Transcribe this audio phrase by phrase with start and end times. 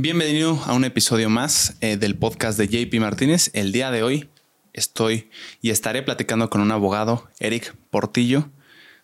[0.00, 3.50] Bienvenido a un episodio más eh, del podcast de JP Martínez.
[3.52, 4.30] El día de hoy
[4.72, 5.28] estoy
[5.60, 8.48] y estaré platicando con un abogado, Eric Portillo,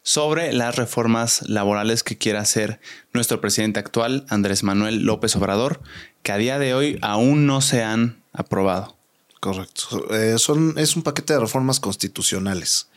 [0.03, 2.79] sobre las reformas laborales que quiere hacer
[3.12, 5.80] nuestro presidente actual, Andrés Manuel López Obrador,
[6.22, 8.97] que a día de hoy aún no se han aprobado.
[9.41, 10.15] Correcto.
[10.15, 12.89] Eh, son, es un paquete de reformas constitucionales.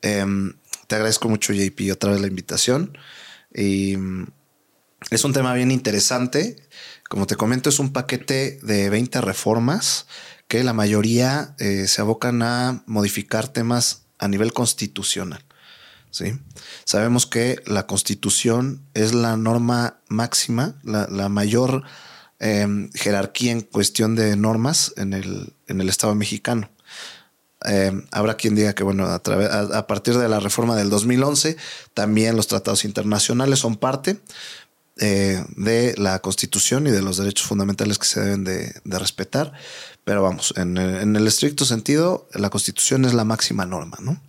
[0.00, 0.54] Em,
[0.86, 2.96] te agradezco mucho, JP, otra vez la invitación.
[3.52, 4.26] Mm,
[5.10, 6.56] es un tema bien interesante.
[7.10, 10.06] Como te comento, es un paquete de 20 reformas
[10.46, 15.44] que la mayoría eh, se abocan a modificar temas a nivel constitucional.
[16.12, 16.38] ¿sí?
[16.84, 21.82] Sabemos que la constitución es la norma máxima, la, mayor
[22.38, 26.70] em, jerarquía en cuestión de normas en el, en el Estado mexicano.
[27.64, 31.56] Em, habrá quien diga que, bueno, a, a, partir de la reforma del 2011,
[31.92, 34.20] también los tratados internacionales son parte,
[35.02, 39.52] eh, de la Constitución y de los derechos fundamentales que se deben de, respetar.
[40.04, 44.20] Pero vamos, en el, estricto sentido, la Constitución es la máxima norma, ¿no?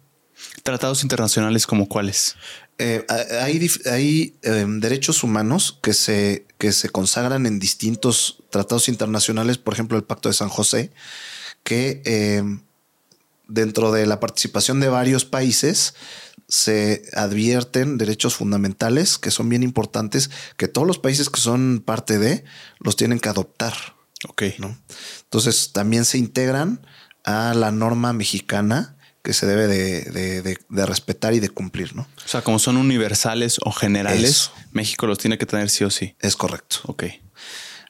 [0.64, 2.36] ¿Tratados internacionales como cuáles?
[2.78, 3.06] Eh,
[3.42, 9.74] hay, hay em, derechos humanos que se, que se consagran en distintos tratados internacionales, por
[9.74, 10.92] ejemplo, el Pacto de San José,
[11.64, 12.62] que em,
[13.52, 15.94] dentro de la participación de varios países
[16.48, 22.18] se advierten derechos fundamentales que son bien importantes, que todos los países que son parte
[22.18, 22.44] de
[22.80, 23.74] los tienen que adoptar.
[24.28, 24.44] Ok.
[24.60, 24.78] ¿no?
[25.24, 26.86] Entonces también se integran
[27.24, 32.08] a la norma mexicana que se debe de, respetar y de cumplir, ¿no?
[32.26, 36.16] O sea, como son universales o generales, México los tiene que tener sí o sí.
[36.20, 36.78] Es correcto.
[36.86, 37.04] Ok.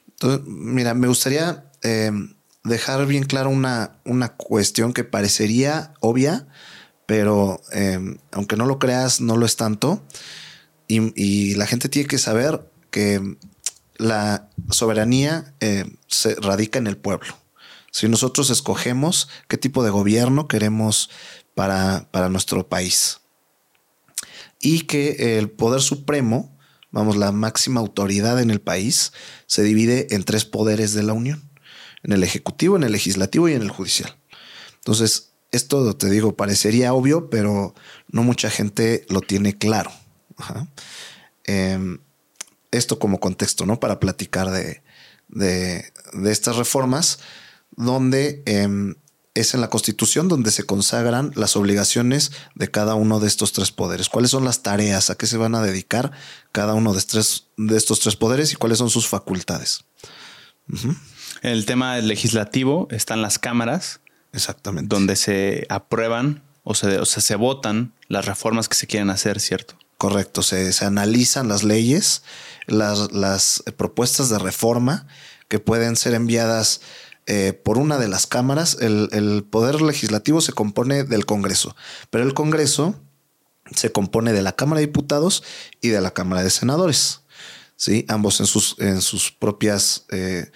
[0.10, 2.12] Entonces, mira, me gustaría eh,
[2.64, 6.48] dejar bien claro una, una cuestión que parecería obvia,
[7.06, 10.04] pero em, aunque no lo creas, no lo es tanto.
[10.88, 13.38] Y, la gente tiene que saber que
[13.96, 17.38] la soberanía em, se radica en el pueblo.
[17.92, 21.10] Si nosotros escogemos qué tipo de gobierno queremos
[21.56, 23.22] para, para nuestro país.
[24.60, 26.58] Y que el poder supremo,
[26.92, 29.14] vamos, la máxima autoridad en el país,
[29.48, 31.51] se divide en tres poderes de la Unión.
[32.04, 34.16] En el Ejecutivo, en el Legislativo y en el Judicial.
[34.76, 37.76] Entonces, esto te digo, parecería obvio, pero
[38.10, 39.92] no mucha gente lo tiene claro.
[41.44, 42.00] Em,
[42.72, 43.80] esto como contexto, ¿no?
[43.80, 44.82] Para platicar de,
[46.26, 47.20] estas reformas,
[47.76, 48.96] donde em,
[49.34, 53.72] es en la Constitución donde se consagran las obligaciones de cada uno de estos tres
[53.72, 54.10] poderes.
[54.10, 55.10] ¿Cuáles son las tareas?
[55.10, 56.12] ¿A qué se van a dedicar
[56.52, 57.02] cada uno de,
[57.58, 59.86] de estos tres poderes y cuáles son sus facultades?
[61.42, 64.02] El tema legislativo están las cámaras
[64.34, 64.94] Exactamente.
[64.94, 69.40] Donde se aprueban o se, o sea, se votan las reformas que se quieren hacer,
[69.40, 69.76] ¿cierto?
[69.98, 72.24] Correcto, se, analizan las leyes,
[72.66, 75.06] las, las, propuestas de reforma
[75.48, 76.82] que pueden ser enviadas
[77.28, 78.78] eh, por una de las cámaras.
[78.80, 81.76] El, el, poder legislativo se compone del Congreso,
[82.10, 83.00] pero el Congreso
[83.76, 85.44] se compone de la Cámara de Diputados
[85.82, 87.22] y de la Cámara de Senadores.
[87.76, 88.06] ¿sí?
[88.08, 90.52] Ambos en sus, en sus propias eh,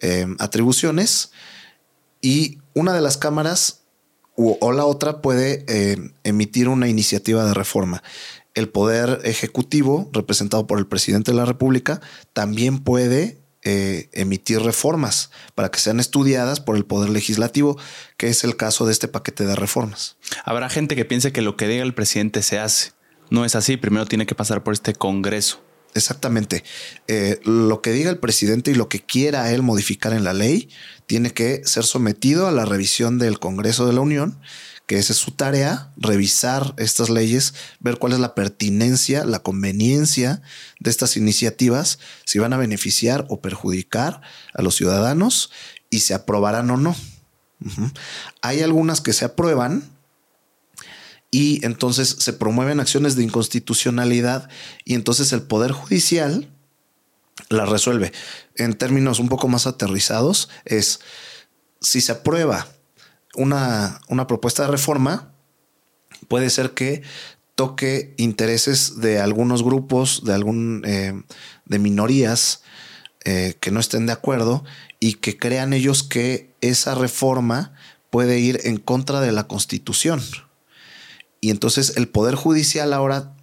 [0.00, 1.32] eh, atribuciones.
[2.20, 3.82] Y una de las cámaras
[4.36, 8.02] o, la otra puede eh, emitir una iniciativa de reforma.
[8.54, 12.00] El poder ejecutivo, representado por el presidente de la República,
[12.32, 17.78] también puede eh, emitir reformas para que sean estudiadas por el Poder Legislativo,
[18.16, 20.16] que es el caso de este paquete de reformas.
[20.44, 22.92] Habrá gente que piense que lo que diga el presidente se hace.
[23.30, 25.63] No es así, primero tiene que pasar por este Congreso.
[25.94, 26.64] Exactamente.
[27.06, 30.68] Eh, lo que diga el presidente y lo que quiera él modificar en la ley
[31.06, 34.40] tiene que ser sometido a la revisión del Congreso de la Unión,
[34.86, 40.42] que esa es su tarea, revisar estas leyes, ver cuál es la pertinencia, la conveniencia
[40.80, 44.20] de estas iniciativas, si van a beneficiar o perjudicar
[44.52, 45.50] a los ciudadanos
[45.90, 46.96] y se aprobarán o no.
[48.42, 49.93] Hay algunas que se aprueban
[51.34, 54.48] y entonces se promueven acciones de inconstitucionalidad
[54.84, 56.48] y entonces el Poder Judicial
[57.48, 58.12] la resuelve.
[58.54, 61.00] En términos un poco más aterrizados, es
[61.80, 62.68] si se aprueba
[63.34, 65.32] una, una propuesta de reforma,
[66.28, 67.02] puede ser que
[67.56, 71.20] toque intereses de algunos grupos, de algún eh,
[71.64, 72.62] de minorías
[73.24, 74.62] eh, que no estén de acuerdo
[75.00, 77.72] y que crean ellos que esa reforma
[78.10, 80.22] puede ir en contra de la Constitución.
[81.44, 83.36] Y entonces el Poder Judicial ahora,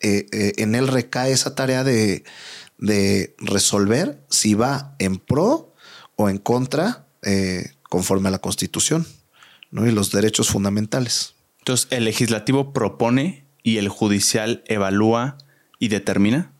[0.00, 2.24] eh, eh, en él recae esa tarea de,
[3.36, 5.74] resolver si va en pro
[6.16, 9.06] o en contra eh, conforme a la Constitución
[9.70, 9.86] ¿no?
[9.86, 11.34] y los derechos fundamentales.
[11.58, 15.36] Entonces, ¿el legislativo propone y el judicial evalúa
[15.78, 16.54] y determina?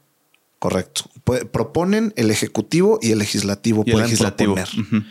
[0.59, 1.05] Correcto.
[1.53, 3.83] proponen el ejecutivo y el legislativo.
[3.83, 4.57] pueden legislativo.
[4.57, 5.07] proponer.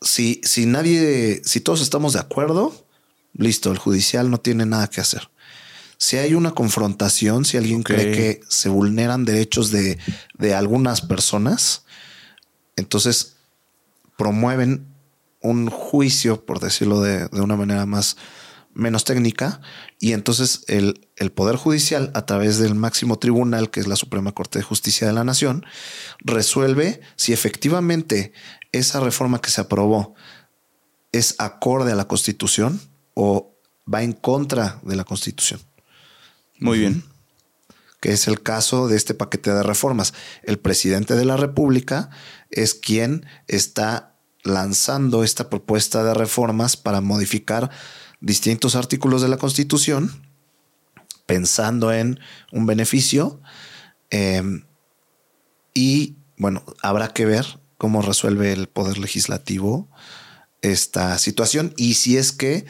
[0.00, 2.83] si, si nadie, si todos estamos de acuerdo,
[3.34, 5.30] listo, el judicial no tiene nada que hacer.
[5.98, 9.98] Si hay una confrontación, si alguien cree que se vulneran derechos de,
[10.36, 11.84] de algunas personas,
[12.76, 13.36] entonces
[14.16, 14.86] promueven
[15.40, 18.16] un juicio, por decirlo de, de una manera más
[18.74, 19.60] menos técnica,
[20.00, 24.32] y entonces el, el, Poder Judicial, a través del máximo tribunal, que es la Suprema
[24.32, 25.64] Corte de Justicia de la Nación,
[26.18, 28.32] resuelve si efectivamente
[28.72, 30.14] esa reforma que se aprobó
[31.12, 32.80] es acorde a la Constitución
[33.14, 33.56] o
[33.92, 35.60] va en contra de la Constitución.
[36.58, 37.04] Muy bien.
[38.00, 40.14] Que es el caso de este paquete de reformas.
[40.42, 42.10] El presidente de la República
[42.50, 47.70] es quien está lanzando esta propuesta de reformas para modificar
[48.20, 50.10] distintos artículos de la Constitución,
[51.26, 52.20] pensando en
[52.52, 53.40] un beneficio.
[54.10, 54.64] Em,
[55.72, 59.88] y bueno, habrá que ver cómo resuelve el Poder Legislativo
[60.62, 62.64] esta situación y si es que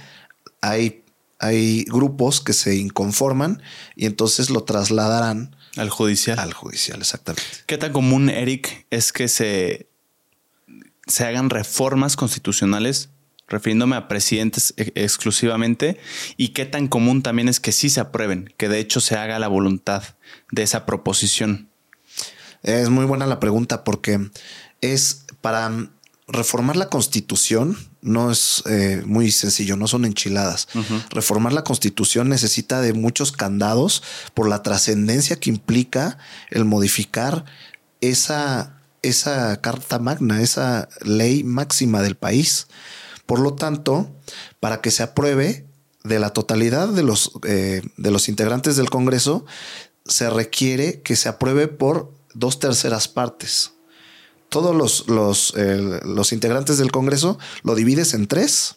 [0.64, 1.04] hay,
[1.38, 3.62] hay grupos que se inconforman
[3.96, 6.38] y entonces lo trasladarán al judicial.
[6.38, 7.44] Al judicial, exactamente.
[7.66, 9.88] ¿Qué tan común, Eric, es que se,
[11.06, 13.10] se hagan reformas constitucionales
[13.46, 15.98] refiriéndome a presidentes e, exclusivamente,
[16.38, 19.38] y qué tan común también es que sí se aprueben, que de hecho se haga
[19.38, 20.02] la voluntad
[20.50, 21.68] de esa proposición.
[22.62, 24.30] Es muy buena la pregunta porque
[24.80, 25.90] es para
[26.26, 30.68] reformar la constitución no es eh, muy sencillo, no son enchiladas.
[31.08, 34.02] Reformar la constitución necesita de muchos candados
[34.34, 36.18] por la trascendencia que implica
[36.50, 37.46] el modificar
[38.02, 42.66] esa, esa carta magna, esa ley máxima del país.
[43.24, 44.14] Por lo tanto,
[44.60, 45.66] para que se apruebe
[46.04, 49.46] de la totalidad de los, eh, de los integrantes del Congreso,
[50.04, 53.73] se requiere que se apruebe por dos terceras partes.
[54.54, 55.52] Todos los, los,
[56.04, 58.76] los integrantes del Congreso lo divides en tres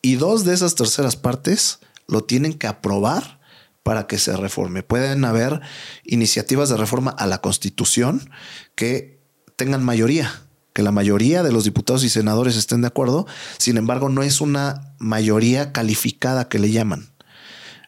[0.00, 3.40] y dos de esas terceras partes lo tienen que aprobar
[3.82, 4.82] para que se reforme.
[4.82, 5.60] Pueden haber
[6.02, 8.30] iniciativas de reforma a la Constitución
[8.74, 9.20] que
[9.56, 10.32] tengan mayoría
[10.72, 13.26] que la mayoría de los diputados y senadores estén de acuerdo.
[13.58, 17.12] Sin embargo, no es una mayoría calificada que le llaman.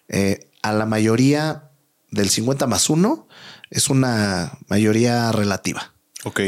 [0.09, 1.71] Eh, a la mayoría
[2.11, 3.27] del 50 más 1
[3.71, 5.95] es una mayoría relativa.
[6.25, 6.41] Ok.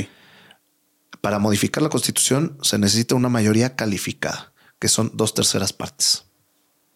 [1.20, 6.24] Para modificar la constitución se necesita una mayoría calificada, que son dos terceras partes.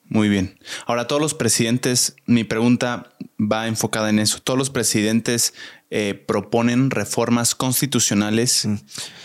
[0.09, 0.59] Muy bien.
[0.87, 4.41] Ahora, todos los presidentes, mi pregunta va enfocada en eso.
[4.41, 5.53] Todos los presidentes
[5.91, 8.77] eh, proponen reformas constitucionales mm.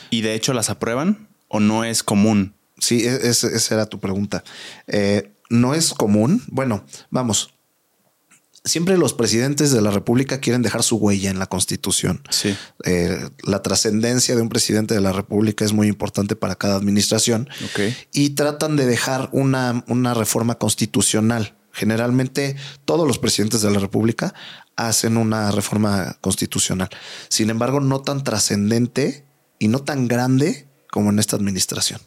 [0.09, 2.55] y de hecho las aprueban o no es común?
[2.79, 4.43] Sí, e-, esa era tu pregunta.
[4.87, 6.41] Eh, no es común.
[6.47, 7.53] Bueno, vamos.
[8.63, 12.21] Siempre los presidentes de la República quieren dejar su huella en la Constitución.
[12.29, 12.55] Sí.
[12.85, 17.49] Eh, la trascendencia de un presidente de la República es muy importante para cada administración.
[18.13, 21.55] Y tratan de dejar una, una reforma constitucional.
[21.71, 22.55] Generalmente
[22.85, 24.35] todos los presidentes de la República
[24.75, 26.89] hacen una reforma constitucional.
[27.29, 29.25] Sin embargo, no tan trascendente
[29.57, 32.01] y no tan grande como en esta administración.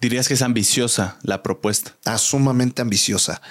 [0.00, 1.96] Dirías que es ambiciosa la propuesta.
[2.04, 3.42] Ah, sumamente ambiciosa,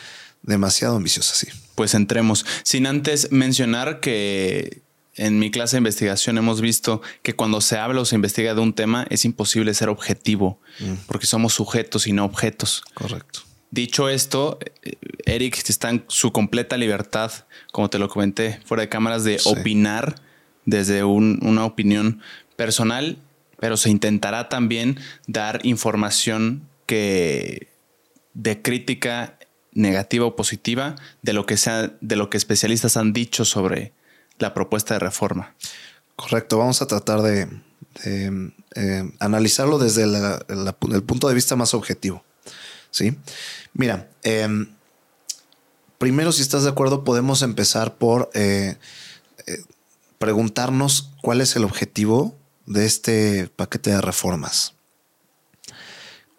[0.47, 1.47] demasiado ambiciosa, sí.
[1.75, 2.45] Pues entremos.
[2.63, 4.81] Sin antes mencionar que
[5.15, 8.61] en mi clase de investigación hemos visto que cuando se habla o se investiga de
[8.61, 10.93] un tema es imposible ser objetivo, mm.
[11.07, 12.83] porque somos sujetos y no objetos.
[12.93, 13.41] Correcto.
[13.69, 14.59] Dicho esto,
[15.25, 17.31] Eric está en su completa libertad,
[17.73, 20.21] como te lo comenté, fuera de cámaras, de opinar
[20.65, 22.21] desde una opinión
[22.55, 23.17] personal,
[23.59, 27.67] pero se intentará también dar información que
[28.33, 29.36] de crítica
[29.77, 33.93] negativa o positiva de lo que sea, de lo que especialistas han dicho sobre
[34.39, 35.55] la propuesta de reforma.
[36.15, 37.47] Correcto, vamos a tratar de,
[38.03, 42.23] eh, analizarlo desde el punto de vista más objetivo.
[42.89, 43.15] ¿sí?
[43.73, 44.67] Mira, em,
[45.99, 48.77] primero, si estás de acuerdo, podemos empezar por eh,
[49.45, 49.57] eh,
[50.17, 54.73] preguntarnos cuál es el objetivo de este paquete de reformas.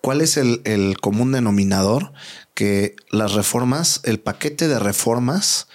[0.00, 2.12] ¿Cuál es el, común denominador?
[2.55, 5.69] Que las reformas, el paquete de reformas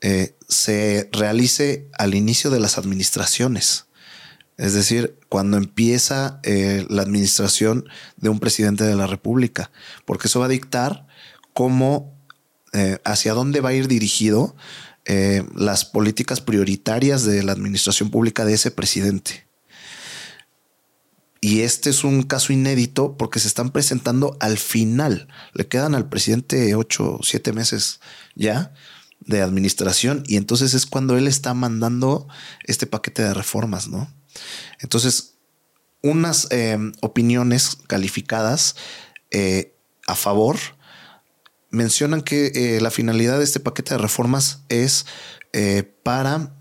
[0.00, 3.86] eh, se realice al inicio de las administraciones.
[4.58, 9.70] Es decir, cuando empieza eh, la administración de un presidente de la República,
[10.04, 11.06] porque eso va a dictar
[11.52, 12.12] cómo,
[12.72, 14.56] eh, hacia dónde va a ir dirigido
[15.04, 19.47] eh, las políticas prioritarias de la administración pública de ese presidente.
[21.40, 25.28] Y este es un caso inédito porque se están presentando al final.
[25.52, 28.00] Le quedan al presidente ocho, siete meses
[28.34, 28.72] ya
[29.20, 32.28] de administración y entonces es cuando él está mandando
[32.64, 34.12] este paquete de reformas, ¿no?
[34.80, 35.34] Entonces,
[36.02, 38.76] unas eh, opiniones calificadas
[39.30, 39.74] eh,
[40.06, 40.56] a favor
[41.70, 45.06] mencionan que eh, la finalidad de este paquete de reformas es
[46.04, 46.54] para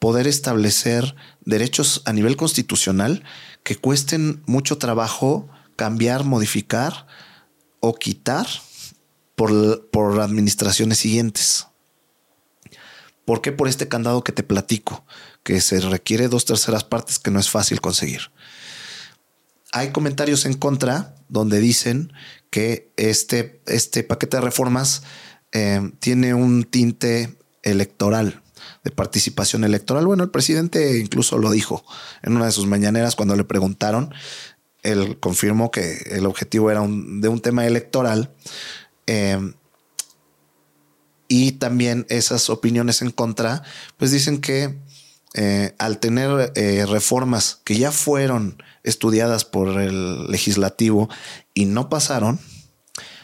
[0.00, 3.22] poder establecer derechos a nivel constitucional
[3.62, 7.06] que cuesten mucho trabajo cambiar, modificar
[7.80, 8.46] o quitar
[9.34, 11.66] por, por administraciones siguientes.
[13.24, 13.52] ¿Por qué?
[13.52, 15.04] Por este candado que te platico,
[15.42, 18.32] que se requiere dos terceras partes que no es fácil conseguir.
[19.72, 22.12] Hay comentarios en contra donde dicen
[22.50, 25.02] que este, este paquete de reformas
[25.52, 28.42] eh, tiene un tinte electoral,
[28.84, 30.06] de participación electoral.
[30.06, 31.84] Bueno, el presidente incluso lo dijo
[32.22, 34.14] en una de sus mañaneras cuando le preguntaron.
[34.82, 38.32] Él confirmó que el objetivo era de un tema electoral.
[39.06, 39.52] Eh,
[41.28, 43.62] y también esas opiniones en contra,
[43.98, 44.80] pues dicen que
[45.34, 51.08] eh, al tener eh, reformas que ya fueron estudiadas por el legislativo
[51.54, 52.40] y no pasaron,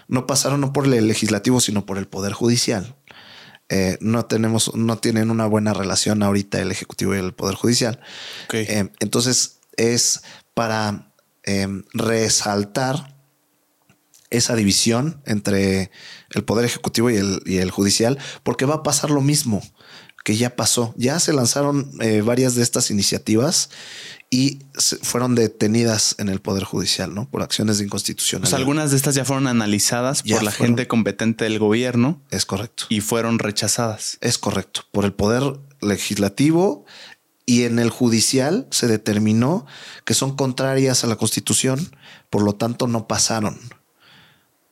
[0.07, 2.96] no pasaron no por el legislativo, sino por el poder judicial.
[3.69, 8.01] Eh, no tenemos, no tienen una buena relación ahorita el ejecutivo y el poder judicial.
[8.51, 10.23] entonces es
[10.55, 11.13] para
[11.93, 13.17] resaltar
[14.31, 15.91] esa división entre
[16.31, 19.63] el Poder Ejecutivo y el, y el Judicial, porque va a pasar lo mismo
[20.25, 20.93] que ya pasó.
[20.97, 23.71] Ya se lanzaron eh, varias de estas iniciativas
[24.31, 24.61] y
[25.03, 27.29] fueron detenidas en el Poder Judicial, ¿no?
[27.31, 28.59] Por acciones de inconstitucionalidad.
[28.59, 32.21] algunas de estas ya fueron analizadas por la gente competente del gobierno.
[32.31, 32.87] Es correcto.
[32.89, 34.19] Y fueron rechazadas.
[34.21, 34.83] Es correcto.
[34.91, 36.85] Por el Poder Legislativo
[37.45, 39.67] y en el Judicial se determinó
[40.05, 41.97] que son contrarias a la Constitución,
[42.29, 43.59] por lo tanto no pasaron.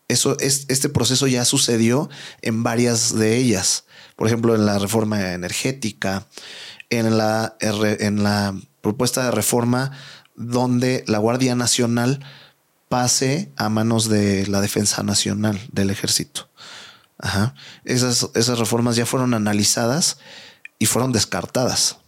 [0.08, 2.10] Eso es, este proceso ya sucedió
[2.42, 3.84] en varias de ellas.
[4.16, 6.26] Por ejemplo, en la reforma energética,
[6.90, 9.90] en la, en la propuesta de reforma
[10.36, 12.24] donde la Guardia Nacional
[12.88, 16.48] pase a manos de la Defensa Nacional del Ejército.
[17.84, 20.18] Esas, esas reformas ya fueron analizadas
[20.78, 21.98] y fueron descartadas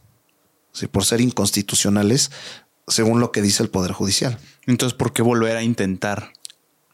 [0.92, 2.30] por ser inconstitucionales,
[2.86, 4.38] según lo que dice el Poder Judicial.
[4.66, 6.32] Entonces, ¿por qué volver a intentar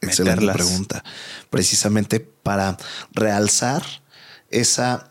[0.03, 1.05] Excelente pregunta.
[1.49, 2.77] Precisamente para
[3.13, 3.85] realzar
[4.51, 5.09] esa,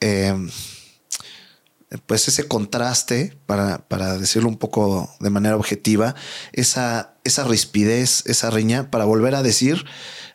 [0.00, 0.50] em,
[2.06, 6.14] pues ese contraste, para, para, decirlo un poco de manera objetiva,
[6.52, 9.84] esa, esa rispidez, esa riña, para volver a decir,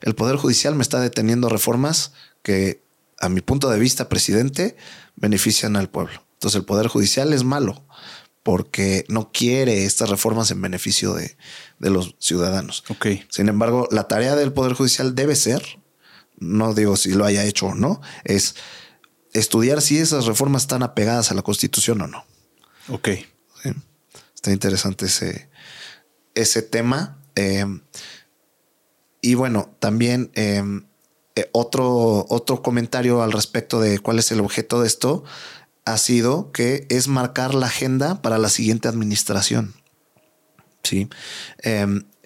[0.01, 2.83] el Poder Judicial me está deteniendo reformas que,
[3.19, 4.77] a mi punto de vista, presidente,
[5.15, 6.23] benefician al pueblo.
[6.33, 7.85] Entonces el Poder Judicial es malo
[8.43, 11.37] porque no quiere estas reformas en beneficio de,
[11.79, 12.83] los ciudadanos.
[12.89, 13.07] Ok.
[13.29, 15.79] Sin embargo, la tarea del Poder Judicial debe ser,
[16.37, 18.55] no digo si lo haya hecho o no, es
[19.33, 22.25] estudiar si esas reformas están apegadas a la Constitución o no.
[22.89, 23.09] Ok.
[24.41, 25.49] Está interesante ese,
[26.33, 27.19] ese tema.
[27.35, 27.65] Eh,
[29.21, 30.63] y bueno, también eh,
[31.35, 35.23] eh, otro, otro comentario al respecto de cuál es el objeto de esto
[35.85, 39.75] ha sido que es marcar la agenda para la siguiente administración.
[40.83, 41.07] Sí.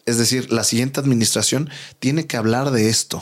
[0.05, 1.69] Es decir, la siguiente administración
[1.99, 3.21] tiene que hablar de esto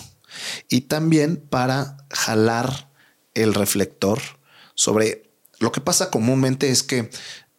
[0.69, 2.92] y también para jalar
[3.33, 4.19] el reflector
[4.75, 7.09] sobre lo que pasa comúnmente es que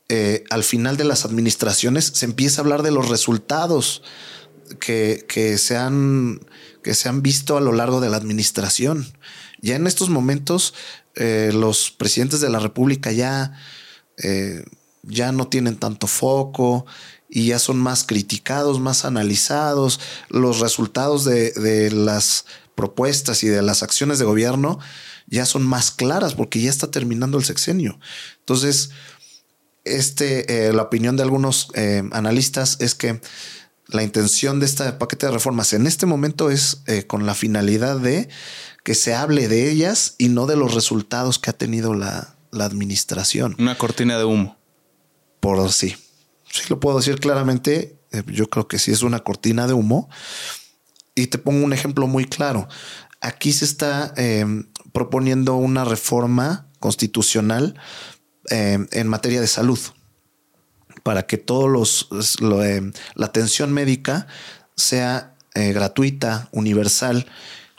[0.08, 4.02] eh, al final de las administraciones se empieza a hablar de los resultados
[4.80, 6.40] que, que, se han,
[6.82, 9.06] que se han visto a lo largo de la administración.
[9.60, 10.74] Ya en estos momentos
[11.16, 13.52] eh, los presidentes de la República ya,
[14.18, 14.64] eh,
[15.02, 16.86] ya no tienen tanto foco
[17.28, 20.00] y ya son más criticados, más analizados.
[20.28, 24.80] Los resultados de, las propuestas y de las acciones de gobierno
[25.26, 27.98] ya son más claras porque ya está terminando el sexenio.
[28.40, 28.90] Entonces,
[29.84, 31.68] este, eh, la opinión de algunos
[32.12, 33.20] analistas es que
[33.88, 38.28] la intención de este paquete de reformas en este momento es con la finalidad de
[38.84, 43.56] que se hable de ellas y no de los resultados que ha tenido la, administración.
[43.58, 44.56] Una cortina de humo.
[45.40, 45.96] Por sí.
[46.48, 47.98] Sí lo puedo decir claramente.
[48.12, 50.08] Eh, yo creo que sí es una cortina de humo.
[51.16, 52.68] Y te pongo un ejemplo muy claro.
[53.20, 54.14] Aquí se está
[54.94, 57.74] proponiendo una reforma constitucional
[58.48, 59.78] em, en materia de salud
[61.02, 62.08] para que todos los
[62.40, 64.26] em, la atención médica
[64.76, 67.26] sea eh, gratuita, universal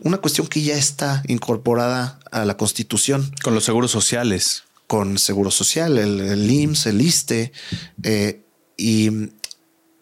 [0.01, 3.31] una cuestión que ya está incorporada a la Constitución.
[3.43, 4.63] Con los seguros sociales.
[4.87, 7.51] Con seguro social, el, IMSS, el ISTE
[8.03, 8.41] eh,
[8.77, 9.07] y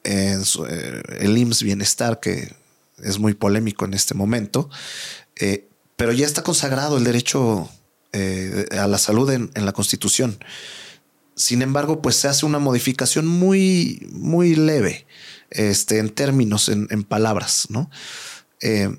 [0.04, 2.54] eh, eh, el IMSS Bienestar, que
[2.98, 4.70] es muy polémico en este momento,
[5.96, 7.70] pero ya está consagrado el derecho
[8.12, 10.38] eh, a la salud en, la Constitución.
[11.36, 15.08] Sin embargo, pues se hace una modificación muy, muy leve
[15.50, 17.90] este, en términos, en, palabras, ¿no?
[18.62, 18.96] Eh,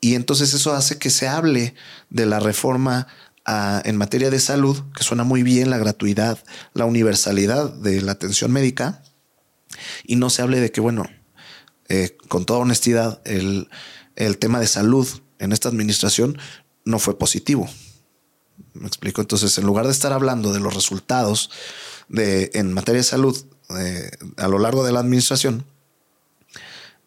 [0.00, 1.74] y entonces eso hace que se hable
[2.10, 3.06] de la reforma
[3.46, 6.38] en materia de salud, que suena muy bien la gratuidad,
[6.74, 9.02] la universalidad de la atención médica,
[10.04, 11.04] y no se hable de que, bueno,
[11.88, 13.68] eh, con toda honestidad, el,
[14.16, 15.08] el tema de salud
[15.42, 16.38] en esta administración
[16.84, 17.68] no fue positivo.
[18.74, 19.20] Me explico.
[19.20, 21.50] Entonces, en lugar de estar hablando de los resultados
[22.08, 23.36] de, en materia de salud
[23.76, 25.64] eh, a lo largo de la administración,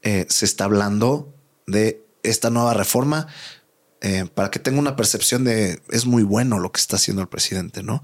[0.02, 1.34] eh, se está hablando
[1.66, 3.28] de esta nueva reforma
[4.02, 7.30] eh, para que tenga una percepción de es muy bueno lo que está haciendo el
[7.30, 8.04] presidente, ¿no?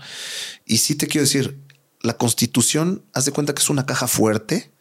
[0.65, 1.59] Y sí te quiero decir,
[2.01, 4.71] la constitución, haz de cuenta que es una caja fuerte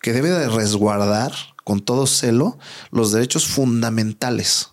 [0.00, 1.32] que debe de resguardar
[1.64, 2.58] con todo celo
[2.90, 4.70] los derechos fundamentales,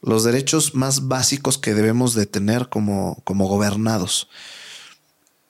[0.00, 4.28] los derechos más básicos que debemos de tener como, como gobernados.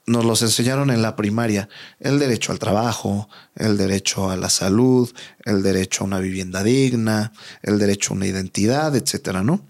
[0.06, 1.68] Nos los enseñaron en la primaria,
[2.00, 5.12] el derecho al trabajo, el derecho a la salud,
[5.44, 9.60] el derecho a una vivienda digna, el derecho a una identidad, etcétera, ¿no?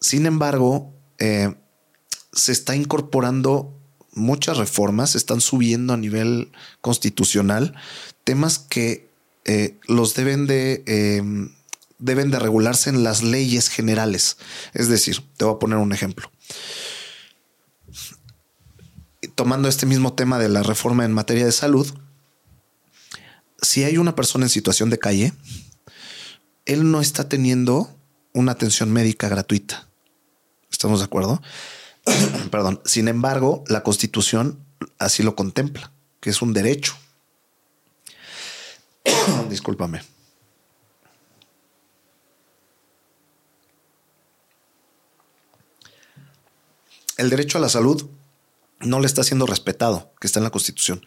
[0.00, 1.54] Sin embargo, eh,
[2.32, 3.72] se está incorporando
[4.12, 6.52] muchas reformas, se están subiendo a nivel
[6.82, 7.74] constitucional
[8.24, 9.08] temas que
[9.44, 11.55] eh, los deben de, em,
[11.98, 14.36] deben de regularse en las leyes generales.
[14.74, 16.30] Es decir, te voy a poner un ejemplo.
[19.34, 21.86] Tomando este mismo tema de la reforma en materia de salud,
[23.60, 25.32] si hay una persona en situación de calle,
[26.64, 27.96] él no está teniendo
[28.32, 29.88] una atención médica gratuita.
[30.70, 31.40] ¿Estamos de acuerdo?
[32.50, 32.80] Perdón.
[32.84, 34.60] Sin embargo, la constitución
[34.98, 36.94] así lo contempla, que es un derecho.
[39.50, 40.15] Discúlpame.
[47.16, 48.08] El derecho a la salud
[48.80, 51.06] no le está siendo respetado, que está en la Constitución.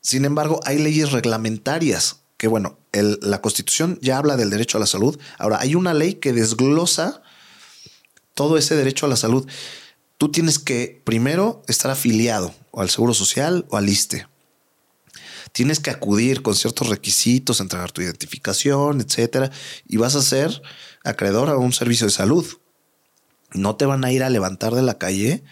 [0.00, 4.86] Sin embargo, hay leyes reglamentarias que, bueno, la Constitución ya habla del derecho a la
[4.86, 5.18] salud.
[5.38, 7.22] Ahora, hay una ley que desglosa
[8.34, 9.46] todo ese derecho a la salud.
[10.18, 14.26] Tú tienes que primero estar afiliado o al Seguro Social o al ISTE
[15.54, 19.52] tienes que acudir con ciertos requisitos, entregar tu identificación, etcétera,
[19.86, 20.60] y vas a ser
[21.04, 22.44] acreedor a un servicio de salud.
[23.54, 25.44] No te van a ir a levantar de la calle.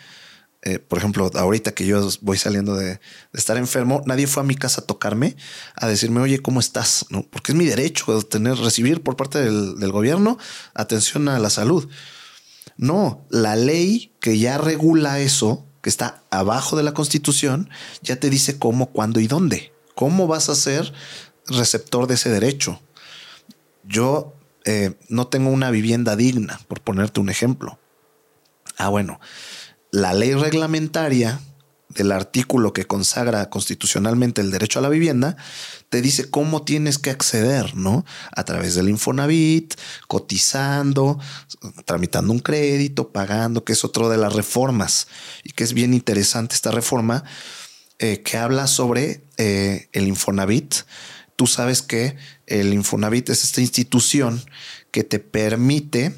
[0.64, 3.00] Eh, por ejemplo, ahorita que yo voy saliendo de,
[3.32, 5.36] estar enfermo, nadie fue a mi casa a tocarme,
[5.74, 7.06] a decirme, oye, ¿cómo estás?
[7.30, 10.38] Porque es mi derecho tener, recibir por parte del, del gobierno
[10.74, 11.88] atención a la salud.
[12.76, 17.68] No, la ley que ya regula eso, que está abajo de la constitución,
[18.02, 19.72] ya te dice cómo, cuándo y dónde.
[19.94, 20.92] ¿Cómo vas a ser
[21.46, 22.80] receptor de ese derecho?
[23.84, 24.34] Yo
[24.64, 27.78] eh, no tengo una vivienda digna, por ponerte un ejemplo.
[28.76, 29.20] Ah, bueno,
[29.90, 31.40] la ley reglamentaria
[31.94, 35.36] del artículo que consagra constitucionalmente el derecho a la vivienda,
[35.88, 38.04] te dice cómo tienes que acceder, ¿no?
[38.34, 39.74] A través del Infonavit,
[40.08, 41.18] cotizando,
[41.84, 45.08] tramitando un crédito, pagando, que es otro de las reformas
[45.44, 47.24] y que es bien interesante esta reforma
[47.98, 50.74] eh, que habla sobre eh, el Infonavit.
[51.36, 54.42] Tú sabes que el Infonavit es esta institución
[54.90, 56.14] que te permite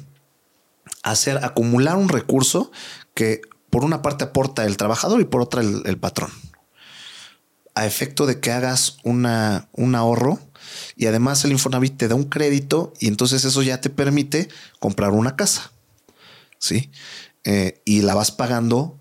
[1.11, 2.71] hacer acumular un recurso
[3.13, 6.31] que por una parte aporta el trabajador y por otra el, patrón.
[7.75, 10.39] A efecto de que hagas una, un ahorro
[10.95, 15.11] y además el Infonavit te da un crédito y entonces eso ya te permite comprar
[15.11, 15.71] una casa.
[16.57, 16.89] Sí.
[17.43, 18.97] Eh, y la vas pagando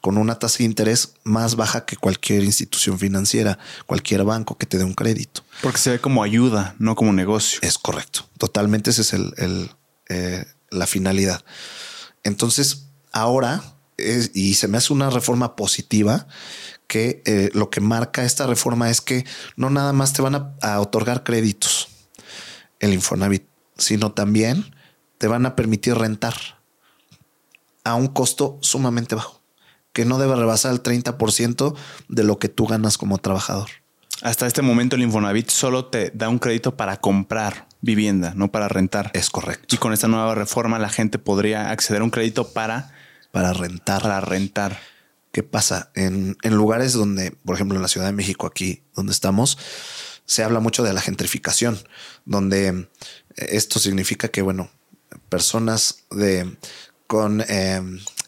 [0.00, 4.78] con una tasa de interés más baja que cualquier institución financiera, cualquier banco que te
[4.78, 5.44] dé un crédito.
[5.62, 7.60] Porque se ve como ayuda, no como negocio.
[7.62, 8.28] Es correcto.
[8.36, 9.70] Totalmente ese es el,
[10.08, 11.44] eh, la finalidad.
[12.24, 13.62] Entonces, ahora,
[13.96, 16.26] y se me hace una reforma positiva,
[16.86, 19.24] que eh, lo que marca esta reforma es que
[19.56, 21.88] no nada más te van a, a otorgar créditos,
[22.80, 23.44] el Infonavit,
[23.76, 24.74] sino también
[25.18, 26.34] te van a permitir rentar
[27.84, 29.42] a un costo sumamente bajo,
[29.92, 31.74] que no debe rebasar el 30%
[32.08, 33.68] de lo que tú ganas como trabajador.
[34.22, 38.68] Hasta este momento el Infonavit solo te da un crédito para comprar vivienda, no para
[38.68, 39.10] rentar.
[39.14, 39.74] Es correcto.
[39.74, 42.92] Y con esta nueva reforma la gente podría acceder a un crédito para...
[43.30, 44.02] Para rentar.
[44.02, 44.80] Para rentar.
[45.32, 45.90] ¿Qué pasa?
[45.94, 49.58] En, en lugares donde, por ejemplo, en la Ciudad de México, aquí donde estamos,
[50.24, 51.78] se habla mucho de la gentrificación,
[52.24, 52.88] donde
[53.36, 54.70] esto significa que, bueno,
[55.28, 56.56] personas de
[57.06, 57.80] con eh,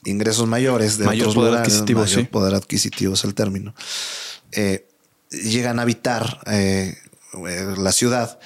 [0.04, 3.74] ingresos mayores de mayor poder adquisitivo, mayor poder adquisitivo es el término,
[4.52, 4.88] eh,
[5.30, 6.96] llegan a habitar eh,
[7.76, 8.40] la ciudad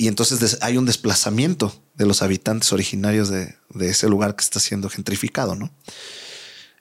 [0.00, 4.88] y entonces hay un desplazamiento de los habitantes originarios de, ese lugar que está siendo
[4.88, 5.70] gentrificado, ¿no?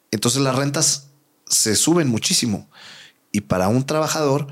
[0.10, 1.10] Entonces las rentas
[1.46, 2.70] se suben muchísimo
[3.34, 4.48] y para un trabajador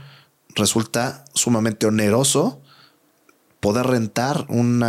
[0.50, 2.62] resulta sumamente oneroso
[3.62, 4.84] poder rentar un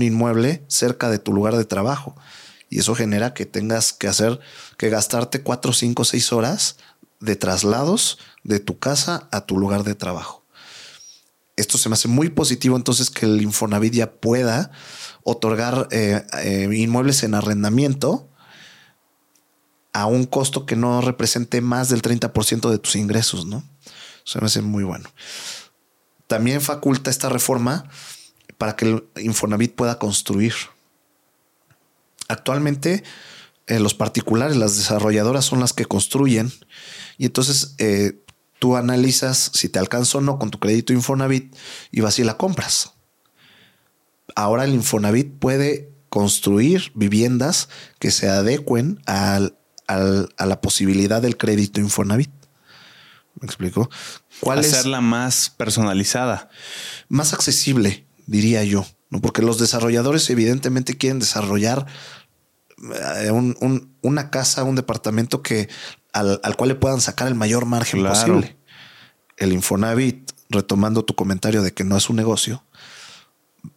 [0.00, 2.16] inmueble cerca de tu lugar de trabajo.
[2.70, 4.40] Y eso genera que tengas que hacer,
[4.78, 6.78] que gastarte cuatro, cinco, seis horas
[7.20, 10.39] de traslados de tu casa a tu lugar de trabajo
[11.60, 14.70] esto se me hace muy positivo entonces que el Infonavit ya pueda
[15.22, 18.28] otorgar eh, eh, inmuebles en arrendamiento
[19.92, 23.64] a un costo que no represente más del 30% de tus ingresos, ¿no?
[24.24, 25.10] Se me hace muy bueno.
[26.26, 27.88] También faculta esta reforma
[28.56, 30.54] para que el Infonavit pueda construir.
[32.28, 33.02] Actualmente,
[33.66, 36.52] eh, los particulares, las desarrolladoras son las que construyen
[37.18, 37.74] y entonces
[38.60, 41.56] tú analizas si te alcanza o no con tu crédito Infonavit
[41.90, 42.92] y vas y la compras.
[44.36, 47.68] Ahora el Infonavit puede construir viviendas
[47.98, 49.40] que se adecuen a
[49.88, 52.30] la posibilidad del crédito Infonavit.
[53.40, 53.88] ¿Me explico?
[54.40, 56.50] ¿Cuál Hacerla más personalizada.
[57.08, 58.84] Más accesible, diría yo.
[59.08, 59.22] ¿no?
[59.22, 61.86] Porque los desarrolladores evidentemente quieren desarrollar
[63.16, 63.30] eh,
[64.02, 65.68] una casa, un departamento que
[66.12, 68.56] al, cual le puedan sacar el mayor margen posible.
[69.36, 72.64] El Infonavit, retomando tu comentario de que no es un negocio,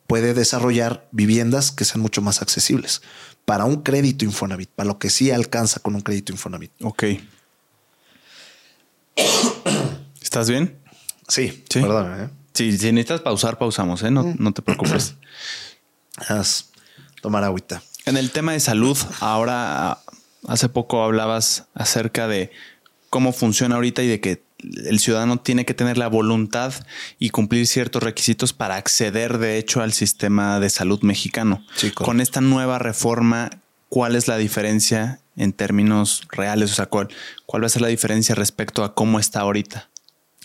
[0.08, 3.02] puede desarrollar viviendas que sean mucho más accesibles
[3.46, 6.72] para un crédito Infonavit, para lo que sí alcanza con un crédito Infonavit.
[6.82, 7.04] Ok.
[10.22, 10.80] ¿Estás bien?
[11.28, 11.82] Sí, sí.
[11.82, 12.30] Perdón, ¿eh?
[12.54, 14.12] si necesitas pausar, pausamos, ¿eh?
[14.12, 14.36] No, mm.
[14.40, 15.16] no te preocupes.
[16.18, 16.72] Haz
[17.22, 17.82] tomar agüita.
[18.06, 20.00] En el tema de salud, ahora
[20.48, 22.52] Hace poco hablabas acerca de
[23.10, 24.44] cómo funciona ahorita y de que
[24.86, 26.74] el ciudadano tiene que tener la voluntad
[27.20, 31.66] y cumplir ciertos requisitos para acceder de hecho al sistema de salud mexicano.
[31.96, 33.50] Con esta nueva reforma,
[33.90, 36.72] ¿cuál es la diferencia en términos reales?
[36.72, 37.10] O sea, ¿cuál,
[37.46, 39.90] cuál va a ser la diferencia respecto a cómo está ahorita?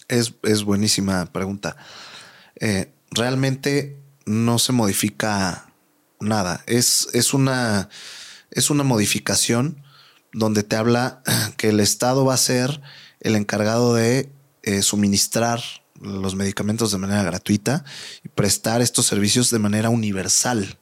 [0.09, 0.33] Es,
[0.65, 1.77] buenísima pregunta.
[2.61, 5.71] Eh, realmente no se modifica
[6.19, 6.65] nada.
[6.67, 7.89] Es, es, una,
[8.51, 9.83] es una modificación
[10.39, 11.23] donde te habla
[11.57, 12.81] que el Estado va a ser
[13.21, 14.31] el encargado de
[14.63, 15.61] eh, suministrar
[16.01, 17.85] los medicamentos de manera gratuita
[18.25, 20.79] y prestar estos servicios de manera universal,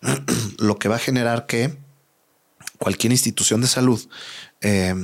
[0.58, 1.76] lo que va a generar que
[2.78, 4.00] cualquier institución de salud
[4.62, 4.94] eh,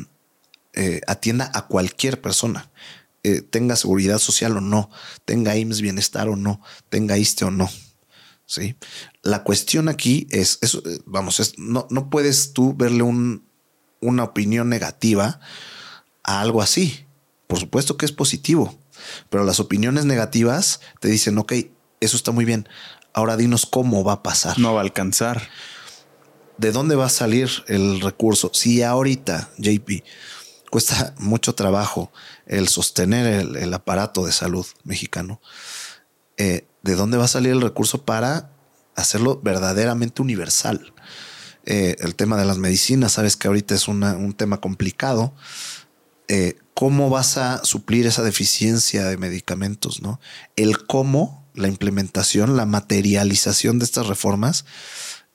[0.73, 2.71] eh, atienda a cualquier persona,
[3.51, 4.89] tenga seguridad social o no,
[5.25, 7.69] tenga IMSS bienestar o no, tenga ISTE o no.
[8.47, 8.77] ¿sí?
[9.23, 10.61] La cuestión aquí es,
[11.07, 13.46] vamos, no, no puedes tú verle un,
[14.07, 15.41] una opinión negativa
[16.23, 17.07] a algo así.
[17.47, 18.77] Por supuesto que es positivo,
[19.31, 21.53] pero las opiniones negativas te dicen, ok,
[22.01, 22.69] eso está muy bien.
[23.13, 24.59] Ahora dinos cómo va a pasar.
[24.59, 25.49] No va a alcanzar.
[26.59, 28.51] ¿De dónde va a salir el recurso?
[28.53, 30.03] Si ahorita, JP,
[30.71, 32.11] cuesta mucho trabajo
[32.47, 35.41] el sostener el, aparato de salud mexicano,
[36.37, 38.51] eh, ¿de dónde va a salir el recurso para
[38.95, 40.93] hacerlo verdaderamente universal?
[41.67, 45.35] Eh, el tema de las medicinas, sabes que ahorita es un tema complicado.
[46.29, 50.03] Eh, ¿Cómo vas a suplir esa deficiencia de medicamentos?
[50.03, 50.21] ¿no?
[50.57, 54.65] El cómo, la implementación, la materialización de estas reformas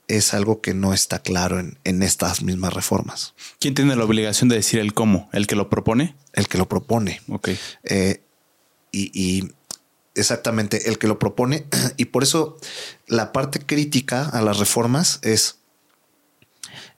[0.08, 3.34] es algo que no está claro en, estas mismas reformas.
[3.60, 5.30] ¿Quién tiene la obligación de decir el cómo?
[5.32, 6.16] ¿El que lo propone?
[6.34, 7.22] El que lo propone.
[7.30, 7.50] Ok.
[7.84, 8.22] Eh,
[8.92, 9.50] y,
[10.16, 11.66] exactamente, el que lo propone.
[11.98, 12.58] Y por eso
[13.08, 15.61] la parte crítica a las reformas es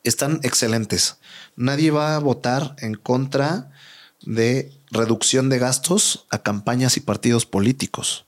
[0.04, 1.18] están excelentes.
[1.56, 3.72] Nadie va a votar en contra
[4.26, 8.26] de reducción de gastos a campañas y partidos políticos.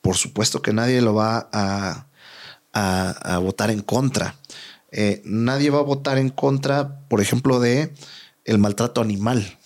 [0.00, 2.06] Por supuesto que nadie lo va a,
[3.40, 4.36] votar en contra.
[4.90, 7.94] Eh, nadie va a votar en contra, por ejemplo, de
[8.44, 9.58] el maltrato animal.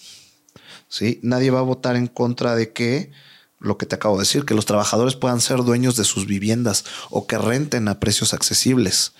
[0.88, 1.20] ¿sí?
[1.22, 3.10] Nadie va a votar en contra de que
[3.58, 6.84] lo que te acabo de decir, que los trabajadores puedan ser dueños de sus viviendas
[7.10, 9.14] o que renten a precios accesibles.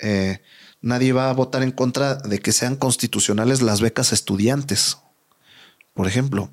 [0.00, 0.40] Eh,
[0.80, 4.98] nadie va a votar en contra de que sean constitucionales las becas estudiantes.
[5.94, 6.50] Por ejemplo,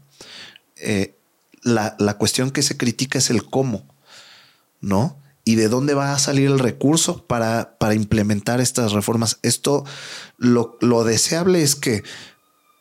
[0.75, 1.17] eh,
[1.63, 3.85] la, cuestión que se critica es el cómo,
[4.81, 5.17] ¿no?
[5.43, 9.39] Y de dónde va a salir el recurso para, para implementar estas reformas.
[9.43, 9.85] Esto,
[10.37, 12.03] lo, lo deseable es que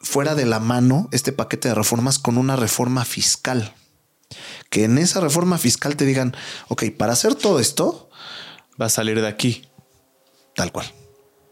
[0.00, 3.74] fuera de la mano este paquete de reformas con una reforma fiscal.
[4.70, 6.34] Que en esa reforma fiscal te digan,
[6.68, 8.02] ok, para hacer todo esto...
[8.78, 9.62] Va a salir de aquí.
[10.54, 10.92] Tal cual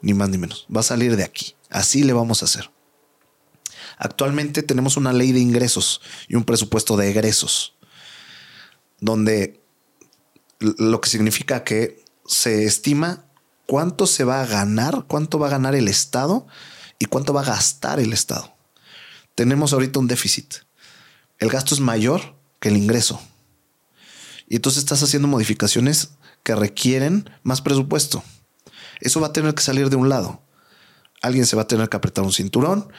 [0.05, 0.67] ni más ni menos.
[0.75, 1.57] Va a salir de aquí.
[1.71, 2.71] Así le vamos a hacer.
[3.97, 7.75] Actualmente tenemos una ley de ingresos y un presupuesto de egresos,
[9.01, 9.61] donde
[10.61, 13.25] lo que significa que se estima
[13.67, 16.47] cuánto se va a ganar, cuánto va a ganar el Estado
[16.99, 18.55] y cuánto va a gastar el Estado.
[19.35, 20.55] Tenemos ahorita un déficit.
[21.39, 23.21] El gasto es mayor que el ingreso.
[24.49, 26.11] Y entonces estás haciendo modificaciones
[26.43, 28.23] que requieren más presupuesto.
[29.01, 30.43] Eso va a tener que salir de un lado.
[31.23, 32.93] Alguien se va a tener que apretar un cinturón.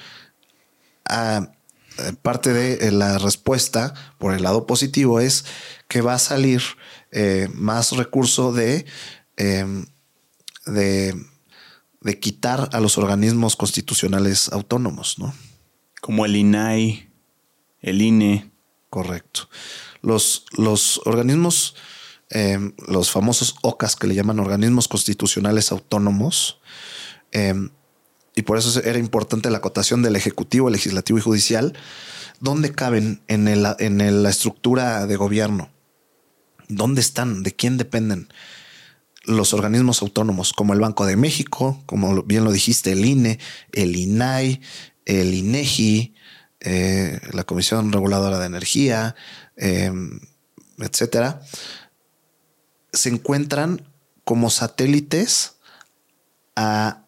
[1.08, 1.52] Ah,
[1.98, 5.46] eh, parte de eh, la respuesta por el lado positivo es
[5.88, 6.62] que va a salir
[7.12, 8.86] eh, más recurso de,
[9.38, 9.86] em,
[10.66, 11.16] de,
[12.02, 15.34] de, quitar a los organismos constitucionales autónomos, ¿no?
[16.02, 17.10] Como el INAI,
[17.82, 18.52] el INE.
[18.90, 19.50] Correcto.
[20.02, 21.76] Los, los organismos,
[22.36, 26.60] em, los famosos OCAS que le llaman organismos constitucionales autónomos,
[27.32, 27.70] em,
[28.36, 31.72] y por eso era importante la acotación del Ejecutivo, Legislativo y Judicial,
[32.42, 35.70] ¿dónde caben en, en la estructura de gobierno?
[36.68, 37.42] ¿Dónde están?
[37.42, 38.28] ¿De quién dependen?
[39.24, 43.40] Los organismos autónomos, como el Banco de México, como bien lo dijiste, el INE,
[43.72, 44.60] el INAI,
[45.06, 46.14] el INEGI,
[46.60, 49.16] eh, la Comisión Reguladora de Energía,
[49.56, 50.20] em,
[50.80, 51.42] etcétera,
[52.96, 53.88] se encuentran
[54.24, 55.58] como satélites
[56.56, 57.06] a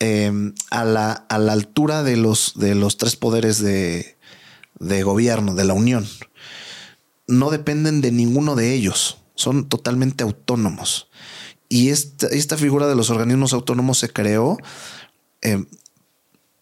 [0.00, 4.16] Em, a, la, a, la, altura de los, de los tres poderes de,
[4.78, 6.06] de gobierno, de la Unión.
[7.26, 11.08] No dependen de ninguno de ellos, son totalmente autónomos.
[11.68, 14.56] Y esta, esta figura de los organismos autónomos se creó
[15.40, 15.66] em,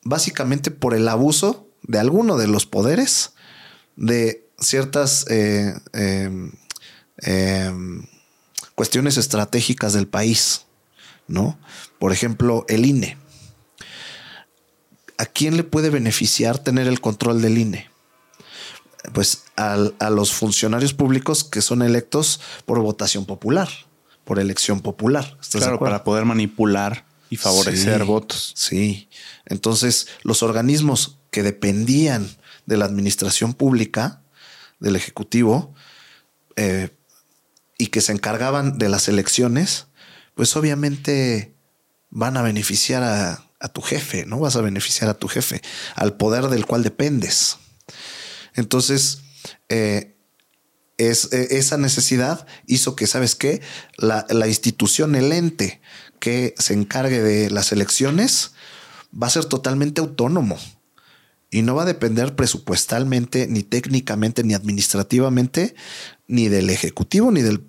[0.02, 3.34] básicamente por el abuso de alguno de los poderes
[3.96, 6.52] de ciertas eh, em,
[8.76, 10.66] cuestiones estratégicas del país,
[11.26, 11.58] ¿no?
[11.98, 13.18] Por ejemplo, el INE.
[15.18, 17.90] ¿a quién le puede beneficiar tener el control del INE?
[19.12, 23.68] Pues a los funcionarios públicos que son electos por votación popular,
[24.24, 25.38] por elección popular.
[25.52, 28.52] claro, para poder manipular y favorecer votos.
[28.56, 29.08] Sí.
[29.46, 32.28] Entonces, los organismos que dependían
[32.66, 34.22] de la administración pública,
[34.80, 35.72] del Ejecutivo,
[36.56, 36.90] eh,
[37.78, 39.86] y que se encargaban de las elecciones,
[40.34, 41.54] pues obviamente
[42.10, 45.62] van a beneficiar a, a tu jefe, no vas a beneficiar a tu jefe,
[45.94, 47.58] al poder del cual dependes.
[48.54, 49.20] Entonces,
[49.68, 50.16] eh,
[50.98, 53.60] es, e, esa necesidad hizo que, ¿sabes qué?
[53.96, 55.80] La, la, institución, el ente
[56.20, 58.52] que se encargue de las elecciones,
[59.12, 60.58] va a ser totalmente autónomo
[61.50, 65.74] y no va a depender presupuestalmente, ni técnicamente, ni administrativamente,
[66.28, 67.62] ni del Ejecutivo, ni del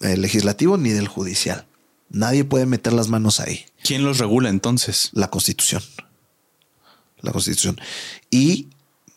[0.00, 1.66] eh, Legislativo, ni del Judicial.
[2.10, 3.66] Nadie puede meter las manos ahí.
[3.82, 5.10] ¿Quién los regula entonces?
[5.12, 5.82] La Constitución.
[7.20, 7.80] La Constitución.
[8.30, 8.68] Y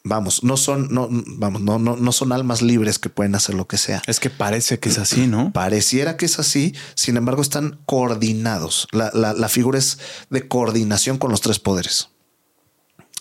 [0.03, 3.67] vamos, no son, no, vamos, no, no, no son almas libres que pueden hacer lo
[3.67, 4.01] que sea.
[4.07, 5.51] Es que parece que es así, ¿no?
[5.51, 8.88] Pareciera que es así, sin embargo, están coordinados.
[8.91, 12.10] La, la figura es de coordinación con los tres poderes.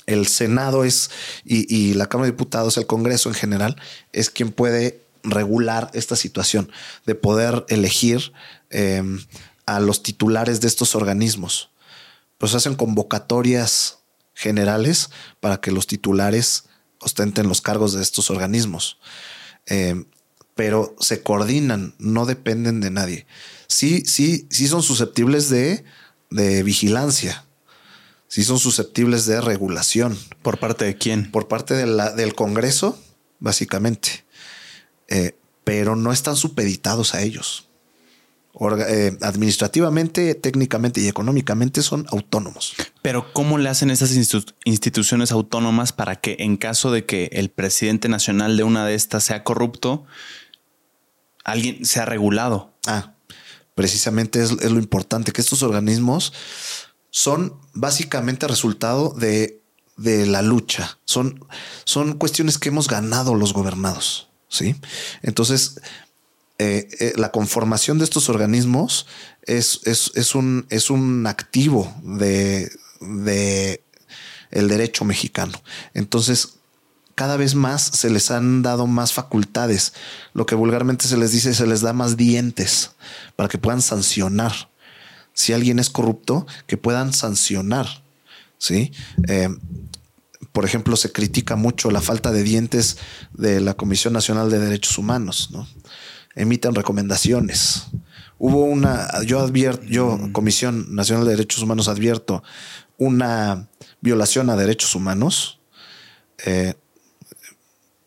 [0.07, 1.11] El Senado es
[1.45, 3.77] y, y, la Cámara de Diputados, el Congreso en general,
[4.12, 6.71] es quien puede regular esta situación
[7.05, 8.33] de poder elegir
[8.71, 9.03] eh,
[9.67, 11.71] a los titulares de estos organismos.
[12.39, 13.99] Pues hacen convocatorias
[14.35, 15.11] generales
[15.41, 16.65] para que los titulares
[17.01, 18.99] ostenten los cargos de estos organismos.
[19.67, 20.05] Eh,
[20.55, 23.27] pero se coordinan, no dependen de nadie.
[23.67, 25.85] Sí, sí, sí son susceptibles de,
[26.31, 27.45] de vigilancia.
[28.29, 30.19] Sí son susceptibles de regulación.
[30.43, 31.31] ¿Por parte de quién?
[31.31, 32.99] Por parte de la, del Congreso,
[33.39, 34.26] básicamente.
[35.09, 37.66] Eh, pero no están supeditados a ellos.
[38.59, 42.75] Eh, administrativamente, técnicamente y económicamente son autónomos.
[43.03, 44.12] Pero ¿cómo le hacen esas
[44.64, 49.25] instituciones autónomas para que en caso de que el presidente nacional de una de estas
[49.25, 50.07] sea corrupto,
[51.45, 52.73] alguien sea regulado?
[52.87, 53.12] Ah,
[53.75, 56.33] precisamente es, lo importante, que estos organismos
[57.11, 59.61] son básicamente resultado de,
[59.99, 60.99] de la lucha.
[61.05, 61.45] Son,
[61.85, 64.31] son cuestiones que hemos ganado los gobernados.
[64.57, 64.75] Sí.
[65.23, 65.81] Entonces,
[66.59, 69.07] eh, eh, la conformación de estos organismos
[69.42, 73.83] es, es, un, es un activo de, de
[74.51, 75.61] el derecho mexicano.
[75.92, 76.55] Entonces,
[77.14, 79.92] cada vez más se les han dado más facultades.
[80.33, 82.92] Lo que vulgarmente se les dice, se les da más dientes
[83.37, 84.71] para que puedan sancionar.
[85.35, 88.03] Si alguien es corrupto, que puedan sancionar.
[88.59, 88.92] Sí.
[89.29, 89.51] Eh,
[90.57, 92.97] por ejemplo, se critica mucho la falta de dientes
[93.35, 95.69] de la Comisión Nacional de Derechos Humanos, ¿no?
[96.35, 97.88] emitan recomendaciones.
[98.38, 100.19] Hubo una, yo advierto, yo.
[100.33, 102.42] Comisión Nacional de Derechos Humanos, advierto
[102.97, 103.69] una
[104.01, 105.61] violación a derechos humanos.
[106.47, 106.73] Eh,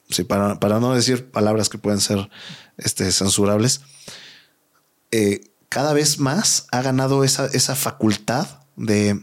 [0.09, 2.31] sí, para, para, no decir palabras que pueden ser
[2.77, 3.81] este, censurables.
[5.11, 9.21] eh, cada vez más ha ganado esa, esa facultad de,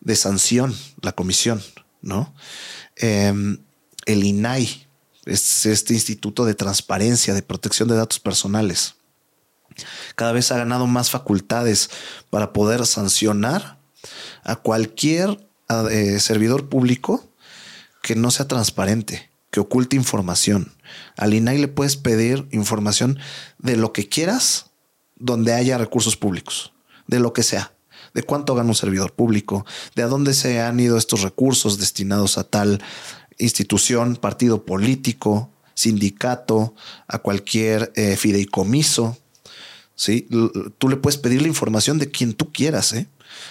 [0.00, 1.62] de, sanción, la comisión,
[2.06, 2.34] ¿no?
[2.94, 3.58] Em,
[4.06, 4.86] el INAI
[5.26, 8.94] es este Instituto de Transparencia, de Protección de Datos Personales.
[10.14, 11.90] Cada vez ha ganado más facultades
[12.30, 13.78] para poder sancionar
[14.44, 15.46] a cualquier
[15.90, 17.28] eh, servidor público
[18.02, 20.72] que no sea transparente, que oculte información.
[21.16, 23.18] Al INAI le puedes pedir información
[23.58, 24.70] de lo que quieras
[25.16, 26.72] donde haya recursos públicos,
[27.08, 27.72] de lo que sea,
[28.16, 32.38] de cuánto gana un servidor público, de a dónde se han ido estos recursos destinados
[32.38, 32.82] a tal
[33.36, 36.74] institución, partido político, sindicato,
[37.08, 39.18] a cualquier eh, fideicomiso.
[39.94, 40.26] ¿sí?
[40.78, 43.06] Tú le puedes pedir la información de quien tú quieras, ¿eh?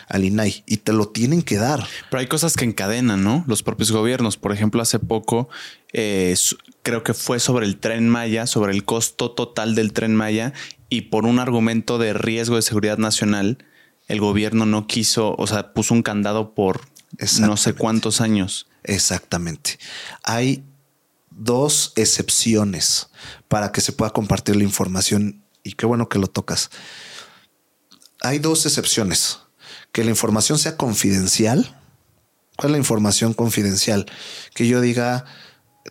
[0.07, 1.85] al INAI y te lo tienen que dar.
[2.09, 3.43] Pero hay cosas que encadenan, ¿no?
[3.45, 4.35] Los propios gobiernos.
[4.35, 5.47] Por ejemplo, hace poco
[5.93, 6.35] eh,
[6.81, 10.53] creo que fue sobre el tren Maya, sobre el costo total del tren Maya
[10.89, 13.59] y por un argumento de riesgo de seguridad nacional,
[14.07, 16.81] el gobierno no quiso, o sea, puso un candado por
[17.39, 18.67] no sé cuántos años.
[18.83, 19.79] Exactamente.
[20.23, 20.63] Hay
[21.31, 23.09] dos excepciones
[23.47, 26.69] para que se pueda compartir la información y qué bueno que lo tocas.
[28.21, 29.39] Hay dos excepciones.
[29.91, 31.79] Que la información sea confidencial.
[32.57, 34.05] ¿Cuál es la información confidencial?
[34.53, 35.25] Que yo diga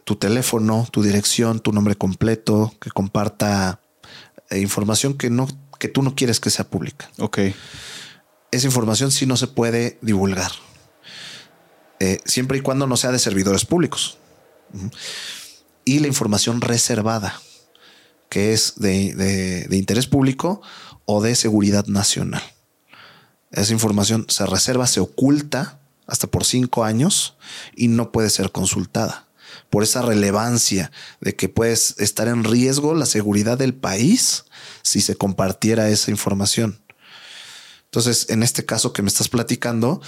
[0.04, 3.80] tu teléfono, tu dirección, tu nombre completo, que comparta
[4.50, 5.48] eh, información que no
[5.78, 7.10] que tú no quieres que sea pública.
[7.18, 7.38] Ok.
[8.54, 10.52] Esa información sí no se puede divulgar.
[11.98, 14.16] Eh, siempre y cuando no sea de servidores públicos.
[15.84, 17.40] Y la información reservada,
[18.28, 20.62] que es de, interés público
[21.04, 22.44] o de seguridad nacional.
[23.50, 27.36] Esa información se reserva, se oculta hasta por cinco años
[27.74, 29.26] y no puede ser consultada.
[29.68, 34.44] Por esa relevancia de que puede estar en riesgo la seguridad del país
[34.82, 36.83] si se compartiera esa información.
[37.94, 40.02] Entonces, en este caso que me estás platicando,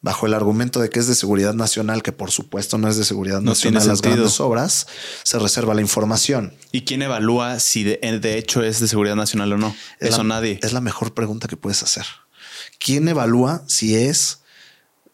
[0.00, 3.04] bajo el argumento de que es de seguridad nacional, que por supuesto no es de
[3.04, 4.86] seguridad nacional las grandes obras,
[5.24, 6.54] se reserva la información.
[6.70, 7.98] ¿Y quién evalúa si de,
[8.38, 9.74] hecho es de seguridad nacional o no?
[9.98, 10.60] Eso nadie.
[10.62, 12.06] Es la mejor pregunta que puedes hacer.
[12.78, 14.42] ¿Quién evalúa si es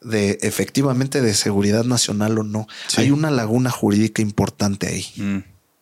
[0.02, 2.66] de efectivamente de seguridad nacional o no?
[2.98, 5.06] Hay una laguna jurídica importante ahí.
[5.16, 5.38] Mm.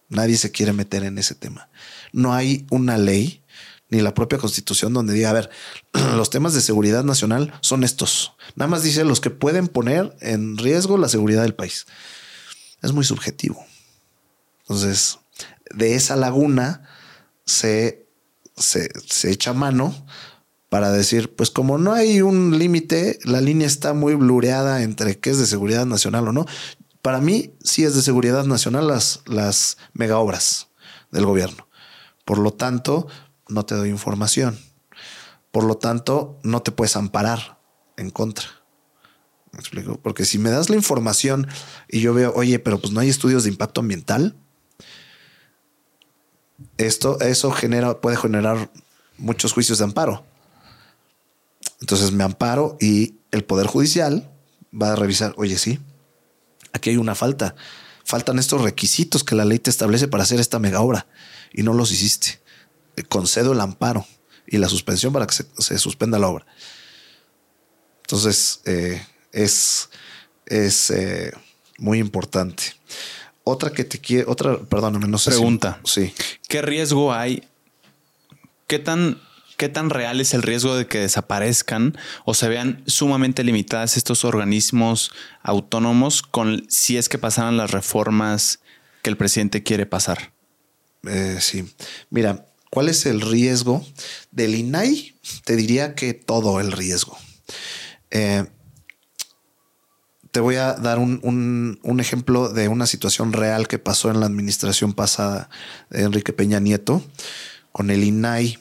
[0.09, 1.68] Nadie se quiere meter en ese tema.
[2.12, 3.42] No hay una ley
[3.90, 5.50] ni la propia constitución donde diga, a ver,
[6.16, 8.33] los temas de seguridad nacional son estos.
[8.55, 11.87] Nada más dice los que pueden poner en riesgo la seguridad del país.
[12.83, 13.64] Es muy subjetivo.
[14.62, 15.18] Entonces,
[15.74, 16.88] de esa laguna
[17.44, 18.07] se,
[18.57, 19.94] se, se echa mano
[20.68, 25.31] para decir, pues como no hay un límite, la línea está muy blureada entre qué
[25.31, 26.46] es de seguridad nacional o no.
[27.03, 30.68] Para mí sí es de seguridad nacional las, las mega obras
[31.11, 31.66] del gobierno.
[32.24, 33.09] Por lo tanto,
[33.51, 34.59] no te doy información.
[35.51, 37.61] Por lo tanto, no te puedes amparar
[37.97, 38.47] en contra.
[39.53, 40.01] ¿Me explico?
[40.01, 41.49] Porque si me das la información
[41.89, 44.37] y yo veo, oye, pero pues no hay estudios de impacto ambiental,
[46.79, 48.71] esto, eso genera, puede generar
[49.19, 50.25] muchos juicios de amparo.
[51.81, 54.31] Entonces me amparo y el Poder Judicial
[54.73, 55.81] va a revisar, oye, sí,
[56.73, 57.55] aquí hay una falta.
[58.05, 61.07] Faltan estos requisitos que la ley te establece para hacer esta mega obra
[61.53, 62.41] y no los hiciste.
[62.96, 64.07] Eh, concedo el amparo
[64.46, 66.46] y la suspensión para que se, suspenda la obra.
[68.03, 69.90] Entonces, eh, es,
[70.46, 71.33] es eh,
[71.79, 72.74] muy importante.
[73.44, 75.31] Otra que te quiere, otra, perdóname, no sé.
[75.31, 75.81] Pregunta.
[75.85, 76.12] sí.
[76.48, 77.44] ¿Qué riesgo hay?
[78.66, 79.20] ¿Qué tan,
[79.57, 84.24] ¿Qué tan real es el riesgo de que desaparezcan o se vean sumamente limitadas estos
[84.24, 88.61] organismos autónomos con si es que pasaran las reformas
[89.03, 90.33] que el presidente quiere pasar?
[91.38, 91.64] sí.
[92.11, 93.85] Mira, ¿Cuál es el riesgo?
[94.30, 97.18] Del INAI te diría que todo el riesgo.
[98.11, 98.46] Eh,
[100.30, 104.92] te voy a dar un, ejemplo de una situación real que pasó en la administración
[104.92, 105.50] pasada
[105.90, 107.02] de Enrique Peña Nieto
[107.72, 108.59] con el INAI.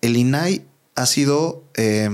[0.00, 0.64] El INAI
[0.94, 2.10] ha sido, eh,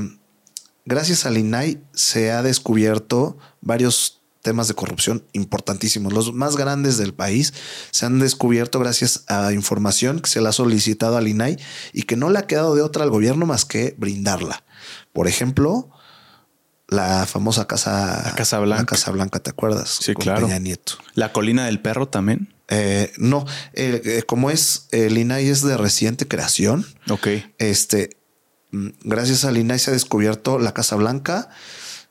[0.87, 6.13] gracias al INAI se ha descubierto varios temas de corrupción importantísimos.
[6.13, 7.55] Los más grandes del país
[7.91, 11.59] se han descubierto gracias a información que se le ha solicitado al INAI
[11.93, 14.63] y que no le ha quedado de otra al gobierno más que brindarla.
[15.13, 15.91] Por ejemplo,
[16.89, 18.85] la famosa Casa, casa Blanca.
[18.85, 19.99] Casa Blanca, ¿te acuerdas?
[20.01, 20.47] Sí, claro.
[20.61, 20.95] Nieto.
[21.15, 22.55] La colina del perro también.
[22.69, 26.87] Eh, no, eh, eh, como es el INAI es de reciente creación.
[27.09, 27.29] Ok.
[27.59, 28.17] Este,
[28.73, 31.49] mm, gracias al INAI se ha descubierto la Casa Blanca,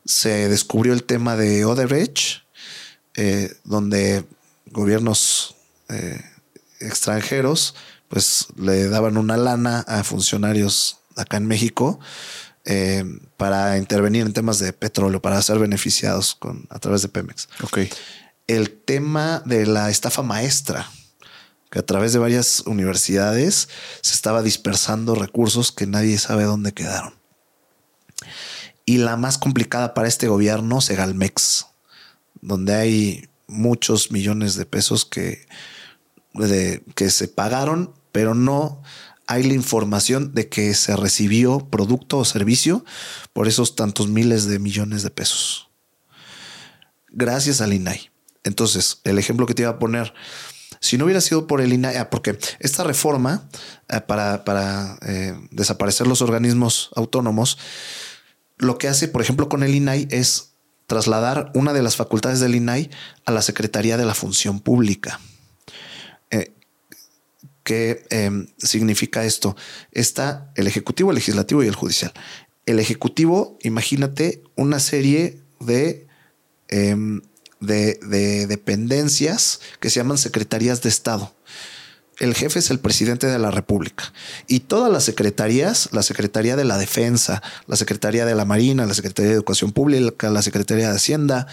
[0.04, 2.42] se descubrió el tema de Odebrecht,
[3.14, 4.24] eh, donde
[4.66, 5.56] gobiernos
[5.88, 6.20] eh,
[6.80, 7.74] extranjeros
[8.08, 11.98] pues le daban una lana a funcionarios acá en México
[12.64, 13.04] eh,
[13.36, 17.48] para intervenir en temas de petróleo, para ser beneficiados con, a través de Pemex.
[17.62, 17.78] Ok.
[18.46, 20.88] El tema de la estafa maestra,
[21.70, 23.68] que a través de varias universidades
[24.00, 27.14] se estaba dispersando recursos que nadie sabe dónde quedaron.
[28.86, 31.66] Y la más complicada para este gobierno, Segalmex,
[32.40, 35.46] donde hay muchos millones de pesos que,
[36.94, 38.82] que se pagaron, pero no
[39.26, 42.84] hay la información de que se recibió producto o servicio
[43.32, 45.68] por esos tantos miles de millones de pesos.
[47.08, 48.10] Gracias al INAI.
[48.42, 50.12] Entonces, el ejemplo que te iba a poner,
[50.80, 53.48] si no hubiera sido por el INAI, ah, porque esta reforma
[53.88, 57.58] eh, para, para eh, desaparecer los organismos autónomos,
[58.56, 60.54] lo que hace, por ejemplo, con el INAI es
[60.86, 62.90] trasladar una de las facultades del INAI
[63.24, 65.20] a la Secretaría de la Función Pública.
[66.30, 66.52] Eh,
[67.62, 69.56] ¿Qué em, significa esto?
[69.92, 72.12] Está el Ejecutivo, el Legislativo y el Judicial.
[72.66, 76.06] El Ejecutivo, imagínate una serie de,
[76.68, 77.22] em,
[77.60, 81.34] de, de dependencias que se llaman secretarías de Estado
[82.18, 84.12] el jefe es el presidente de la República
[84.46, 88.94] y todas las secretarías, la Secretaría de la Defensa, la Secretaría de la Marina, la
[88.94, 91.46] Secretaría de Educación Pública, la Secretaría de Hacienda,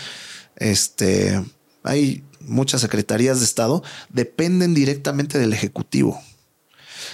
[0.55, 1.43] este,
[1.83, 6.21] hay muchas secretarías de Estado, dependen directamente del Ejecutivo.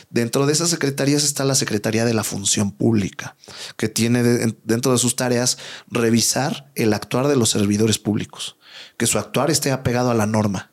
[0.09, 3.35] Dentro de esas secretarías está la Secretaría de la Función Pública,
[3.77, 4.23] que tiene
[4.63, 5.57] dentro de sus tareas
[5.89, 8.57] revisar el actuar de los servidores públicos,
[8.97, 10.71] que su actuar esté apegado a la norma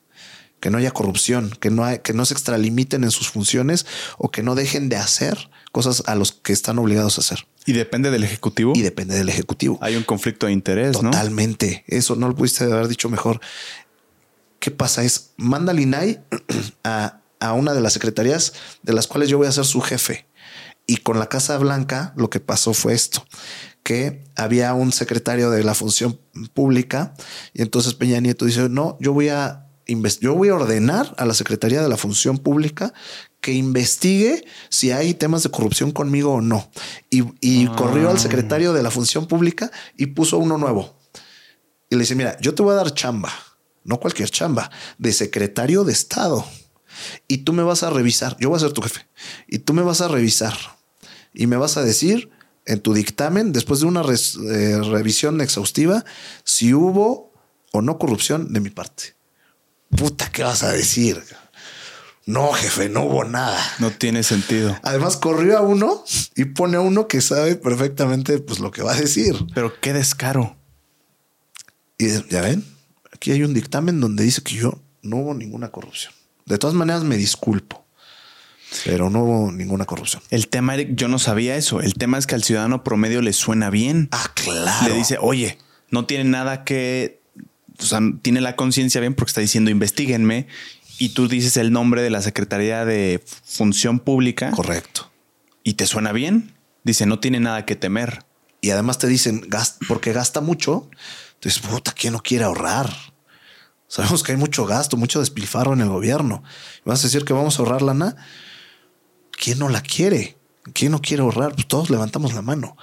[0.64, 3.84] que no haya corrupción, que no, que no se extralimiten en sus funciones
[4.16, 7.46] o que no dejen de hacer cosas a los que están obligados a hacer.
[7.66, 8.72] Y depende del Ejecutivo.
[8.74, 9.76] Y depende del Ejecutivo.
[9.82, 11.84] Hay un conflicto de interés, Totalmente.
[11.86, 13.42] Eso no lo pudiste haber dicho mejor.
[14.58, 15.04] ¿Qué pasa?
[15.04, 16.22] Es manda al INAI
[16.82, 20.26] a, a una de las secretarías de las cuales yo voy a ser su jefe.
[20.86, 23.22] Y con la Casa Blanca lo que pasó fue esto,
[23.82, 26.18] que había un secretario de la función
[26.54, 27.12] pública
[27.52, 29.63] y entonces Peña Nieto dice, no, yo voy a
[30.20, 32.92] yo voy a ordenar a la Secretaría de la Función Pública
[33.40, 36.70] que investigue si hay temas de corrupción conmigo o no.
[37.10, 37.76] Y, ah.
[37.76, 40.98] corrió al secretario de la Función Pública y puso uno nuevo.
[41.90, 43.32] Y le dice, mira, yo te voy a dar chamba,
[43.84, 46.44] no cualquier chamba, de secretario de Estado.
[47.28, 49.06] Y tú me vas a revisar, yo voy a ser tu jefe,
[49.48, 50.54] y tú me vas a revisar
[51.34, 52.30] y me vas a decir
[52.66, 56.04] en tu dictamen, después de una eh, revisión exhaustiva,
[56.44, 57.32] si hubo
[57.72, 59.16] o no corrupción de mi parte
[59.96, 61.22] puta, ¿qué vas a decir?
[62.26, 63.60] No, jefe, no hubo nada.
[63.78, 64.78] No tiene sentido.
[64.82, 68.92] Además, corrió a uno y pone a uno que sabe perfectamente pues, lo que va
[68.92, 69.34] a decir.
[69.54, 70.56] Pero qué descaro.
[71.98, 72.64] Y ya ven,
[73.12, 76.12] aquí hay un dictamen donde dice que yo no hubo ninguna corrupción.
[76.46, 77.84] De todas maneras, me disculpo,
[78.84, 80.22] pero no hubo ninguna corrupción.
[80.30, 81.80] El tema, Eric, yo no sabía eso.
[81.80, 84.08] El tema es que al ciudadano promedio le suena bien.
[84.12, 84.88] Ah, claro.
[84.88, 85.58] Le dice, oye,
[85.90, 87.22] no tiene nada que
[87.78, 90.46] o sea, tiene la conciencia bien porque está diciendo investiguen,me
[90.98, 94.50] y tú dices el nombre de la Secretaría de Función Pública.
[94.52, 95.10] Correcto.
[95.62, 96.54] Y te suena bien.
[96.84, 98.24] Dice, no tiene nada que temer.
[98.60, 99.46] Y además te dicen,
[99.88, 100.88] porque gasta mucho.
[101.34, 102.90] Entonces, puta, ¿quién no quiere ahorrar?
[103.88, 106.42] Sabemos que hay mucho gasto, mucho despilfarro en el gobierno.
[106.84, 108.16] ¿Vas a decir que vamos a ahorrar lana?
[109.32, 110.38] ¿Quién no la quiere?
[110.72, 111.54] ¿Quién no quiere ahorrar?
[111.54, 112.76] Pues todos levantamos la mano.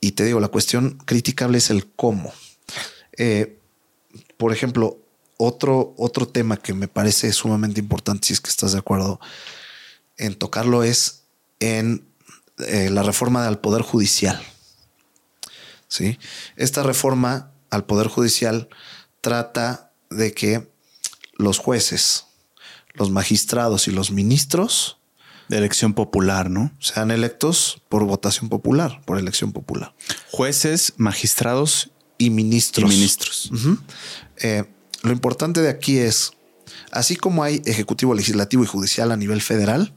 [0.00, 2.32] Y te digo, la cuestión criticable es el cómo.
[3.16, 3.55] Eh,
[4.36, 4.98] por ejemplo,
[5.36, 9.20] otro, otro tema que me parece sumamente importante, si es que estás de acuerdo
[10.16, 11.24] en tocarlo, es
[11.60, 12.06] en
[12.58, 14.42] eh, la reforma al Poder Judicial.
[15.88, 16.18] ¿Sí?
[16.56, 18.68] Esta reforma al Poder Judicial
[19.20, 20.70] trata de que
[21.34, 22.26] los jueces,
[22.94, 24.98] los magistrados y los ministros
[25.48, 26.72] de elección popular, ¿no?
[26.80, 29.94] Sean electos por votación popular, por elección popular.
[30.30, 32.90] Jueces, magistrados y ministros.
[32.90, 33.50] Y ministros.
[34.40, 34.64] Eh,
[35.02, 36.32] lo importante de aquí es,
[36.90, 39.94] así como hay ejecutivo, legislativo y judicial a nivel federal,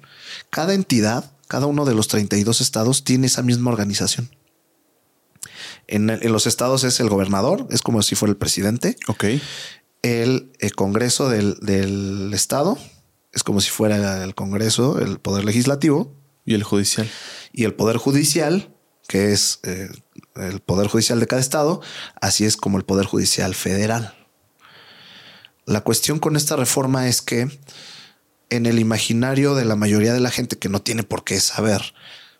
[0.50, 4.30] cada entidad, cada uno de los 32 estados tiene esa misma organización.
[5.88, 8.96] En, los estados es el gobernador, es como si fuera el presidente.
[9.08, 9.26] Ok.
[10.04, 12.78] El, Congreso del, estado
[13.34, 16.16] es como si fuera el Congreso, el Poder Legislativo.
[16.46, 17.10] Y el Judicial.
[17.52, 18.74] Y el Poder Judicial,
[19.08, 19.90] que es eh,
[20.36, 21.82] el Poder Judicial de cada estado,
[22.22, 24.16] así es como el Poder Judicial federal.
[25.70, 27.48] La cuestión con esta reforma es que
[28.50, 31.94] en el imaginario de la mayoría de la gente que no tiene por qué saber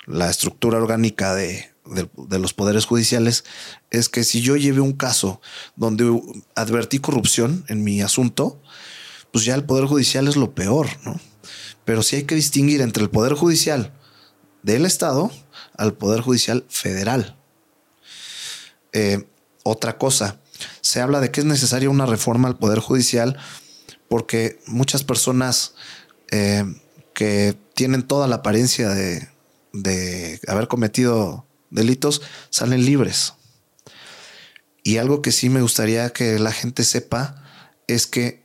[0.08, 3.44] la estructura orgánica de, los poderes judiciales,
[3.92, 5.42] es que si yo llevé un caso
[5.76, 6.20] donde
[6.56, 8.64] advertí corrupción en mi asunto,
[9.30, 11.20] pues ya el Poder Judicial es lo peor, ¿no?
[11.86, 13.94] Pero sí hay que distinguir entre el Poder Judicial
[14.64, 15.30] del Estado
[15.78, 17.38] al Poder Judicial Federal.
[18.92, 19.28] Eh,
[19.62, 20.42] otra cosa,
[20.82, 23.38] se habla de que es necesaria una reforma al Poder Judicial
[24.08, 25.76] porque muchas personas
[26.32, 26.66] eh,
[27.14, 29.28] que tienen toda la apariencia de,
[29.74, 33.34] de haber cometido delitos salen libres.
[34.84, 37.44] Y algo que sí me gustaría que la gente sepa
[37.88, 38.44] es que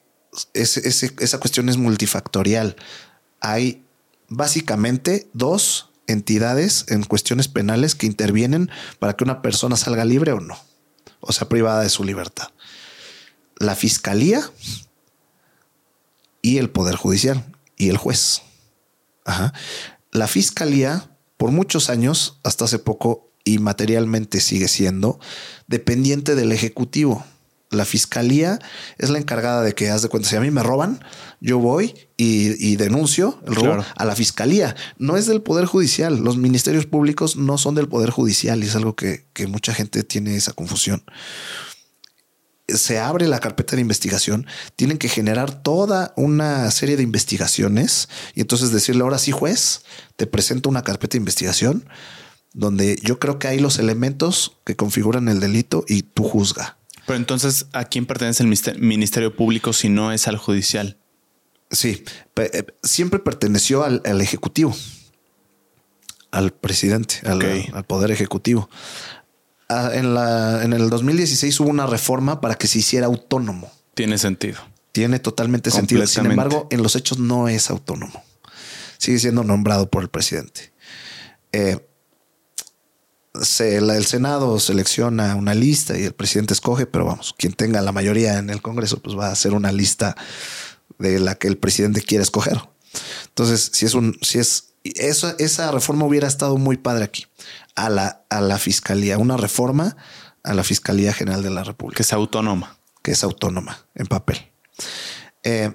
[0.53, 2.77] esa cuestión es multifactorial.
[3.41, 3.85] Hay
[4.29, 10.41] básicamente dos entidades en cuestiones penales que intervienen para que una persona salga libre o
[10.41, 10.59] no,
[11.27, 12.49] o sea, privada de su libertad.
[13.57, 14.51] La fiscalía
[16.43, 17.45] y el Poder Judicial
[17.77, 18.43] y el juez.
[20.13, 25.21] La fiscalía, por muchos años, hasta hace poco, y materialmente sigue siendo,
[25.67, 27.25] dependiente del Ejecutivo.
[27.75, 28.59] La fiscalía
[28.99, 31.05] es la encargada de que, haz de cuenta, si a mí me roban,
[31.41, 34.75] yo voy y, denuncio el robo a la fiscalía.
[34.99, 36.19] No es del Poder Judicial.
[36.19, 40.03] Los ministerios públicos no son del Poder Judicial y es algo que, que mucha gente
[40.05, 41.05] tiene esa confusión
[42.69, 44.47] se abre la carpeta de investigación,
[44.77, 49.83] tienen que generar toda una serie de investigaciones y entonces decirle ahora sí, juez,
[50.17, 51.87] te presento una carpeta de investigación
[52.55, 56.79] donde yo creo que hay los elementos que configuran el delito y tú juzga.
[57.07, 60.99] Pero entonces, ¿a quién pertenece el Ministerio Público si no es al judicial?
[61.71, 62.05] Sí,
[62.37, 64.75] eh, siempre perteneció al, Ejecutivo,
[66.31, 68.69] al presidente, al, Poder Ejecutivo.
[69.69, 73.71] Ah, en, la, en el 2016 hubo una reforma para que se hiciera autónomo.
[73.95, 74.59] Tiene sentido.
[74.93, 76.07] Tiene totalmente sentido.
[76.07, 78.23] Sin embargo, en los hechos no es autónomo.
[78.99, 80.73] Sigue siendo nombrado por el presidente.
[81.53, 81.79] Eh,
[83.35, 88.39] el Senado selecciona una lista y el presidente escoge, pero vamos, quien tenga la mayoría
[88.39, 90.17] en el Congreso, pues va a hacer una lista
[90.99, 92.61] de la que el presidente quiere escoger.
[93.29, 97.27] Entonces, si es un, si es eso, esa reforma hubiera estado muy padre aquí
[97.75, 99.97] a la, a la fiscalía, una reforma
[100.45, 101.97] a la Fiscalía General de la República.
[101.97, 102.79] Que es autónoma.
[103.03, 104.39] Que es autónoma en papel.
[105.43, 105.73] Eh,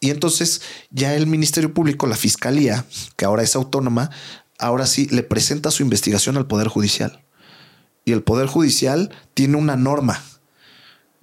[0.00, 2.84] y entonces ya el Ministerio Público, la Fiscalía,
[3.16, 4.10] que ahora es autónoma,
[4.58, 7.24] ahora sí le presenta su investigación al Poder Judicial.
[8.04, 10.22] Y el Poder Judicial tiene una norma.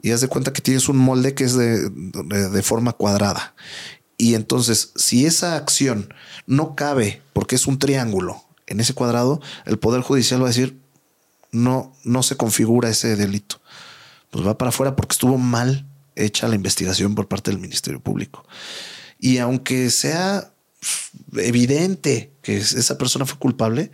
[0.01, 3.53] Y haz de cuenta que tienes un molde que es de, de, forma cuadrada.
[4.17, 6.13] Y entonces, si esa acción
[6.45, 10.79] no cabe porque es un triángulo en ese cuadrado, el Poder Judicial va a decir,
[11.51, 13.61] no, no se configura ese delito.
[14.31, 18.45] Pues va para afuera porque estuvo mal hecha la investigación por parte del Ministerio Público.
[19.19, 20.53] Y aunque sea
[21.37, 23.91] evidente que esa persona fue culpable,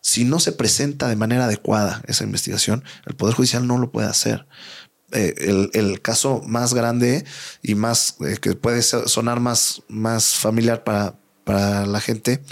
[0.00, 4.08] si no se presenta de manera adecuada esa investigación, el Poder Judicial no lo puede
[4.08, 4.46] hacer.
[5.10, 7.24] Eh, el, caso más grande
[7.62, 12.42] y más eh, que puede sonar más, más familiar para, para la gente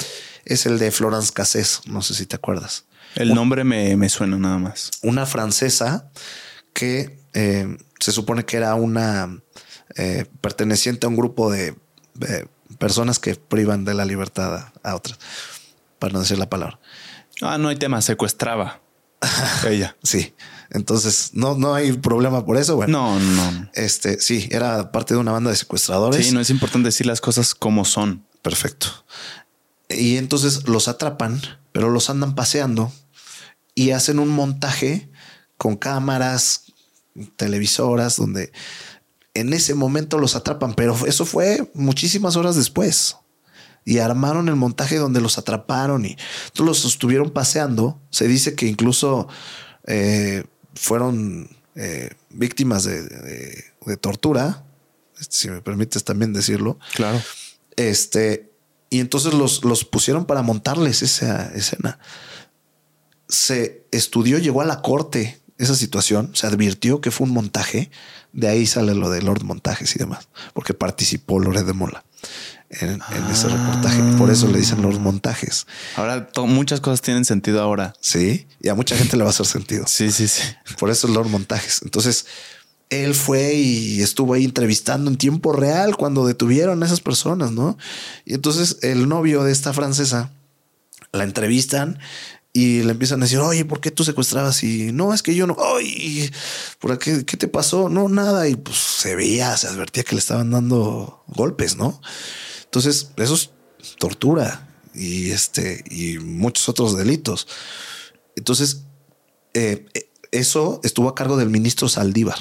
[0.46, 1.82] es el de Florence Cassés.
[1.86, 2.86] No sé si te acuerdas.
[3.14, 4.90] El nombre me, suena nada más.
[5.02, 6.10] Una francesa
[6.72, 9.42] que eh, se supone que era una
[10.40, 11.74] perteneciente a un grupo de
[12.78, 15.18] personas que privan de la libertad a, otras,
[15.98, 16.78] para no decir la palabra.
[17.42, 18.80] Ah, no hay tema, secuestraba
[19.66, 19.96] ella.
[20.02, 20.34] sí.
[20.70, 22.74] Entonces, no, no hay problema por eso.
[22.74, 23.70] Bueno, no, no.
[23.74, 26.26] Este sí, era parte de una banda de secuestradores.
[26.26, 28.26] Sí, no es importante decir las cosas como son.
[28.42, 28.88] Perfecto.
[29.88, 31.40] Y entonces los atrapan,
[31.70, 32.92] pero los andan paseando
[33.74, 35.08] y hacen un montaje
[35.56, 36.72] con cámaras,
[37.36, 38.52] televisoras, donde
[39.36, 43.16] en ese momento los atrapan, pero eso fue muchísimas horas después.
[43.84, 46.16] Y armaron el montaje donde los atraparon y
[46.56, 48.00] los estuvieron paseando.
[48.10, 49.28] Se dice que incluso
[49.86, 53.64] eh, fueron eh, víctimas de,
[54.00, 54.64] tortura,
[55.20, 56.78] este, si me permites también decirlo.
[56.94, 57.20] Claro.
[57.76, 58.50] Este,
[58.90, 62.00] y entonces los, los pusieron para montarles esa escena.
[63.28, 67.90] Se estudió, llegó a la corte esa situación, se advirtió que fue un montaje,
[68.32, 72.04] de ahí sale lo de Lord Montajes y demás, porque participó Loret de Mola
[72.70, 73.00] en,
[73.30, 74.02] ese reportaje.
[74.18, 75.66] Por eso le dicen Lord Montajes.
[75.96, 77.94] Ahora muchas cosas tienen sentido ahora.
[78.00, 79.84] Sí, y a mucha gente le va a hacer sentido.
[79.86, 80.42] Sí, sí, sí.
[80.78, 81.80] Por eso Lord Montajes.
[81.82, 82.26] Entonces,
[82.90, 87.76] él fue y estuvo ahí entrevistando en tiempo real cuando detuvieron a esas personas, ¿no?
[88.24, 90.30] Y entonces el novio de esta francesa
[91.12, 91.98] la entrevistan
[92.56, 94.64] y le empiezan a decir, oye, ¿por qué tú secuestrabas?
[94.64, 96.32] Y no, es que yo no, oye,
[96.78, 97.90] ¿por qué, qué te pasó?
[97.90, 98.48] No, nada.
[98.48, 102.00] Y pues se veía, se advertía que le estaban dando golpes, ¿no?
[102.64, 103.50] Entonces, eso es
[103.98, 107.46] tortura y este, y muchos otros delitos.
[108.36, 108.84] Entonces,
[109.52, 109.84] eh,
[110.32, 112.38] eso estuvo a cargo del ministro Saldívar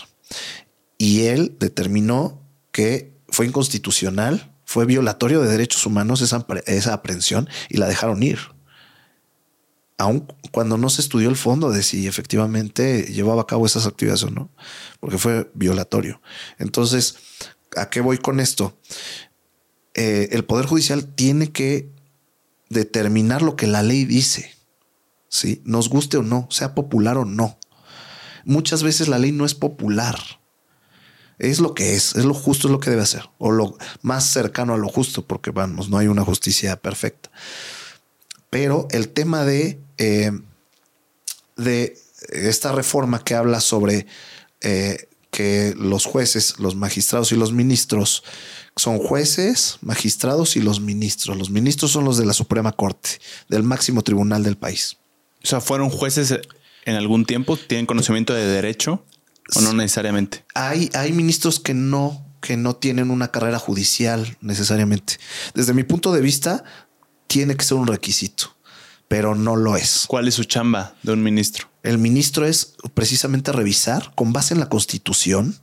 [0.97, 2.41] y él determinó
[2.71, 8.54] que fue inconstitucional fue violatorio de derechos humanos esa, esa aprehensión y la dejaron ir.
[9.97, 14.23] Aun cuando no se estudió el fondo de si efectivamente llevaba a cabo esas actividades
[14.23, 14.49] o no,
[14.99, 16.21] porque fue violatorio.
[16.57, 17.15] Entonces,
[17.75, 18.77] ¿a qué voy con esto?
[19.93, 21.89] Eh, el Poder Judicial tiene que
[22.69, 24.53] determinar lo que la ley dice,
[25.29, 25.61] ¿sí?
[25.63, 27.57] Nos guste o no, sea popular o no.
[28.43, 30.17] Muchas veces la ley no es popular
[31.37, 34.25] es lo que es, es lo justo, es lo que debe hacer, o lo más
[34.25, 37.29] cercano a lo justo, porque vamos, no hay una justicia perfecta.
[38.49, 40.31] Pero el tema de, eh,
[41.57, 41.97] de
[42.29, 44.07] esta reforma que habla sobre
[44.61, 48.23] eh, que los jueces, los magistrados y los ministros
[48.75, 51.37] son jueces, magistrados y los ministros.
[51.37, 53.09] Los ministros son los de la Suprema Corte,
[53.49, 54.97] del máximo tribunal del país.
[55.43, 56.33] O sea, fueron jueces
[56.85, 59.05] en algún tiempo, tienen conocimiento de derecho.
[59.55, 60.43] ¿O no necesariamente?
[60.55, 65.17] Hay, hay ministros que no, que no tienen una carrera judicial necesariamente.
[65.53, 66.63] Desde mi punto de vista,
[67.27, 68.55] tiene que ser un requisito,
[69.07, 70.05] pero no lo es.
[70.07, 71.67] ¿Cuál es su chamba de un ministro?
[71.83, 75.59] El ministro es precisamente revisar con base en la constitución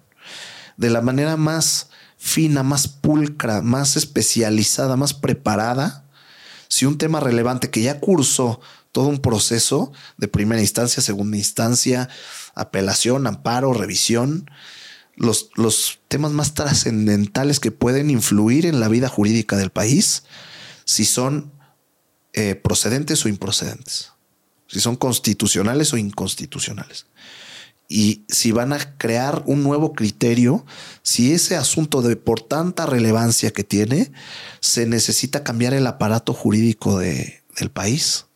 [0.77, 6.05] de la manera más fina, más pulcra, más especializada, más preparada.
[6.69, 8.61] Si un tema relevante que ya cursó
[8.93, 12.09] todo un proceso de primera instancia, segunda instancia,
[12.55, 14.51] apelación, amparo, revisión,
[15.17, 20.25] los, los temas más trascendentales que pueden influir en la vida jurídica del país,
[20.85, 21.53] si son
[22.33, 24.13] eh, procedentes o improcedentes,
[24.67, 27.07] si son constitucionales o inconstitucionales.
[27.89, 30.65] Y si van a crear un nuevo criterio,
[31.03, 34.13] si ese asunto de por tanta relevancia que tiene,
[34.61, 38.27] se necesita cambiar el aparato jurídico de, del país.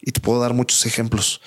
[0.00, 1.42] Y te puedo dar muchos ejemplos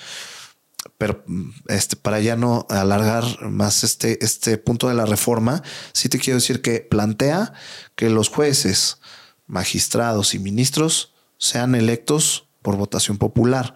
[0.98, 1.24] pero
[1.68, 5.62] este, para ya no alargar más este, este punto de la reforma,
[5.92, 7.52] sí te quiero decir que plantea
[7.96, 8.98] que los jueces,
[9.46, 11.11] magistrados y ministros
[11.42, 13.74] sean electos por votación popular.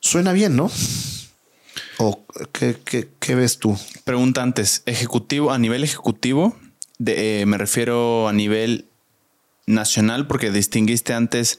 [0.00, 0.70] Suena bien, ¿no?
[1.98, 3.78] ¿O qué, ves tú?
[4.04, 6.56] Pregunta antes, ejecutivo, a nivel ejecutivo,
[7.04, 8.88] eh, me refiero a nivel
[9.66, 11.58] nacional, porque distinguiste antes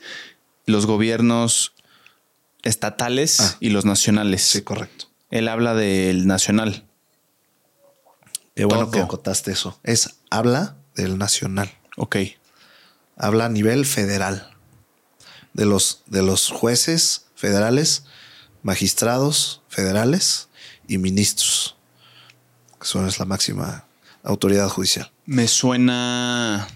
[0.66, 1.74] los gobiernos
[2.64, 3.58] estatales ah.
[3.60, 4.42] y los nacionales.
[4.42, 5.06] Sí, correcto.
[5.30, 6.86] Él habla del nacional.
[8.56, 9.80] Qué bueno que acotaste eso.
[9.84, 11.70] Es habla del nacional.
[11.98, 12.18] Ok.
[13.16, 14.55] Habla a nivel federal.
[15.56, 18.04] De los, de los jueces federales,
[18.62, 20.50] magistrados federales
[20.88, 21.76] y ministros.
[22.80, 23.86] Que son es la máxima
[24.24, 25.12] autoridad judicial.
[25.26, 26.68] Me suena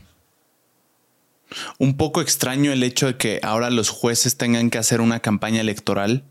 [1.78, 5.62] un poco extraño el hecho de que ahora los jueces tengan que hacer una campaña
[5.62, 6.24] electoral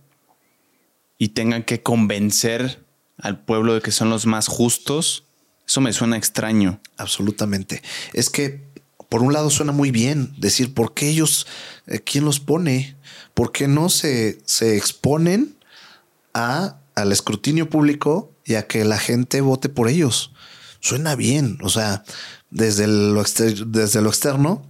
[1.19, 2.85] y tengan que convencer
[3.17, 5.25] al pueblo de que son los más justos.
[5.67, 6.81] Eso me suena extraño.
[6.97, 7.83] Absolutamente.
[8.13, 8.68] Es que
[9.09, 11.47] por un lado suena muy bien decir por qué ellos,
[11.87, 12.97] eh, quién los pone,
[13.35, 15.57] por qué no se, se exponen
[16.35, 20.33] a, al escrutinio público y a que la gente vote por ellos.
[20.81, 21.59] Suena bien.
[21.63, 22.05] O sea,
[22.51, 24.67] desde lo, desde lo externo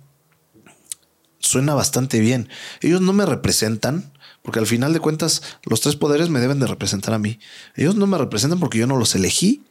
[1.39, 2.49] suena bastante bien.
[2.81, 4.13] Ellos no me representan,
[4.43, 7.39] porque al final de cuentas los tres poderes me deben de representar a mí.
[7.75, 9.65] Ellos no me representan porque yo no los elegí.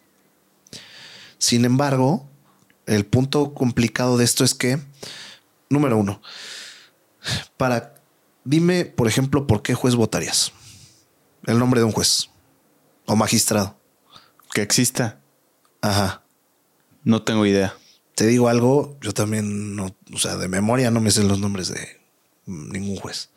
[1.38, 2.27] Sin embargo,
[2.88, 4.80] el punto complicado de esto es que,
[5.70, 6.22] número uno,
[7.58, 7.96] para,
[8.44, 10.52] dime, por ejemplo, por qué juez votarías.
[11.46, 12.30] El nombre de un juez
[13.06, 13.78] o magistrado.
[14.54, 15.20] Que exista.
[15.82, 16.24] Ajá.
[17.04, 17.76] No tengo idea
[18.18, 21.68] te digo algo, yo también no, o sea, de memoria no me sé los nombres
[21.68, 22.02] de
[22.48, 23.30] ningún juez.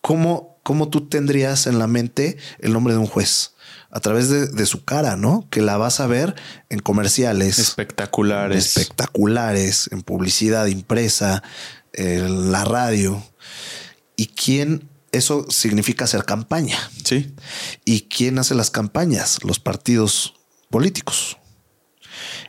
[0.00, 3.54] ¿Cómo, cómo tú tendrías en la mente el nombre de un juez?
[3.96, 5.48] A través de, su cara, ¿no?
[5.48, 6.34] Que la vas a ver
[6.68, 7.58] en comerciales.
[7.58, 8.76] Espectaculares.
[8.76, 11.42] Espectaculares, en publicidad impresa,
[11.94, 13.22] en la radio.
[14.16, 16.78] ¿Y quién eso significa hacer campaña.
[17.04, 17.34] Sí.
[17.84, 19.42] ¿Y quién hace las campañas?
[19.42, 20.34] Los partidos
[20.70, 21.38] políticos.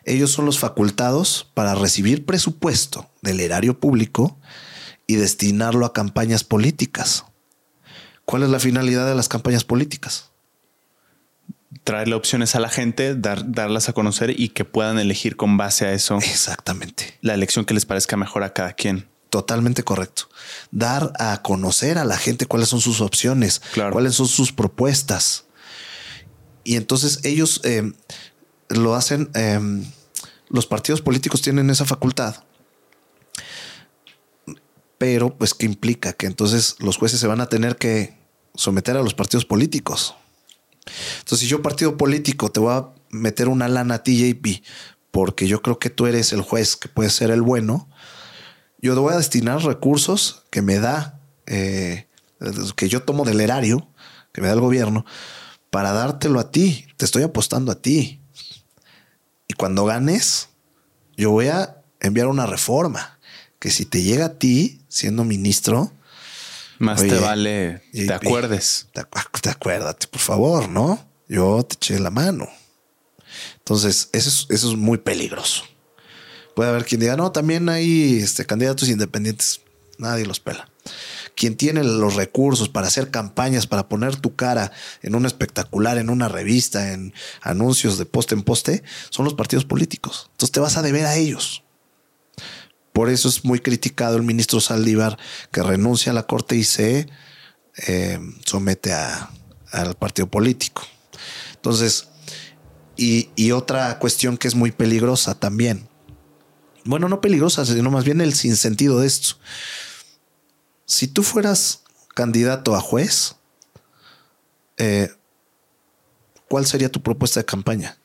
[0.04, 4.40] Ellos son los facultados para recibir presupuesto del erario público
[5.06, 7.26] y destinarlo a campañas políticas.
[8.26, 10.27] ¿Cuál es la finalidad de las campañas políticas?
[11.84, 15.94] Traerle opciones a la gente, darlas a conocer y que puedan elegir con base a
[15.94, 16.18] eso.
[16.18, 17.18] Exactamente.
[17.22, 19.08] La elección que les parezca mejor a cada quien.
[19.30, 20.30] Totalmente correcto.
[20.72, 23.62] Dar a conocer a la gente cuáles son sus opciones,
[23.92, 25.46] cuáles son sus propuestas.
[26.64, 27.92] Y entonces ellos eh,
[28.70, 29.84] lo hacen em,
[30.50, 32.44] los partidos políticos tienen esa facultad.
[34.98, 36.14] Pero, pues, ¿qué implica?
[36.14, 38.18] Que entonces los jueces se van a tener que
[38.56, 40.16] someter a los partidos políticos.
[41.20, 44.64] Entonces, si yo partido político te voy a meter una lana a ti, JP,
[45.12, 47.90] porque yo creo que tú eres el juez que puede ser el bueno,
[48.82, 52.08] yo te voy a destinar recursos que me da, eh,
[52.76, 53.88] que yo tomo del erario,
[54.32, 55.06] que me da el gobierno,
[55.72, 56.86] para dártelo a ti.
[56.98, 58.22] Te estoy apostando a ti.
[59.48, 60.50] Y cuando ganes,
[61.16, 63.18] yo voy a enviar una reforma
[63.60, 65.92] que si te llega a ti siendo ministro,
[66.80, 68.88] más te vale te acuerdes.
[68.94, 69.04] Te,
[69.42, 71.06] te, acuérdate, por favor, ¿no?
[71.28, 72.48] Yo te eché la mano.
[73.60, 75.64] Entonces, eso es, eso es muy peligroso.
[76.56, 79.62] Puede haber quien diga, no, también hay este, candidatos independientes.
[80.00, 80.70] Nadie los pela.
[81.36, 84.72] Quien tiene los recursos para hacer campañas, para poner tu cara
[85.02, 89.66] en un espectacular, en una revista, en anuncios de poste en poste, son los partidos
[89.66, 90.30] políticos.
[90.32, 91.64] Entonces te vas a deber a ellos.
[92.98, 95.20] Por eso es muy criticado el ministro Saldívar
[95.52, 97.08] que renuncia a la corte y se
[97.86, 100.82] eh, somete al partido político.
[101.54, 102.08] Entonces,
[102.96, 105.88] y, y, otra cuestión que es muy peligrosa también.
[106.86, 109.36] Bueno, no peligrosa, sino más bien el sinsentido de esto.
[110.88, 111.84] Si tú fueras
[112.16, 113.36] candidato a juez,
[114.78, 115.12] eh,
[116.50, 118.00] ¿cuál sería tu propuesta de campaña?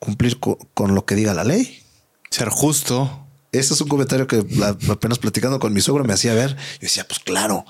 [0.00, 1.80] Cumplir con lo que diga la ley.
[2.28, 3.23] Ser justo.
[3.54, 4.44] Ese es un comentario que
[4.88, 6.56] apenas platicando con mi suegro me hacía ver.
[6.56, 7.64] Yo decía, pues claro,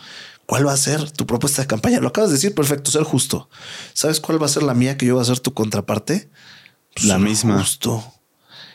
[0.46, 2.00] ¿cuál va a ser tu propuesta de campaña?
[2.00, 3.50] Lo acabas de decir, perfecto, ser justo.
[3.92, 6.30] ¿Sabes cuál va a ser la mía que yo voy a ser tu contraparte?
[6.94, 7.58] Pues la misma.
[7.58, 8.02] Justo.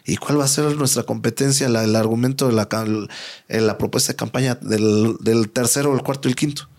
[0.06, 2.70] ¿Y cuál va a ser nuestra competencia, el argumento de la,
[3.48, 6.70] la propuesta de campaña del, del tercero, el cuarto y el quinto?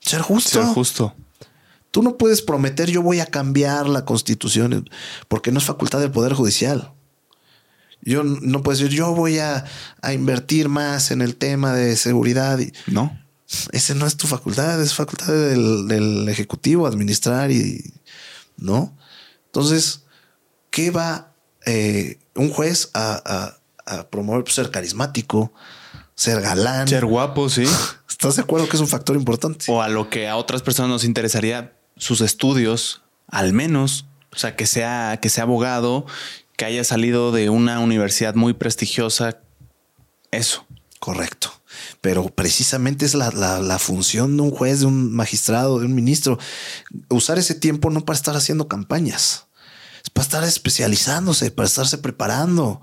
[0.00, 0.50] Ser justo.
[0.50, 1.14] Ser justo.
[1.90, 4.88] Tú no puedes prometer yo voy a cambiar la constitución
[5.28, 6.92] porque no es facultad del Poder Judicial.
[8.02, 9.64] Yo no puedo decir, yo voy a,
[10.12, 12.58] invertir más en el tema de seguridad.
[12.88, 13.16] No.
[13.70, 17.92] Ese no es tu facultad, es facultad del, Ejecutivo administrar y
[18.56, 18.96] no.
[19.46, 20.02] Entonces,
[20.70, 21.32] ¿qué va
[21.64, 23.58] eh, un juez a,
[24.10, 24.42] promover?
[24.42, 25.52] Pues, ser carismático,
[26.14, 26.88] ser galán.
[26.88, 27.64] Ser guapo, sí.
[28.08, 29.66] ¿Estás de acuerdo que es un factor importante?
[29.68, 34.06] O a lo que a otras personas nos interesaría sus estudios, al menos.
[34.32, 36.06] O sea, que sea, que sea abogado
[36.62, 39.40] que haya salido de una universidad muy prestigiosa.
[40.30, 40.64] Eso.
[41.00, 41.52] Correcto.
[42.00, 46.38] Pero precisamente es la, función de un juez, de un magistrado, de un ministro.
[47.08, 49.46] Usar ese tiempo no para estar haciendo campañas.
[50.04, 52.80] Es para estar especializándose, para estarse preparando,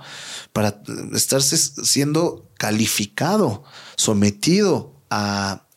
[0.51, 0.81] para
[1.13, 3.63] estarse siendo calificado,
[3.95, 5.67] sometido a,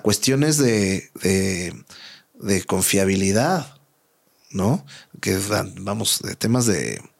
[0.00, 1.10] cuestiones de,
[2.40, 3.78] de confiabilidad,
[4.52, 4.86] ¿no?
[5.20, 5.38] Que
[5.82, 7.11] vamos, de temas de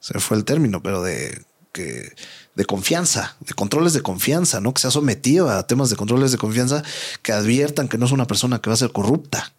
[0.00, 2.12] se fue el término, pero de que
[2.54, 4.74] de confianza, de controles de confianza, ¿no?
[4.74, 6.82] Que se ha sometido a temas de controles de confianza
[7.22, 9.52] que adviertan que no es una persona que va a ser corrupta,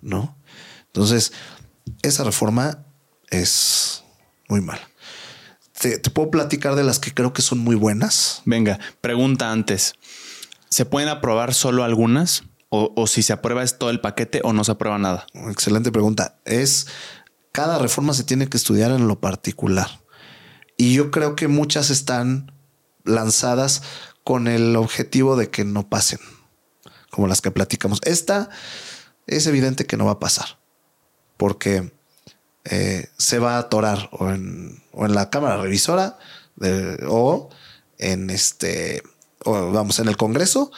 [0.00, 0.36] ¿no?
[0.86, 1.32] Entonces,
[2.02, 2.84] esa reforma
[3.30, 4.04] es
[4.48, 4.88] muy mala.
[5.78, 8.42] Te, puedo platicar de las que creo que son muy buenas.
[8.44, 9.94] Venga, pregunta antes.
[10.68, 12.44] ¿Se pueden aprobar solo algunas?
[12.68, 15.26] O, o, si se aprueba es todo el paquete o no se aprueba nada?
[15.50, 16.38] Excelente pregunta.
[16.44, 16.86] Es
[17.56, 19.88] cada reforma se tiene que estudiar en lo particular.
[20.76, 22.52] Y yo creo que muchas están
[23.02, 23.80] lanzadas
[24.24, 26.18] con el objetivo de que no pasen,
[27.10, 28.00] como las que platicamos.
[28.04, 28.50] Esta
[29.26, 30.58] es evidente que no va a pasar,
[31.38, 31.94] porque
[32.66, 36.18] eh, se va a atorar o en, la cámara revisora
[37.08, 37.48] o
[37.96, 39.02] en este,
[39.46, 40.72] o vamos, en el Congreso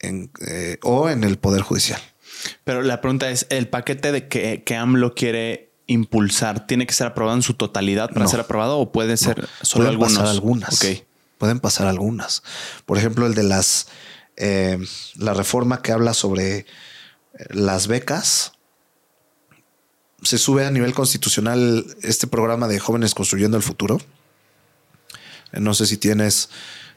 [0.00, 2.02] eh, o en el Poder Judicial.
[2.64, 7.06] Pero la pregunta es, ¿el paquete de que, que AMLO quiere impulsar tiene que ser
[7.06, 10.86] aprobado en su totalidad para ser aprobado o puede ser solo Pueden Pasar algunas.
[11.38, 12.42] Pueden pasar algunas.
[12.86, 13.88] Por ejemplo, el de las
[14.36, 14.78] eh,
[15.16, 16.66] la reforma que habla sobre eh,
[17.50, 18.52] las becas.
[20.22, 23.98] Se sube a nivel constitucional este programa de jóvenes construyendo el futuro.
[25.52, 26.50] No sé si tienes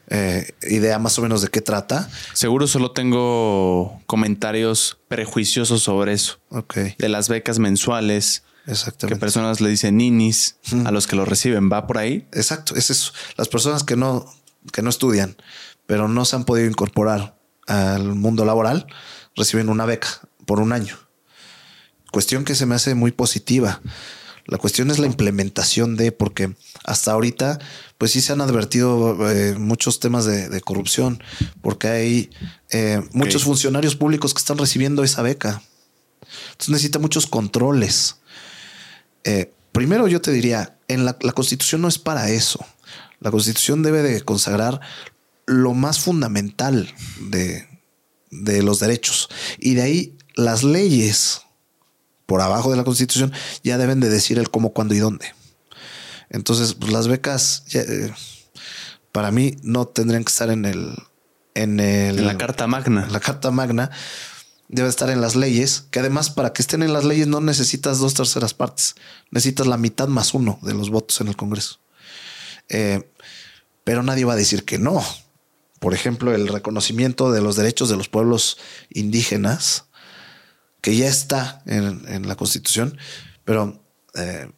[0.08, 2.10] eh, idea más o menos de qué trata.
[2.32, 6.40] Seguro solo tengo comentarios prejuiciosos sobre eso.
[6.50, 6.76] Ok.
[6.98, 9.16] De las becas mensuales Exactamente.
[9.16, 11.70] Que personas le dicen ninis a los que lo reciben.
[11.70, 12.28] ¿Va por ahí?
[12.32, 12.76] Exacto.
[12.76, 13.12] Es eso.
[13.36, 14.26] Las personas que no,
[14.72, 15.36] que no estudian,
[15.86, 18.86] pero no se han podido incorporar al mundo laboral,
[19.36, 20.08] reciben una beca
[20.46, 20.96] por un año.
[22.10, 23.80] Cuestión que se me hace muy positiva.
[24.46, 27.60] La cuestión es la implementación de, porque hasta ahorita,
[27.98, 31.22] pues sí se han advertido eh, muchos temas de, corrupción,
[31.62, 32.30] porque hay
[32.70, 35.62] eh, muchos funcionarios públicos que están recibiendo esa beca.
[36.52, 38.16] Entonces necesita muchos controles.
[39.24, 42.64] Eh, primero yo te diría, en la, constitución no es para eso.
[43.20, 44.80] La constitución debe de consagrar
[45.46, 47.66] lo más fundamental de,
[48.30, 49.28] de los derechos.
[49.58, 51.42] Y de ahí las leyes
[52.26, 55.34] por abajo de la constitución ya deben de decir el cómo, cuándo y dónde.
[56.28, 58.12] Entonces, pues las becas eh,
[59.12, 60.94] para mí no tendrían que estar en el
[61.54, 63.08] en el en la carta magna.
[63.10, 63.90] La carta magna
[64.70, 67.98] debe estar en las leyes, que además para que estén en las leyes no necesitas
[67.98, 68.94] dos terceras partes,
[69.30, 71.80] necesitas la mitad más uno de los votos en el Congreso.
[72.68, 73.10] Eh,
[73.82, 75.04] pero nadie va a decir que no.
[75.80, 78.58] Por ejemplo, el reconocimiento de los derechos de los pueblos
[78.90, 79.86] indígenas,
[80.80, 82.96] que ya está en, la Constitución,
[83.44, 83.82] pero
[84.14, 84.52] eh,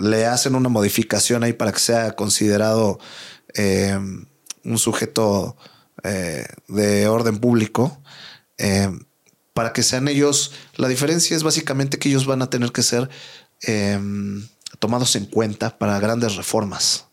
[0.00, 3.00] le hacen una modificación ahí para que sea considerado
[3.54, 3.98] eh,
[4.62, 5.56] un sujeto
[6.68, 8.02] de orden público
[8.58, 8.90] eh,
[9.52, 13.08] para que sean ellos, la diferencia es básicamente que ellos van a tener que ser
[13.62, 14.46] em,
[14.78, 17.06] tomados en cuenta para grandes reformas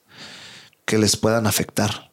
[0.85, 2.11] que les puedan afectar,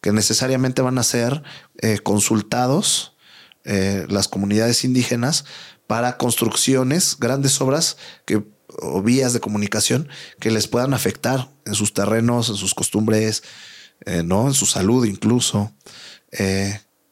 [0.00, 1.42] que necesariamente van a ser
[1.78, 3.16] eh, consultados
[3.64, 5.44] eh, las comunidades indígenas
[5.86, 8.42] para construcciones, grandes obras que,
[8.80, 10.08] o vías de comunicación
[10.38, 13.42] que les puedan afectar en sus terrenos, en sus costumbres,
[14.24, 14.46] ¿no?
[14.46, 15.74] en su salud incluso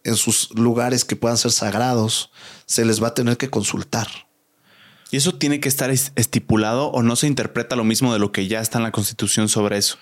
[0.09, 2.31] en sus lugares que puedan ser sagrados,
[2.67, 4.09] se les va a tener que consultar.
[5.11, 8.47] ¿Y eso tiene que estar estipulado o no se interpreta lo mismo de lo que
[8.47, 9.97] ya está en la Constitución sobre eso?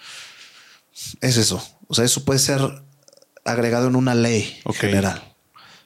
[1.20, 1.62] Es eso.
[1.86, 2.60] O sea, eso puede ser
[3.44, 5.36] agregado en una ley general.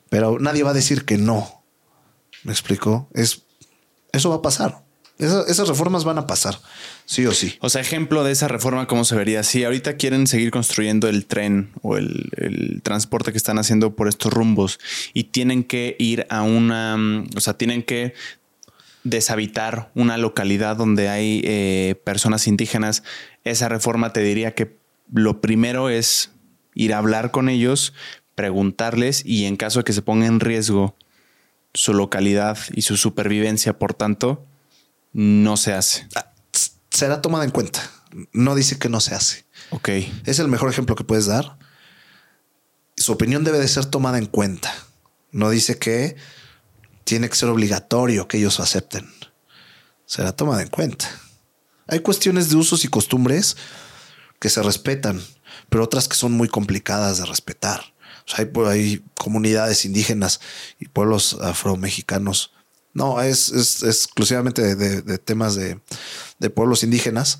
[0.08, 1.64] Pero nadie va a decir que no.
[2.44, 3.08] ¿Me explico?
[3.12, 3.42] Es,
[4.12, 4.89] eso va a pasar
[5.20, 6.58] esas reformas van a pasar,
[7.04, 7.56] sí o sí.
[7.60, 9.42] O sea, ejemplo de esa reforma, ¿cómo se vería?
[9.42, 14.32] Si ahorita quieren seguir construyendo el tren o el, transporte que están haciendo por estos
[14.32, 14.78] rumbos
[15.12, 18.14] y tienen que ir a una, mm, o sea, tienen que
[19.04, 23.02] deshabitar una localidad donde hay eh, personas indígenas,
[23.44, 24.76] esa reforma te diría que
[25.12, 26.30] lo primero es
[26.74, 27.94] ir a hablar con ellos,
[28.34, 30.96] preguntarles y en caso de que se ponga en riesgo
[31.74, 34.44] su localidad y su supervivencia, por tanto,
[35.12, 36.06] no se hace.
[36.14, 36.32] Ah,
[36.90, 37.82] será tomada en cuenta.
[38.32, 39.44] No dice que no se hace.
[39.70, 39.88] Ok.
[40.24, 41.58] Es el mejor ejemplo que puedes dar.
[42.96, 44.72] Su opinión debe de ser tomada en cuenta.
[45.32, 46.16] No dice que
[47.04, 49.08] tiene que ser obligatorio que ellos acepten.
[50.06, 51.08] Será tomada en cuenta.
[51.86, 53.56] Hay cuestiones de usos y costumbres
[54.38, 55.20] que se respetan,
[55.68, 57.94] pero otras que son muy complicadas de respetar.
[58.36, 60.40] hay, hay comunidades indígenas
[60.78, 62.52] y pueblos afromexicanos
[62.92, 65.80] no, es, exclusivamente de, temas de,
[66.50, 67.38] pueblos indígenas,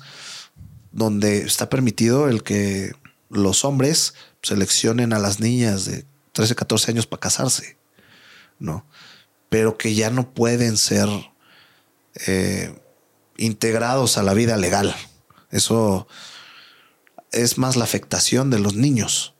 [0.91, 2.93] donde está permitido el que
[3.29, 7.77] los hombres seleccionen a las niñas de 13, 14 años para casarse,
[8.59, 8.85] ¿no?
[9.49, 11.09] Pero que ya no pueden ser
[12.27, 12.73] eh,
[13.37, 14.95] integrados a la vida legal.
[15.49, 16.07] Eso
[17.31, 19.33] es más la afectación de los niños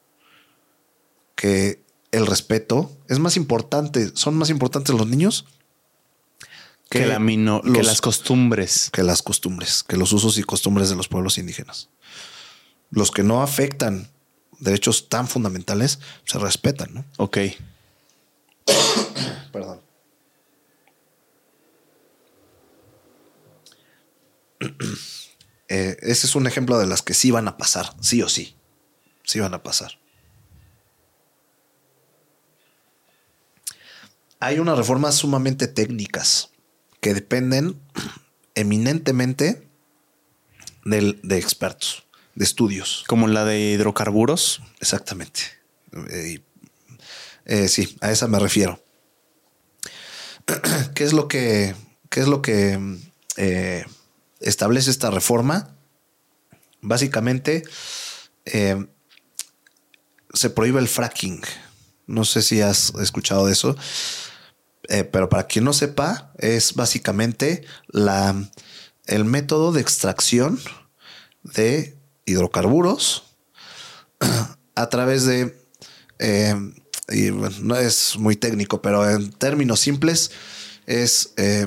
[1.36, 1.82] que
[2.12, 2.91] el respeto.
[3.07, 5.45] Es más importante, son más importantes los niños
[6.91, 7.19] que, la
[7.73, 8.89] que las costumbres.
[8.91, 11.87] Que las costumbres, que los usos y costumbres de los pueblos indígenas.
[12.89, 14.11] Los que no afectan
[14.59, 17.05] derechos tan fundamentales se respetan, ¿no?
[17.17, 17.37] Ok.
[19.53, 19.81] Perdón.
[25.73, 28.57] Eh, ese es un ejemplo de las que sí van a pasar, sí o sí.
[29.23, 29.97] Sí van a pasar.
[34.41, 36.51] Hay unas reformas sumamente técnicas
[37.02, 37.82] que dependen
[38.56, 39.68] eminentemente
[40.86, 43.04] de expertos, de estudios.
[43.08, 44.62] Como la de hidrocarburos.
[44.80, 45.41] Exactamente.
[46.10, 46.41] Eh,
[47.45, 48.82] eh, sí, a esa me refiero.
[50.95, 51.76] ¿Qué es lo que,
[52.10, 52.80] qué es lo que
[53.38, 53.86] eh,
[54.39, 55.76] establece esta reforma?
[56.82, 57.64] Básicamente,
[60.34, 61.41] se prohíbe el fracking.
[62.08, 63.76] No sé si has escuchado de eso.
[64.91, 68.35] Eh, pero para quien no sepa, es básicamente la,
[69.05, 70.59] el método de extracción
[71.43, 73.23] de hidrocarburos
[74.75, 75.57] a través de,
[76.19, 76.73] eh,
[77.09, 77.31] y
[77.61, 80.31] no es muy técnico, pero en términos simples,
[80.87, 81.65] es eh,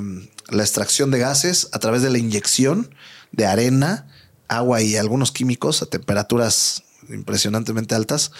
[0.50, 2.94] la extracción de gases a través de la inyección
[3.32, 4.06] de arena,
[4.48, 8.32] agua y algunos químicos a temperaturas impresionantemente altas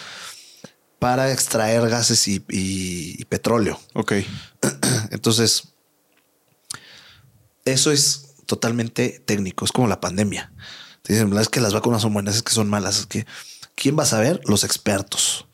[1.04, 3.78] para extraer gases y, petróleo.
[3.92, 4.14] Ok.
[5.10, 5.74] Entonces,
[7.66, 9.66] eso es totalmente técnico.
[9.66, 10.50] Es como la pandemia.
[11.02, 13.00] Te dicen, es que las vacunas son buenas, es que son malas.
[13.00, 13.26] Es que,
[13.74, 14.40] ¿quién va a saber?
[14.46, 15.46] Los expertos,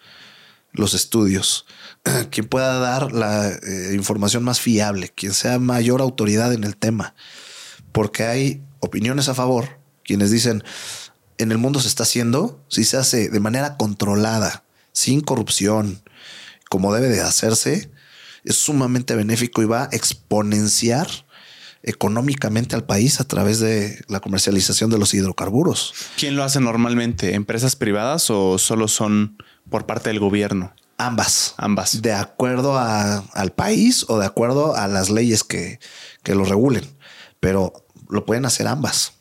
[0.70, 1.66] los estudios.
[2.30, 7.16] Quien pueda dar la eh, información más fiable, quien sea mayor autoridad en el tema.
[7.90, 10.62] Porque hay opiniones a favor, quienes dicen,
[11.38, 14.62] en el mundo se está haciendo, si se hace de manera controlada,
[14.92, 16.02] sin corrupción,
[16.68, 17.90] como debe de hacerse,
[18.44, 21.08] es sumamente benéfico y va a exponenciar
[21.82, 25.94] económicamente al país a través de la comercialización de los hidrocarburos.
[26.16, 27.34] ¿Quién lo hace normalmente?
[27.34, 29.38] ¿Empresas privadas o solo son
[29.68, 30.74] por parte del gobierno?
[30.98, 31.54] Ambas.
[31.56, 32.02] Ambas.
[32.02, 35.80] De acuerdo al país o de acuerdo a las leyes que,
[36.22, 36.84] que lo regulen.
[37.40, 39.14] Pero lo pueden hacer ambas.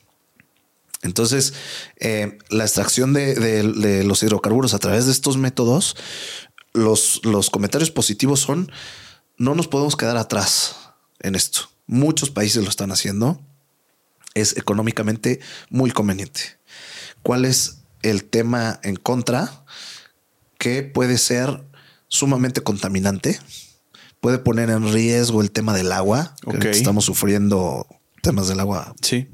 [1.01, 1.53] Entonces,
[1.97, 5.95] eh, la extracción de, los hidrocarburos a través de estos métodos,
[6.73, 8.71] los, los comentarios positivos son,
[9.37, 10.75] no nos podemos quedar atrás
[11.19, 11.61] en esto.
[11.87, 13.41] Muchos países lo están haciendo.
[14.35, 15.39] Es económicamente
[15.69, 16.41] muy conveniente.
[17.23, 19.65] ¿Cuál es el tema en contra?
[20.57, 21.63] Que puede ser
[22.07, 23.39] sumamente contaminante.
[24.19, 26.35] Puede poner en riesgo el tema del agua.
[26.71, 27.87] estamos sufriendo
[28.21, 28.93] temas del agua.
[29.01, 29.29] Sí.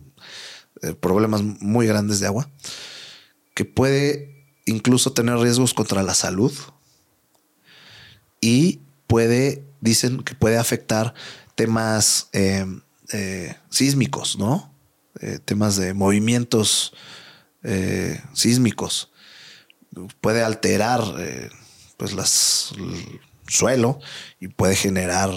[0.82, 2.49] Eh, problemas muy grandes de agua.
[3.53, 6.53] Que puede incluso tener riesgos contra la salud.
[8.41, 11.13] Y puede, dicen que puede afectar
[11.55, 12.65] temas eh,
[13.13, 14.73] eh, sísmicos, ¿no?
[15.45, 16.93] temas de movimientos
[18.34, 19.11] sísmicos.
[20.19, 21.01] Puede alterar
[21.95, 23.99] pues las, el suelo
[24.41, 25.32] y puede generar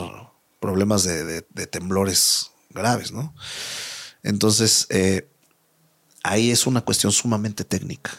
[0.59, 3.35] problemas de, de temblores graves, ¿no?
[4.23, 5.29] Entonces, eh,
[6.23, 8.11] ahí es una cuestión sumamente técnica.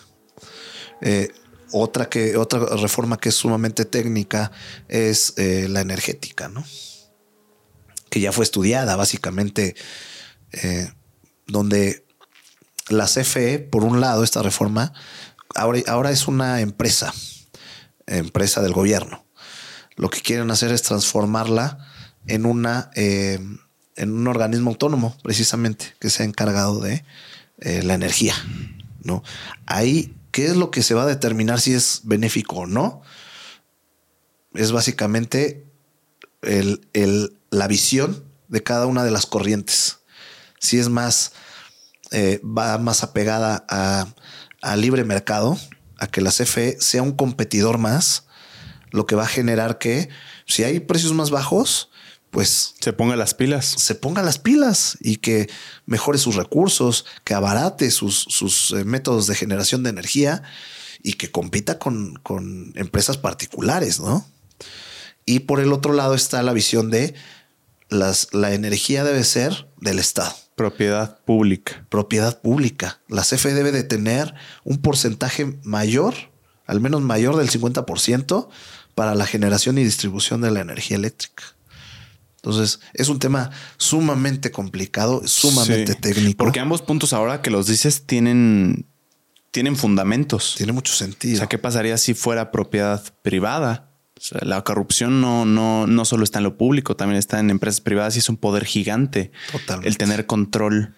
[1.02, 1.30] Eh,
[1.72, 4.52] otra, que, otra reforma que es sumamente técnica
[4.88, 6.64] es eh, la energética, ¿no?
[8.10, 9.76] Que ya fue estudiada básicamente,
[11.46, 12.08] donde
[12.88, 14.94] la CFE, por un lado, esta reforma,
[15.54, 17.14] ahora, ahora es una empresa,
[18.08, 19.28] empresa del gobierno.
[19.96, 21.86] Lo que quieren hacer es transformarla
[22.26, 22.90] en una
[24.00, 27.04] en un organismo autónomo, precisamente, que se ha encargado de
[27.60, 28.34] eh, la energía.
[29.04, 29.24] ¿no?
[29.66, 33.02] Ahí, ¿qué es lo que se va a determinar si es benéfico o no?
[34.54, 35.66] Es básicamente
[36.42, 36.82] el,
[37.52, 40.00] la visión de cada una de las corrientes.
[40.60, 41.34] Si es más,
[42.12, 44.08] eh, va más apegada a,
[44.62, 45.58] a libre mercado,
[45.98, 48.26] a que la CFE sea un competidor más,
[48.92, 50.10] lo que va a generar que
[50.46, 51.89] si hay precios más bajos,
[52.32, 53.66] pues se ponga las pilas.
[53.66, 55.50] Se ponga las pilas y que
[55.86, 60.44] mejore sus recursos, que abarate sus, sus eh, métodos de generación de energía
[61.02, 64.26] y que compita con, con, empresas particulares, ¿no?
[65.26, 67.14] Y por el otro lado está la visión de
[67.90, 70.34] las, la energía debe ser del Estado.
[70.56, 71.86] Propiedad pública.
[71.90, 73.00] Propiedad pública.
[73.08, 76.14] La CFE debe de tener un porcentaje mayor,
[76.66, 78.50] al menos mayor del 50%,
[78.94, 81.44] para la generación y distribución de la energía eléctrica.
[82.42, 86.38] Entonces, es un tema sumamente complicado, sumamente técnico.
[86.38, 88.86] Porque ambos puntos ahora que los dices tienen,
[89.52, 90.56] tienen fundamentos.
[90.56, 91.36] Tiene mucho sentido.
[91.36, 93.92] O sea, ¿qué pasaría si fuera propiedad privada?
[94.18, 97.50] O sea, la corrupción no, no, no solo está en lo público, también está en
[97.50, 99.32] empresas privadas y es un poder gigante.
[99.52, 99.90] Totalmente.
[99.90, 100.96] El tener control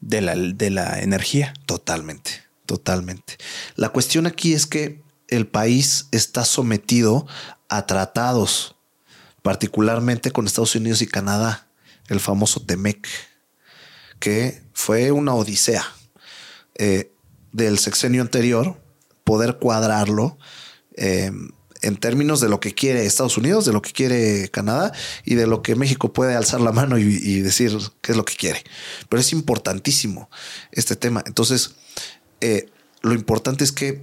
[0.00, 1.54] de la, de la energía.
[1.64, 3.38] Totalmente, totalmente.
[3.74, 7.26] La cuestión aquí es que el país está sometido
[7.68, 8.75] a tratados
[9.46, 11.68] particularmente con Estados Unidos y Canadá,
[12.08, 13.06] el famoso TEMEC,
[14.18, 15.84] que fue una odisea
[16.74, 17.12] eh,
[17.52, 18.82] del sexenio anterior,
[19.22, 20.36] poder cuadrarlo
[20.96, 21.30] eh,
[21.80, 24.92] en términos de lo que quiere Estados Unidos, de lo que quiere Canadá
[25.24, 27.70] y de lo que México puede alzar la mano y, decir
[28.00, 28.64] qué es lo que quiere.
[29.08, 30.28] Pero es importantísimo
[30.72, 31.22] este tema.
[31.24, 31.76] Entonces,
[32.40, 32.68] eh,
[33.00, 34.02] lo importante es que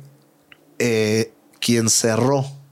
[1.60, 2.62] quien cerró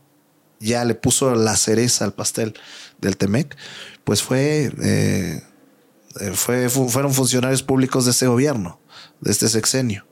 [0.62, 2.54] ya le puso la cereza al pastel
[3.00, 3.58] del Temec,
[4.04, 5.44] pues fue, eh,
[6.20, 8.80] eh, fue, fueron funcionarios públicos de ese gobierno,
[9.20, 10.06] de este sexenio.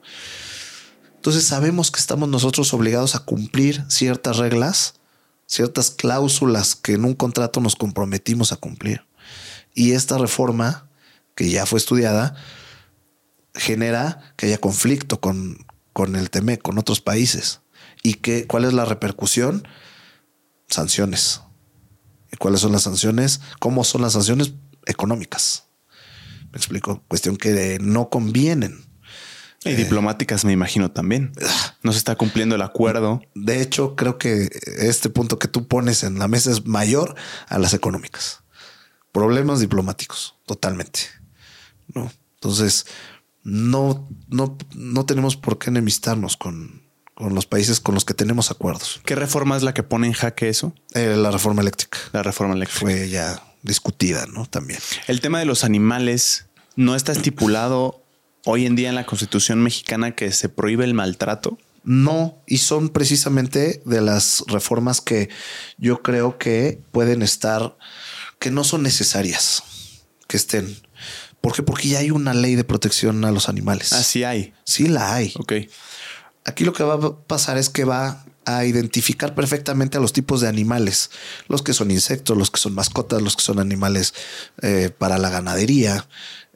[1.16, 4.95] Entonces sabemos que estamos nosotros obligados a cumplir ciertas reglas,
[5.45, 9.06] ciertas cláusulas que en un contrato nos comprometimos a cumplir.
[9.74, 10.89] Y esta reforma,
[11.36, 12.36] que ya fue estudiada,
[13.54, 17.62] genera que haya conflicto con, con el TEMEC, con otros países.
[18.02, 19.68] ¿Y que, cuál es la repercusión?
[20.70, 21.41] Sanciones.
[22.32, 23.41] ¿Y cuáles son las sanciones?
[23.59, 24.53] ¿Cómo son las sanciones
[24.86, 25.65] económicas?
[26.51, 27.03] Me explico.
[27.07, 28.86] Cuestión que no convienen.
[29.65, 31.34] Y diplomáticas, me imagino también.
[31.84, 33.22] No se está cumpliendo el acuerdo.
[33.36, 37.15] De hecho, creo que este punto que tú pones en la mesa es mayor
[37.47, 38.43] a las económicas.
[39.11, 41.01] Problemas diplomáticos, totalmente.
[41.93, 42.11] No.
[42.36, 42.86] Entonces,
[43.43, 46.78] no, no, no tenemos por qué enemistarnos con,
[47.20, 49.01] con los países con los que tenemos acuerdos.
[49.03, 50.74] ¿Qué reforma es la que pone en jaque eso?
[50.93, 51.97] Eh, la reforma eléctrica.
[52.13, 52.80] La reforma eléctrica.
[52.80, 54.45] Fue ya discutida, ¿no?
[54.45, 54.80] También.
[55.07, 56.45] El tema de los animales
[56.78, 58.01] no está estipulado
[58.45, 61.57] hoy en día en la constitución mexicana que se prohíbe el maltrato.
[61.84, 65.28] No, y son precisamente de las reformas que
[65.78, 67.76] yo creo que pueden estar,
[68.39, 69.63] que no son necesarias,
[70.30, 70.74] que estén.
[71.41, 71.63] ¿Por qué?
[71.63, 73.91] Porque ya hay una ley de protección a los animales.
[73.91, 74.53] Ah, sí hay.
[74.63, 75.34] Sí la hay.
[75.38, 75.53] Ok.
[76.46, 80.42] Aquí lo que va a pasar es que va a identificar perfectamente a los tipos
[80.42, 81.12] de animales,
[81.48, 84.14] los que son insectos, los que son mascotas, los que son animales
[84.62, 86.08] eh, para la ganadería,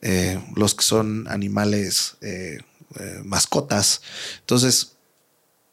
[0.01, 2.59] eh, los que son animales eh,
[3.23, 4.01] mascotas.
[4.39, 4.93] Entonces,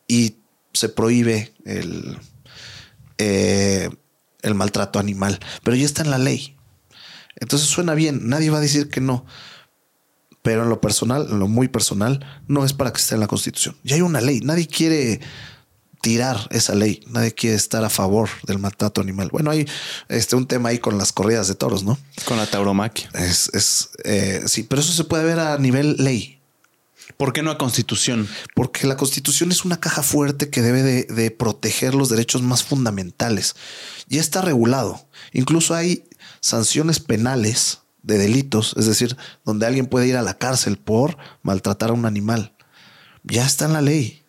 [0.07, 0.37] y
[0.73, 2.19] se prohíbe el,
[3.19, 6.57] el maltrato animal, pero ya está en la ley.
[7.37, 9.25] Entonces suena bien, nadie va a decir que no.
[10.43, 13.27] Pero en lo personal, en lo muy personal, no es para que esté en la
[13.27, 13.77] constitución.
[13.85, 15.21] Ya hay una ley, nadie quiere
[16.01, 19.29] tirar esa ley, nadie quiere estar a favor del maltrato animal.
[19.31, 19.67] Bueno, hay
[20.09, 21.99] este, un tema ahí con las corridas de toros, ¿no?
[22.25, 23.11] Con la tauromaquia.
[23.15, 26.41] Es, es eh, sí, pero eso se puede ver a nivel ley.
[27.17, 28.29] ¿Por qué no a constitución?
[28.55, 32.63] Porque la constitución es una caja fuerte que debe de, de proteger los derechos más
[32.63, 33.57] fundamentales.
[34.09, 35.07] Ya está regulado.
[35.33, 36.05] Incluso hay
[36.41, 41.91] sanciones penales de delitos, es decir, donde alguien puede ir a la cárcel por maltratar
[41.91, 42.55] a un animal.
[43.23, 44.23] Ya está en la ley.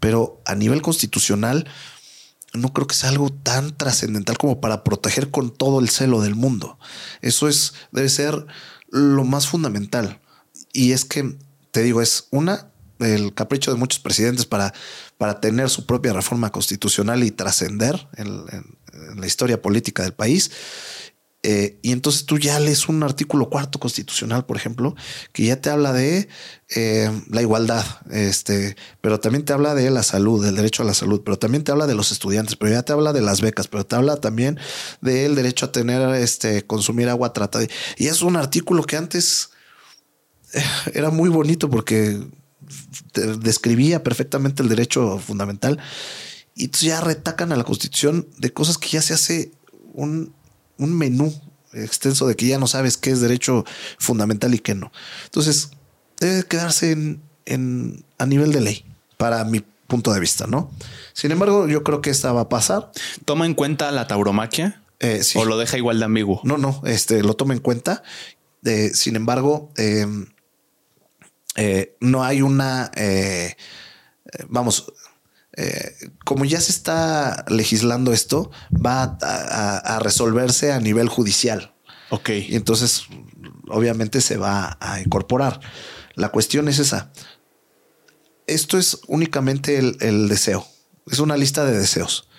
[0.00, 1.68] Pero a nivel constitucional,
[2.52, 6.34] no creo que sea algo tan trascendental como para proteger con todo el celo del
[6.34, 6.78] mundo.
[7.20, 8.46] Eso es, debe ser
[8.88, 10.20] lo más fundamental.
[10.72, 11.36] Y es que,
[11.70, 14.72] te digo, es una, el capricho de muchos presidentes para,
[15.18, 18.44] para tener su propia reforma constitucional y trascender en,
[18.92, 20.50] en la historia política del país.
[21.42, 24.94] Eh, y entonces tú ya lees un artículo cuarto constitucional, por ejemplo,
[25.32, 26.28] que ya te habla de
[26.68, 30.92] eh, la igualdad, este, pero también te habla de la salud, del derecho a la
[30.92, 33.68] salud, pero también te habla de los estudiantes, pero ya te habla de las becas,
[33.68, 34.58] pero te habla también
[35.00, 37.66] del derecho a tener, este, consumir agua tratada.
[37.96, 39.48] Y es un artículo que antes
[40.52, 40.62] eh,
[40.92, 42.20] era muy bonito porque
[43.14, 45.78] describía perfectamente el derecho fundamental.
[46.54, 49.52] Y entonces ya retacan a la constitución de cosas que ya se hace
[49.94, 50.34] un
[50.80, 51.32] un menú
[51.72, 53.64] extenso de que ya no sabes qué es derecho
[53.98, 54.92] fundamental y qué no.
[55.24, 55.70] Entonces,
[56.18, 56.92] debe quedarse
[57.46, 58.84] en, a nivel de ley,
[59.16, 60.70] para mi punto de vista, ¿no?
[61.12, 62.90] Sin embargo, yo creo que esta va a pasar.
[63.24, 64.82] ¿Toma en cuenta la tauromaquia?
[65.00, 66.40] Eh, ¿O lo deja igual de ambiguo?
[66.44, 68.02] No, no, este lo toma en cuenta.
[68.64, 70.26] Eh, sin embargo, em,
[71.56, 72.90] eh, no hay una,
[74.48, 74.92] vamos,
[75.62, 75.94] eh,
[76.24, 81.74] como ya se está legislando esto, va a, resolverse a nivel judicial.
[82.08, 82.30] Ok.
[82.30, 83.04] Y entonces,
[83.68, 85.60] obviamente, se va a incorporar.
[86.14, 87.12] La cuestión es esa.
[88.46, 90.66] Esto es únicamente el, deseo.
[91.06, 92.30] Es una lista de deseos.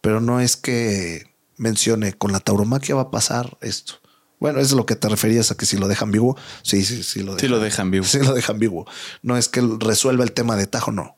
[0.00, 1.26] Pero no es que
[1.58, 4.00] mencione con la tauromaquia va a pasar esto.
[4.40, 6.38] Bueno, es lo que te referías a que si lo dejan vivo.
[6.62, 7.40] Sí, sí, sí lo dejan.
[7.40, 8.04] Sí lo dejan vivo.
[8.08, 8.86] Sí lo dejan vivo.
[9.20, 11.16] No es que resuelva el tema de Tajo, no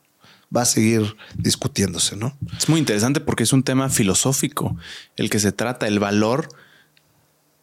[0.55, 2.37] va a seguir discutiéndose, ¿no?
[2.57, 4.77] Es muy interesante porque es un tema filosófico
[5.15, 6.49] el que se trata, el valor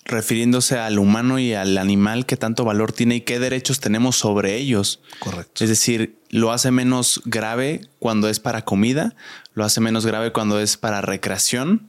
[0.05, 4.57] refiriéndose al humano y al animal que tanto valor tiene y qué derechos tenemos sobre
[4.57, 5.01] ellos.
[5.20, 5.62] Correcto.
[5.62, 9.14] Es decir, lo hace menos grave cuando es para comida,
[9.55, 11.88] lo hace menos grave cuando es para recreación.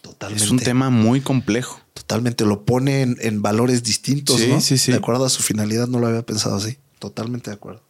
[0.00, 0.44] Totalmente.
[0.44, 1.80] Es un tema muy complejo.
[1.94, 2.44] Totalmente.
[2.44, 4.60] Lo pone en, valores distintos, sí, ¿no?
[4.60, 4.92] Sí, sí.
[4.92, 6.78] De acuerdo a su finalidad, no lo había pensado así.
[6.98, 7.82] Totalmente de acuerdo.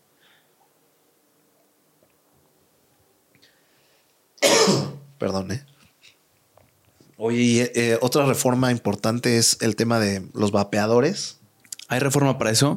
[5.18, 5.64] Perdón, ¿eh?
[7.16, 11.38] Oye, eh, otra reforma importante es el tema de los vapeadores.
[11.88, 12.76] ¿Hay reforma para eso?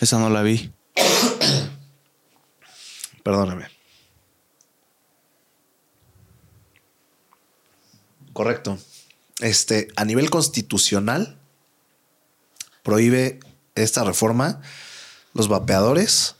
[0.00, 0.72] Esa no la vi.
[3.22, 3.66] Perdóname.
[8.32, 8.78] Correcto.
[9.40, 11.38] Este, a nivel constitucional,
[12.82, 13.40] prohíbe
[13.74, 14.62] esta reforma
[15.34, 16.36] los vapeadores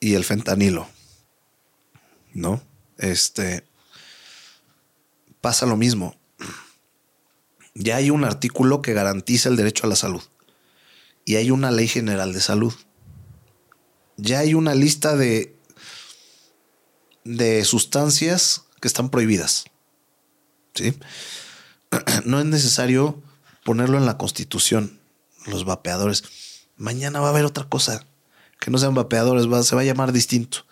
[0.00, 0.88] y el fentanilo.
[2.32, 2.62] ¿No?
[2.98, 3.64] Este
[5.44, 6.16] pasa lo mismo.
[7.74, 10.22] Ya hay un artículo que garantiza el derecho a la salud
[11.26, 12.72] y hay una ley general de salud.
[14.16, 15.54] Ya hay una lista de,
[17.24, 19.66] de sustancias que están prohibidas.
[20.74, 20.94] ¿Sí?
[22.24, 23.22] No es necesario
[23.64, 24.98] ponerlo en la constitución,
[25.44, 26.24] los vapeadores.
[26.78, 28.06] Mañana va a haber otra cosa
[28.60, 30.64] que no sean vapeadores, se va a llamar distinto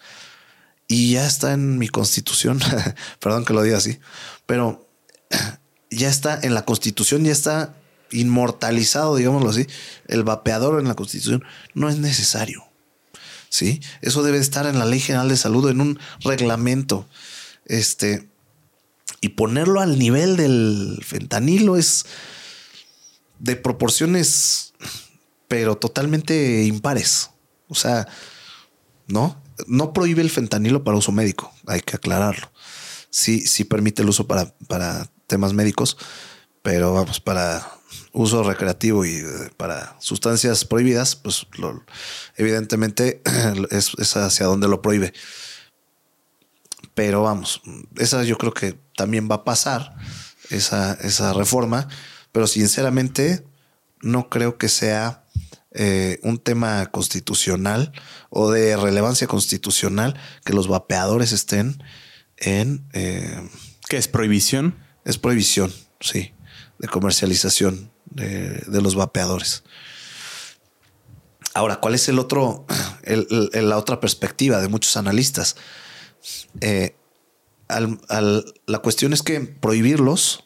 [0.93, 2.61] y ya está en mi constitución.
[3.19, 3.99] Perdón que lo diga así,
[4.45, 4.87] pero
[5.91, 7.75] ya está en la constitución, ya está
[8.11, 9.67] inmortalizado, digámoslo así.
[10.07, 12.65] El vapeador en la constitución no es necesario.
[13.49, 17.09] Sí, eso debe estar en la Ley General de Salud, en un reglamento.
[17.65, 18.29] Este,
[19.23, 22.05] y ponerlo al nivel del fentanilo es
[23.39, 24.75] de proporciones,
[25.49, 27.31] pero totalmente impares.
[27.69, 28.07] O sea,
[29.07, 29.42] ¿no?
[29.67, 32.51] No prohíbe el fentanilo para uso médico, hay que aclararlo.
[33.11, 35.97] Sí, sí permite el uso para, para temas médicos,
[36.63, 37.67] pero vamos, para
[38.13, 41.47] uso recreativo y eh, para sustancias prohibidas, pues
[42.37, 43.23] evidentemente
[43.71, 45.13] es, es hacia donde lo prohíbe.
[46.95, 47.63] Pero vamos,
[47.97, 49.97] esa yo creo que también va a pasar,
[50.51, 51.89] esa, esa reforma,
[52.31, 53.45] pero sinceramente
[54.01, 55.22] no creo que sea
[55.75, 57.93] eh, un tema constitucional
[58.31, 61.83] o de relevancia constitucional que los vapeadores estén
[62.37, 62.85] en...
[62.93, 63.49] eh,
[63.89, 64.77] ¿Qué es prohibición?
[65.05, 66.33] es prohibición, sí,
[66.79, 69.65] de comercialización de, de los vapeadores.
[71.55, 72.67] Ahora, ¿cuál es el otro,
[73.03, 75.57] el- el- la otra perspectiva de muchos analistas?
[76.61, 76.95] Eh,
[77.69, 80.45] al- al- la cuestión es que prohibirlos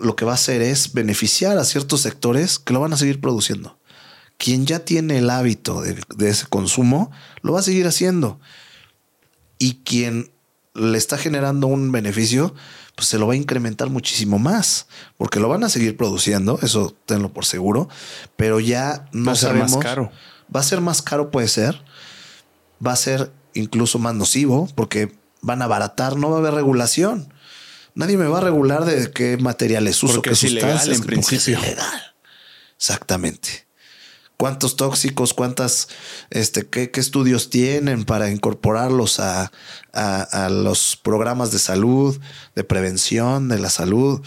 [0.00, 3.20] lo que va a hacer es beneficiar a ciertos sectores que lo van a seguir
[3.20, 3.78] produciendo.
[4.38, 7.10] Quien ya tiene el hábito de, de ese consumo,
[7.42, 8.40] lo va a seguir haciendo.
[9.58, 10.30] Y quien
[10.74, 12.54] le está generando un beneficio,
[12.94, 14.86] pues se lo va a incrementar muchísimo más,
[15.18, 17.88] porque lo van a seguir produciendo, eso tenlo por seguro,
[18.36, 20.12] pero ya no Va a ser más sabemos- caro.
[20.54, 21.82] Va a ser más caro, puede ser.
[22.84, 25.12] Va a ser incluso más nocivo, porque
[25.42, 27.32] van a abaratar, no va a haber regulación.
[27.94, 31.02] Nadie me va a regular de qué materiales uso, Porque qué es ilegal, sustancias, en
[31.04, 31.58] porque es principio.
[31.60, 32.02] ilegal.
[32.76, 33.66] Exactamente.
[34.36, 35.88] ¿Cuántos tóxicos, cuántas,
[36.30, 39.52] este, qué, qué estudios tienen para incorporarlos a,
[39.92, 42.18] a- a los programas de salud,
[42.54, 44.22] de prevención de la salud?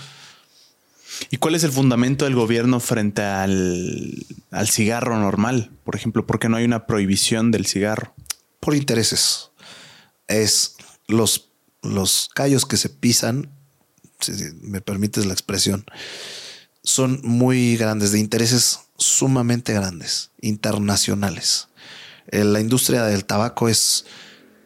[1.31, 5.71] ¿Y cuál es el fundamento del gobierno frente al, al cigarro normal?
[5.83, 8.13] Por ejemplo, ¿por qué no hay una prohibición del cigarro?
[8.59, 9.49] por intereses.
[10.27, 10.75] Es
[11.07, 11.49] los,
[11.83, 13.51] los callos que se pisan,
[14.19, 14.31] si
[14.61, 15.85] me permites la expresión,
[16.83, 21.67] son muy grandes, de intereses sumamente grandes, internacionales.
[22.27, 24.05] Eh, La industria del tabaco es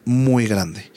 [0.04, 0.90] muy grande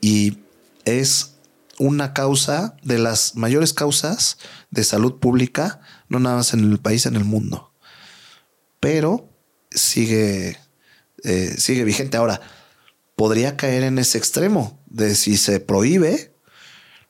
[0.00, 0.38] y
[0.84, 1.32] es
[1.78, 4.38] una causa de las mayores causas
[4.70, 7.72] de salud pública, no nada más en el país, en el mundo.
[8.80, 9.28] Pero
[9.70, 10.58] sigue
[11.24, 12.18] eh, sigue vigente.
[12.18, 12.40] Ahora,
[13.16, 16.32] podría caer en ese extremo de si se prohíbe,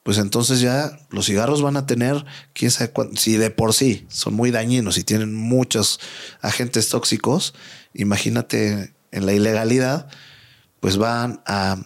[0.02, 2.24] pues entonces ya los cigarros van a tener,
[2.54, 6.00] quién sabe cuánto, si de por sí son muy dañinos y tienen muchos
[6.40, 7.54] agentes tóxicos,
[7.92, 10.08] imagínate en la ilegalidad,
[10.80, 11.76] pues van a,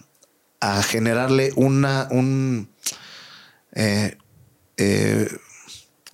[0.88, 2.68] generarle una, un,
[3.72, 4.18] eh,
[4.76, 5.28] eh,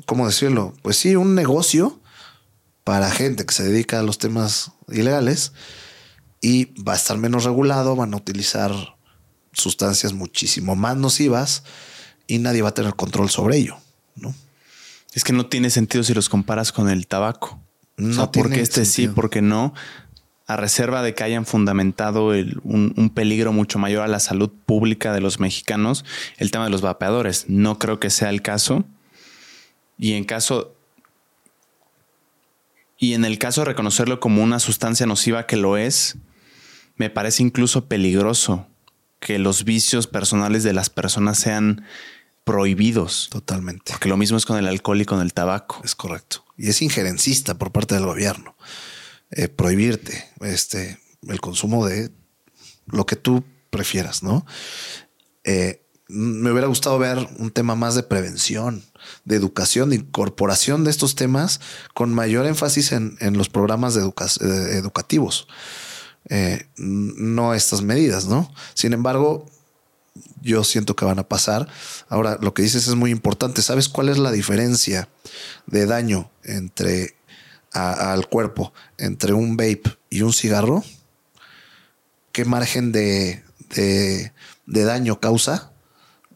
[0.04, 0.74] ¿cómo decirlo?
[0.82, 2.00] Pues sí, un negocio
[2.84, 5.52] para gente que se dedica a los temas ilegales
[6.42, 8.94] y va a estar menos regulado, van a utilizar
[9.54, 11.64] sustancias muchísimo más nocivas
[12.26, 13.76] y nadie va a tener control sobre ello,
[14.16, 14.34] ¿no?
[15.12, 17.60] Es que no tiene sentido si los comparas con el tabaco.
[17.96, 19.72] No o sea, porque este sí, porque no,
[20.46, 24.50] a reserva de que hayan fundamentado el- un, un peligro mucho mayor a la salud
[24.66, 26.04] pública de los mexicanos,
[26.36, 27.44] el tema de los vapeadores.
[27.48, 28.84] No creo que sea el caso.
[29.96, 30.74] Y en caso.
[32.98, 36.16] Y en el caso de reconocerlo como una sustancia nociva que lo es,
[36.96, 38.66] me parece incluso peligroso
[39.24, 41.84] que los vicios personales de las personas sean
[42.44, 43.28] prohibidos.
[43.30, 43.92] Totalmente.
[43.92, 45.80] Porque lo mismo es con el alcohol y con el tabaco.
[45.82, 46.44] Es correcto.
[46.58, 48.54] Y es injerencista por parte del gobierno.
[49.30, 52.10] eh, prohibirte este, el consumo de
[52.86, 54.46] lo que tú prefieras, ¿no?
[55.42, 58.84] Eh, me hubiera gustado ver un tema más de prevención,
[59.24, 61.60] de educación, de incorporación de estos temas
[61.94, 65.48] con mayor énfasis en, en los programas de educa- eh, educativos.
[66.30, 68.52] Eh, no estas medidas, ¿no?
[68.74, 69.46] Sin embargo,
[70.40, 71.68] yo siento que van a pasar.
[72.08, 73.62] Ahora, lo que dices es muy importante.
[73.62, 75.08] ¿Sabes cuál es la diferencia
[75.66, 77.14] de daño entre
[77.72, 80.82] a- al cuerpo entre un vape y un cigarro?
[82.32, 83.44] ¿Qué margen de,
[83.74, 84.32] de,
[84.66, 85.72] de daño causa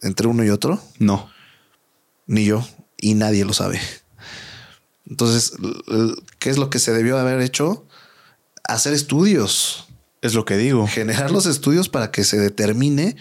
[0.02, 0.82] entre uno y otro?
[0.98, 1.30] No.
[2.26, 2.66] Ni yo,
[2.98, 3.80] y nadie lo sabe.
[5.08, 5.52] Entonces,
[6.38, 7.86] ¿qué es lo que se debió haber hecho?
[8.68, 9.86] Hacer estudios
[10.22, 10.86] Es lo que digo.
[10.86, 13.16] generar los estudios para que se determine.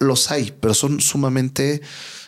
[0.00, 1.80] Los hay, pero son sumamente,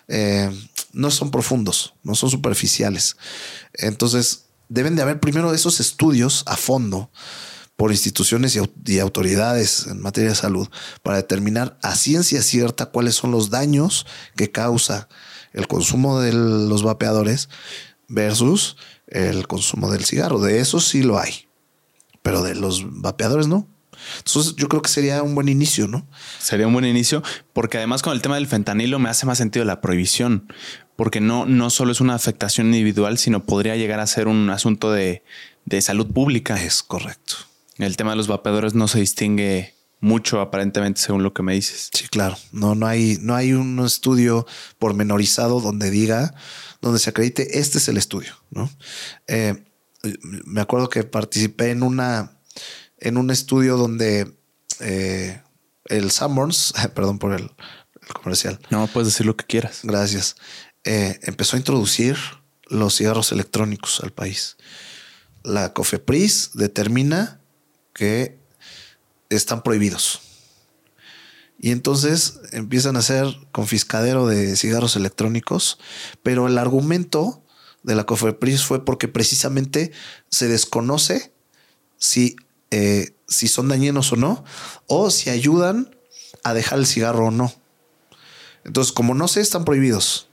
[0.09, 0.51] eh,
[0.93, 3.17] no son profundos, no son superficiales.
[3.75, 7.11] Entonces, deben de haber primero esos estudios a fondo
[7.77, 10.67] por instituciones y, au- y autoridades en materia de salud
[11.03, 14.07] para determinar a ciencia cierta cuáles son los daños
[14.37, 15.09] que causa
[15.53, 17.49] el consumo de los vapeadores
[18.09, 18.77] versus
[19.09, 20.41] el consumo del cigarro.
[20.41, 21.46] De eso sí lo hay,
[22.27, 23.69] pero de los vapeadores no.
[24.19, 26.09] Entonces yo creo que sería un buen inicio, ¿no?
[26.41, 27.23] Sería un buen inicio,
[27.53, 30.53] porque además con el tema del fentanilo me hace más sentido la prohibición,
[30.97, 34.91] porque no, no solo es una afectación individual, sino podría llegar a ser un asunto
[34.91, 35.23] de,
[35.67, 36.61] de salud pública.
[36.61, 37.37] Es correcto.
[37.79, 41.91] El tema de los vapeadores no se distingue mucho aparentemente según lo que me dices.
[41.93, 42.37] Sí, claro.
[42.51, 44.49] No, no hay, no hay un estudio
[44.81, 46.35] pormenorizado donde diga,
[46.81, 48.69] donde se acredite este es el estudio, ¿no?
[49.29, 49.63] Eh,
[50.45, 52.37] me acuerdo que participé en una
[52.99, 54.35] en un estudio donde
[54.81, 55.41] eh,
[55.87, 57.51] el Sanborns, perdón por el,
[58.23, 58.61] comercial.
[58.71, 59.81] No, puedes decir lo que quieras.
[59.83, 60.37] Gracias.
[60.85, 62.17] Eh, empezó a introducir
[62.67, 64.57] los cigarros electrónicos al país.
[65.43, 67.41] La COFEPRIS determina
[67.93, 68.39] que
[69.29, 70.21] están prohibidos.
[71.59, 75.79] Y entonces empiezan a hacer confiscadero de cigarros electrónicos,
[76.23, 77.43] pero el argumento
[77.87, 79.93] de la COFEPRIS fue porque precisamente
[80.29, 81.33] se desconoce
[81.97, 82.37] si,
[82.71, 84.45] eh, si son dañinos o no,
[84.87, 85.97] o si ayudan
[86.43, 87.55] a dejar el cigarro o no.
[88.65, 90.29] Entonces, como no se están prohibidos,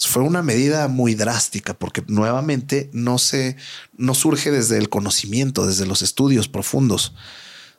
[0.00, 3.56] fue una medida muy drástica porque nuevamente no se
[3.96, 7.14] no surge desde el conocimiento, desde los estudios profundos,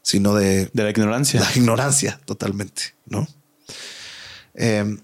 [0.03, 1.39] sino de, de la ignorancia.
[1.39, 3.27] La ignorancia, totalmente, ¿no?
[4.53, 5.01] Em,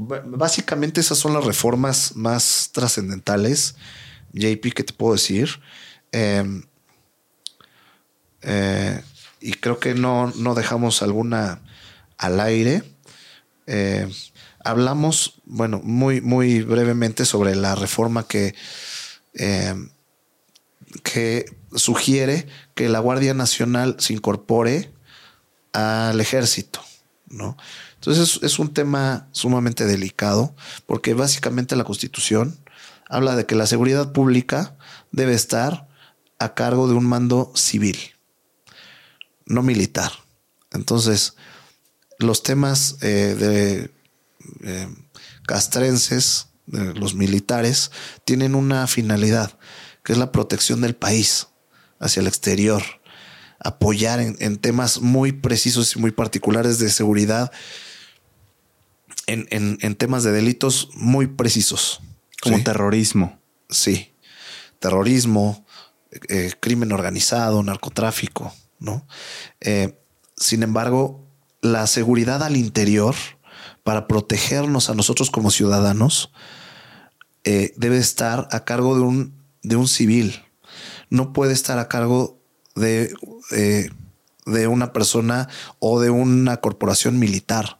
[0.00, 3.76] básicamente esas son las reformas más trascendentales,
[4.32, 5.60] JP, que te puedo decir.
[6.12, 6.62] Em,
[8.42, 9.02] eh,
[9.40, 11.60] y creo que no, no dejamos alguna
[12.16, 12.82] al aire.
[13.66, 14.08] Eh,
[14.64, 18.54] hablamos, bueno, muy, muy brevemente sobre la reforma que,
[19.34, 19.74] eh,
[21.02, 21.44] que
[21.74, 24.90] sugiere que la Guardia Nacional se incorpore
[25.72, 26.80] al ejército,
[27.28, 27.56] ¿no?
[28.00, 30.56] Entonces es, un tema sumamente delicado
[30.86, 32.58] porque básicamente la Constitución
[33.10, 34.74] habla de que la seguridad pública
[35.12, 35.86] debe estar
[36.38, 37.98] a cargo de un mando civil,
[39.44, 40.12] no militar.
[40.72, 41.34] Entonces,
[42.18, 43.90] los temas eh, de
[44.62, 44.88] eh,
[45.46, 47.90] castrenses, los militares,
[48.24, 49.58] tienen una finalidad,
[50.04, 51.48] que es la protección del país
[51.98, 52.82] hacia el exterior,
[53.58, 57.52] apoyar en, temas muy precisos y muy particulares de seguridad,
[59.26, 62.00] en, temas de delitos muy precisos.
[62.42, 63.38] Como terrorismo.
[63.68, 64.14] Sí,
[64.78, 65.64] terrorismo,
[66.28, 69.06] eh, crimen organizado, narcotráfico, ¿no?
[69.60, 69.96] Eh,
[70.36, 71.24] sin embargo,
[71.60, 73.14] la seguridad al interior,
[73.84, 76.32] para protegernos a nosotros como ciudadanos,
[77.44, 80.42] eh, debe estar a cargo de un, de un civil.
[81.10, 82.40] No puede estar a cargo
[82.74, 83.14] de,
[84.46, 85.48] de una persona
[85.78, 87.78] o de una corporación militar,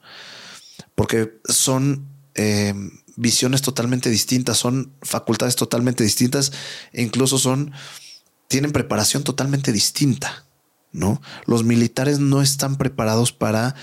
[1.01, 2.75] porque son eh,
[3.17, 6.53] visiones totalmente distintas, son facultades totalmente distintas
[6.93, 7.73] e incluso son,
[8.49, 10.45] tienen preparación totalmente distinta.
[10.93, 11.23] ¿no?
[11.47, 13.75] Los militares no están preparados para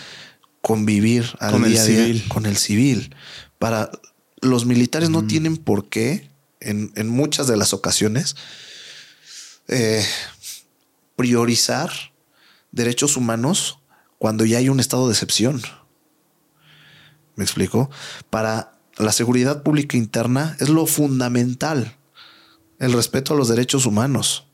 [0.61, 2.27] convivir al con día el civil.
[2.27, 3.15] con el civil.
[3.57, 3.89] Para
[4.39, 6.29] los militares no tienen por qué,
[6.59, 8.35] en, muchas de las ocasiones,
[9.67, 10.05] eh,
[11.15, 11.91] priorizar
[12.71, 13.79] derechos humanos
[14.19, 15.63] cuando ya hay un estado de excepción.
[17.37, 17.89] ¿Me explico?
[18.29, 21.95] Para la seguridad pública interna es lo fundamental,
[22.79, 24.47] el respeto a los derechos humanos,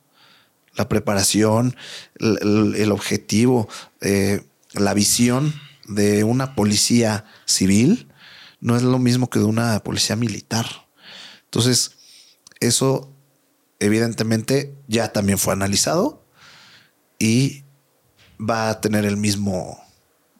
[0.75, 1.75] la preparación,
[2.19, 3.69] el, objetivo,
[4.01, 4.43] eh,
[4.73, 5.53] la visión
[5.87, 8.11] de una policía civil
[8.59, 10.65] no es lo mismo que de una policía militar.
[11.45, 11.91] Entonces,
[12.59, 13.13] eso
[13.79, 16.25] evidentemente ya también fue analizado
[17.17, 17.63] y
[18.39, 19.81] va a tener el mismo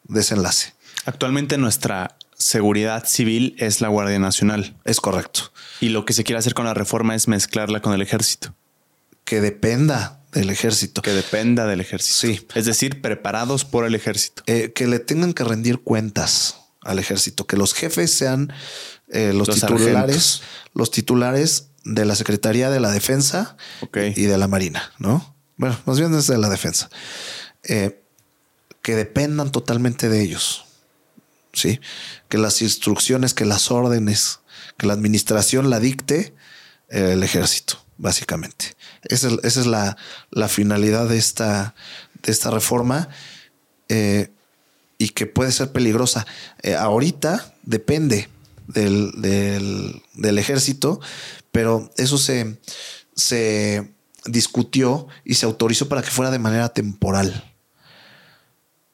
[0.04, 0.74] desenlace.
[1.06, 4.76] Actualmente nuestra seguridad civil es la Guardia Nacional.
[4.86, 5.52] Es correcto.
[5.80, 8.54] Y lo que se quiere hacer con la reforma es mezclarla con el ejército.
[9.24, 11.02] Que dependa del ejército.
[11.02, 12.28] Que dependa del ejército.
[12.28, 12.48] Sí.
[12.56, 14.44] Es decir, preparados por el ejército.
[14.48, 18.52] Eh, que le tengan que rendir cuentas al ejército, que los jefes sean
[19.10, 20.42] eh, los, titulares,
[20.74, 23.56] los titulares de la Secretaría de la Defensa
[24.16, 25.36] y de la Marina, ¿no?
[25.58, 26.90] Bueno, más bien desde la defensa.
[27.64, 28.02] Eh,
[28.82, 30.66] que dependan totalmente de ellos.
[31.54, 31.80] Sí.
[32.30, 34.40] Que las instrucciones, que las órdenes,
[34.78, 36.34] que la administración la dicte
[36.90, 38.76] el ejército, básicamente.
[39.04, 39.98] Esa es, la,
[40.48, 41.76] finalidad de esta,
[42.22, 43.10] de esta reforma
[43.90, 44.30] eh,
[44.98, 46.26] y que puede ser peligrosa.
[46.62, 48.30] Eh, ahorita depende
[48.68, 49.12] del,
[50.14, 51.00] del, ejército,
[51.52, 52.60] pero eso se,
[53.16, 53.92] se
[54.26, 57.52] discutió y se autorizó para que fuera de manera temporal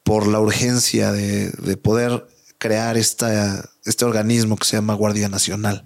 [0.02, 2.26] por la urgencia de, de poder
[2.60, 5.84] crear esta, este organismo que se llama Guardia Nacional,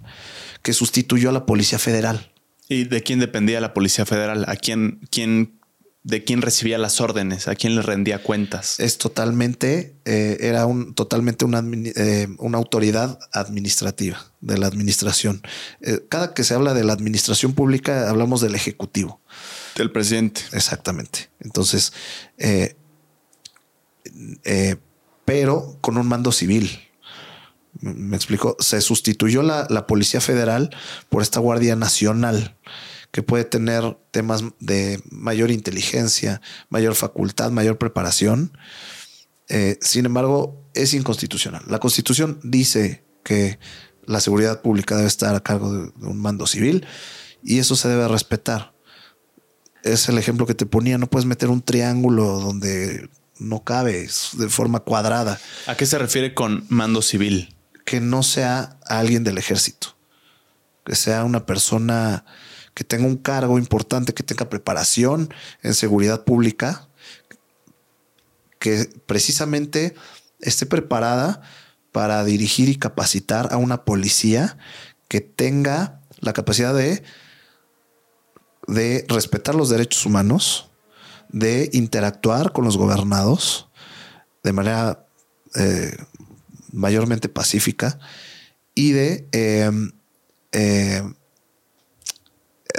[0.61, 2.33] que sustituyó a la Policía Federal.
[2.69, 4.45] ¿Y de quién dependía la Policía Federal?
[4.49, 5.61] ¿A quién, quién,
[6.03, 7.47] de quién recibía las órdenes?
[7.47, 8.81] ¿A quién le rendía cuentas?
[8.81, 15.43] Es totalmente, eh, era un, totalmente una, eh, una, autoridad administrativa de la administración.
[15.81, 19.21] Eh, cada que se habla de la administración pública, hablamos del Ejecutivo.
[19.77, 20.41] Del presidente.
[20.53, 21.31] Exactamente.
[21.39, 21.93] Entonces,
[25.25, 26.81] pero con un mando civil.
[27.81, 28.57] Me explico.
[28.61, 30.71] Se sustituyó la, la Policía Federal
[31.09, 32.57] por esta Guardia Nacional
[33.15, 38.59] que puede tener temas de mayor inteligencia, mayor facultad, mayor preparación.
[39.49, 41.63] Eh, sin embargo, es inconstitucional.
[41.69, 43.61] La Constitución dice que
[44.05, 46.89] la seguridad pública debe estar a cargo de, un mando civil
[47.41, 48.75] y eso se debe respetar.
[49.85, 53.09] Es el ejemplo que te ponía, no puedes meter un triángulo donde
[53.45, 55.39] no cabe de forma cuadrada.
[55.67, 57.55] ¿A qué se refiere con mando civil?
[57.85, 59.97] Que no sea alguien del ejército,
[60.85, 62.25] que sea una persona
[62.75, 66.89] que tenga un cargo importante, que tenga preparación en seguridad pública,
[68.59, 69.95] que precisamente
[70.41, 71.43] esté preparada
[71.93, 74.59] para dirigir y capacitar a una policía
[75.09, 77.05] que tenga la capacidad de,
[78.67, 80.71] de respetar los derechos humanos,
[81.35, 83.69] de interactuar con los gobernados
[84.45, 85.05] de manera
[85.57, 85.97] eh,
[86.73, 87.99] mayormente pacífica
[88.73, 89.71] y de eh,
[90.53, 91.03] eh,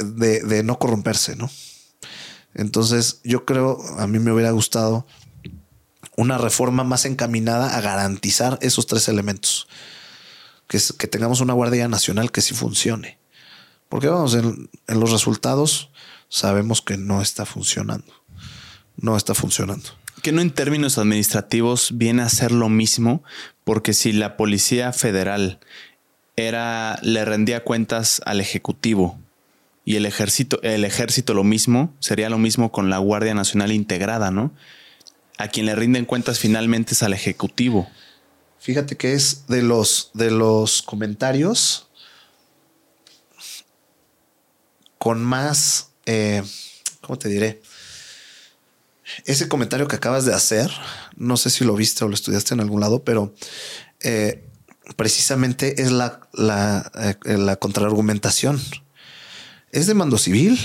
[0.04, 1.50] de, no corromperse, ¿no?
[2.54, 5.06] Entonces, yo creo, a mí me hubiera gustado
[6.16, 9.68] una reforma más encaminada a garantizar esos tres elementos.
[10.68, 13.20] Que, que tengamos una Guardia Nacional que sí funcione.
[13.90, 15.92] Porque vamos, en, los resultados
[16.30, 18.25] sabemos que no está funcionando.
[18.98, 19.90] No está funcionando.
[20.22, 23.24] Que no en términos administrativos viene a ser lo mismo,
[23.64, 25.60] porque si la Policía Federal
[26.36, 29.20] era, le rendía cuentas al Ejecutivo
[29.86, 34.32] y el ejército, el ejército lo mismo, sería lo mismo con la Guardia Nacional integrada,
[34.32, 34.52] ¿no?
[35.38, 37.88] A quien le rinden cuentas finalmente es al Ejecutivo.
[38.60, 41.88] Fíjate que es de los, de los comentarios
[44.98, 46.42] con más, eh,
[47.02, 47.62] ¿cómo te diré?
[49.26, 50.72] Ese comentario que acabas de hacer,
[51.16, 53.34] no sé si lo viste o lo estudiaste en algún lado, pero
[54.02, 54.44] eh,
[54.96, 56.92] precisamente es la, la,
[57.26, 58.62] eh, contraargumentación
[59.72, 60.60] es de mando civil.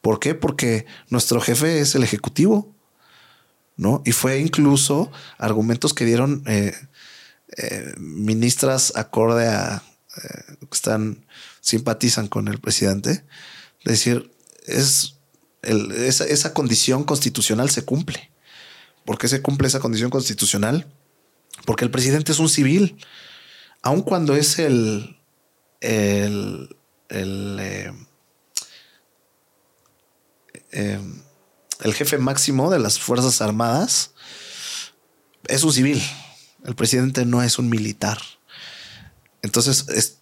[0.00, 0.34] ¿Por qué?
[0.34, 2.74] Porque nuestro jefe es el ejecutivo,
[3.76, 4.02] ¿no?
[4.04, 6.74] Y fue incluso argumentos que dieron eh,
[7.56, 9.82] eh, ministras acorde a
[10.58, 11.24] que están
[11.60, 13.24] simpatizan con el presidente.
[13.84, 14.32] Es decir,
[14.66, 15.19] es
[15.62, 18.30] esa, esa condición constitucional se cumple.
[19.04, 20.92] ¿Por qué se cumple esa condición constitucional?
[21.66, 22.96] Porque el presidente es un civil,
[23.82, 25.18] aun cuando es el,
[25.80, 26.76] el
[27.10, 27.92] el, eh,
[30.72, 31.00] eh,
[31.80, 34.12] el jefe máximo de las Fuerzas Armadas
[35.46, 36.02] es un civil.
[36.64, 38.18] El presidente no es un militar.
[39.42, 40.18] Entonces es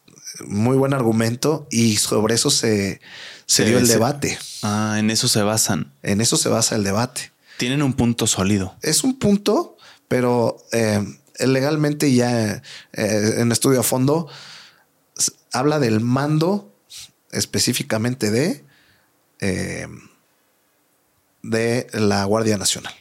[0.46, 3.00] muy buen argumento y sobre eso se,
[3.48, 4.38] se dio el debate.
[4.62, 5.92] Ah, en eso se basan.
[6.02, 7.32] En eso se basa el debate.
[7.56, 8.76] Tienen un punto sólido.
[8.82, 9.76] Es un punto,
[10.06, 11.02] pero eh,
[11.40, 12.62] legalmente ya
[12.92, 14.28] en estudio a fondo
[15.52, 16.72] habla del mando
[17.32, 18.64] específicamente de,
[19.40, 19.88] eh,
[21.42, 22.94] de la Guardia Nacional,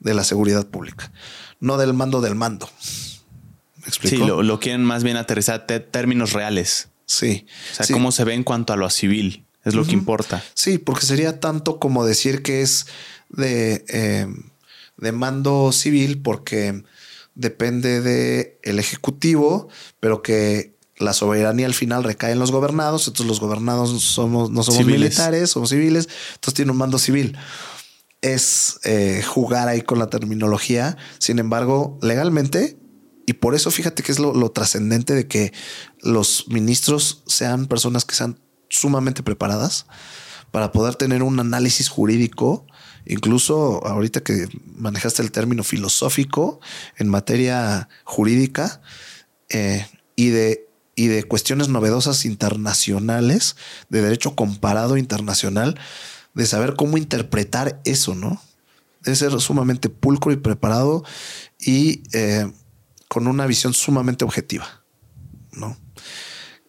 [0.00, 1.12] de la seguridad pública,
[1.60, 2.68] no del mando del mando.
[3.76, 6.88] ¿Me Sí, lo, quieren más bien aterrizar términos reales.
[7.04, 7.46] Sí.
[7.72, 10.42] O sea, cómo se ve en cuanto a lo civil, es lo que importa.
[10.54, 12.86] Sí, porque sería tanto como decir que es
[13.28, 14.28] de, eh,
[14.96, 16.84] de mando civil porque
[17.34, 19.68] depende del el ejecutivo,
[19.98, 24.62] pero que la soberanía al final recae en los gobernados, entonces los gobernados somos, no
[24.62, 27.36] somos militares, somos civiles, entonces tiene un mando civil.
[28.22, 32.78] Es eh, jugar ahí con la terminología, sin embargo, legalmente,
[33.26, 35.52] y por eso fíjate que es lo, lo trascendente de que
[36.00, 38.38] los ministros sean personas que sean
[38.68, 39.86] sumamente preparadas
[40.50, 42.66] para poder tener un análisis jurídico,
[43.04, 46.60] incluso ahorita que manejaste el término filosófico
[46.96, 48.80] en materia jurídica,
[49.50, 49.86] eh,
[50.16, 50.66] y de
[50.96, 53.56] y de cuestiones novedosas internacionales,
[53.90, 55.78] de derecho comparado internacional,
[56.34, 58.40] de saber cómo interpretar eso, ¿no?
[59.02, 61.04] Debe ser sumamente pulcro y preparado
[61.60, 62.50] y eh,
[63.08, 64.84] con una visión sumamente objetiva,
[65.52, 65.76] ¿no?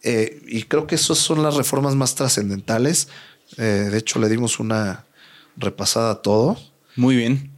[0.10, 3.10] Eh, y creo que esas son las reformas más trascendentales.
[3.58, 5.06] Eh, de hecho, le dimos una
[5.58, 6.58] repasada a todo.
[6.96, 7.52] Muy bien.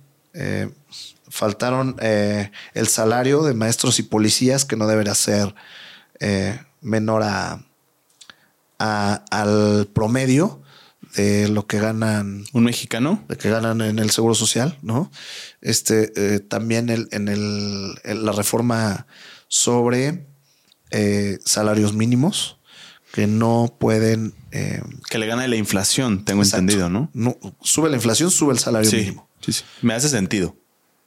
[1.29, 5.53] faltaron el salario de maestros y policías, que no debería ser
[6.19, 7.61] eh, menor a,
[8.79, 10.61] al promedio
[11.15, 15.11] de lo que ganan un mexicano, de que ganan en el seguro social, no?
[15.61, 19.07] Este eh, también el, en el, la reforma
[19.47, 20.28] sobre
[20.91, 22.57] eh, salarios mínimos
[23.13, 24.33] que no pueden
[25.09, 27.09] que le gana la inflación, tengo entendido, ¿no?
[27.13, 27.37] ¿no?
[27.61, 29.29] Sube la inflación, sube el salario mínimo.
[29.41, 29.63] Sí, sí.
[29.83, 30.55] Me hace sentido.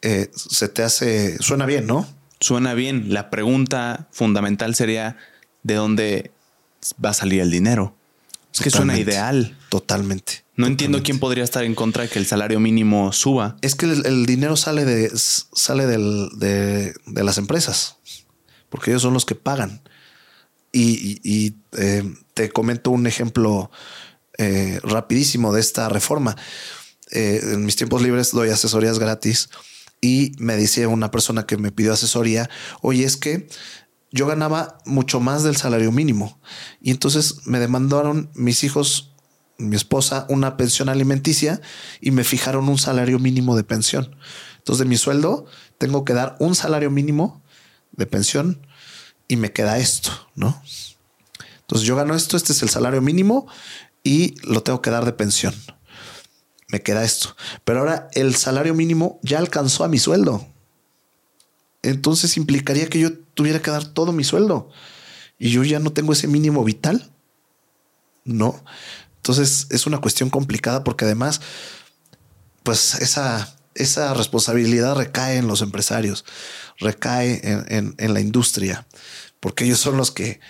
[0.01, 2.07] se te hace, suena bien, ¿no?
[2.41, 3.13] suena bien.
[3.15, 5.17] La pregunta fundamental sería
[5.63, 6.31] ¿de dónde
[7.05, 7.97] va a salir el dinero?
[8.53, 9.57] Es que suena ideal.
[9.69, 10.45] Totalmente.
[10.57, 13.57] No entiendo quién podría estar en contra de que el salario mínimo suba.
[13.63, 17.97] Es que el, el dinero sale de sale del- de, de las empresas,
[18.73, 19.83] porque ellos son los que pagan.
[20.73, 23.71] Y, eh, te comento un ejemplo
[24.39, 26.39] eh, rapidísimo de esta reforma.
[27.11, 29.51] Eh, en mis tiempos libres doy asesorías gratis
[30.01, 32.49] y me decía una persona que me pidió asesoría,
[32.81, 33.47] oye, es que
[34.11, 36.41] yo ganaba mucho más del salario mínimo
[36.81, 39.11] y entonces me demandaron mis hijos
[39.59, 41.61] mi esposa una pensión alimenticia
[42.01, 44.17] y me fijaron un salario mínimo de pensión.
[44.57, 45.45] Entonces de mi sueldo
[45.77, 47.42] tengo que dar un salario mínimo
[47.93, 48.67] de pensión
[49.29, 50.63] y me queda esto, ¿no?
[51.61, 53.47] Entonces yo gano esto, este es el salario mínimo
[54.05, 55.55] y lo tengo que dar de pensión.
[56.69, 57.37] Me queda esto.
[57.65, 60.47] Pero ahora el salario mínimo ya alcanzó a mi sueldo.
[61.83, 64.71] Entonces implicaría que yo tuviera que dar todo mi sueldo
[65.39, 67.11] y yo ya no tengo ese mínimo vital.
[68.25, 68.63] No.
[69.17, 71.41] Entonces es una cuestión complicada porque además,
[72.63, 76.25] pues esa, esa responsabilidad recae en los empresarios,
[76.83, 78.87] recae en, en- la industria,
[79.41, 80.41] porque ellos son los que,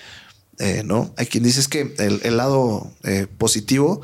[0.59, 1.15] eh, ¿no?
[1.17, 4.01] Hay quien dice es que el, el lado eh, positivo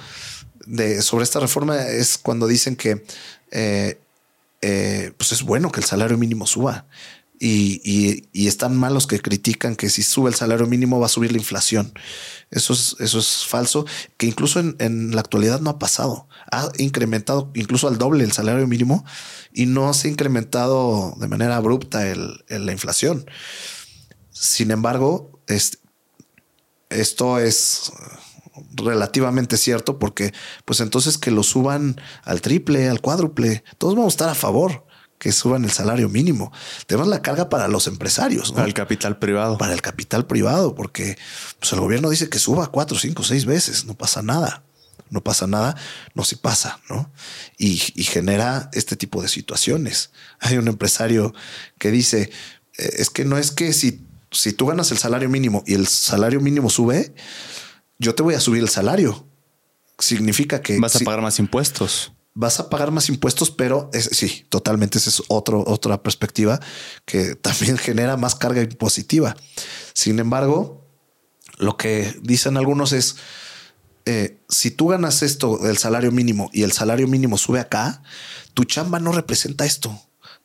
[0.67, 3.05] de, sobre esta reforma es cuando dicen que
[3.51, 6.87] eh, pues es bueno que el salario mínimo suba.
[7.41, 11.07] Y, y- y están mal los que critican que si sube el salario mínimo va
[11.07, 11.93] a subir la inflación.
[12.51, 13.87] Eso es, eso es falso,
[14.17, 16.27] que incluso en, en la actualidad no ha pasado.
[16.51, 19.05] Ha incrementado incluso al doble el salario mínimo
[19.53, 23.27] y no se ha incrementado de manera abrupta el- el- la inflación.
[24.31, 25.79] Sin embargo, es-
[26.91, 27.93] esto es
[28.75, 30.33] relativamente cierto porque
[30.65, 34.87] pues entonces que lo suban al triple, al cuádruple, todos vamos a estar a favor
[35.19, 36.53] que suban el salario mínimo.
[36.87, 38.57] Tenemos la carga para los empresarios, ¿no?
[38.57, 39.59] Para el capital privado.
[39.59, 41.19] para el capital privado, porque
[41.59, 44.62] pues, el gobierno dice que suba cuatro, cinco, seis veces, no pasa nada.
[45.11, 45.77] No pasa nada,
[46.15, 47.11] no se pasa, ¿no?
[47.57, 50.11] Y, y genera este tipo de situaciones.
[50.41, 51.35] Hay un empresario
[51.79, 52.31] que dice,
[52.79, 55.87] eh, es que no es que si, si tú ganas el salario mínimo y el
[55.87, 57.15] salario mínimo sube,
[57.99, 59.27] yo te voy a subir el salario.
[59.99, 62.13] Significa que Vas a si- pagar más impuestos.
[62.35, 64.99] vas a pagar más impuestos, pero es, sí, totalmente.
[64.99, 66.61] Esa es otro, otra perspectiva
[67.05, 69.37] que también genera más carga impositiva.
[69.95, 70.87] Sin embargo,
[71.59, 73.17] lo que dicen algunos es,
[74.11, 78.03] eh, si tú ganas esto del salario mínimo y el salario mínimo sube acá,
[78.55, 80.01] tu chamba no representa esto.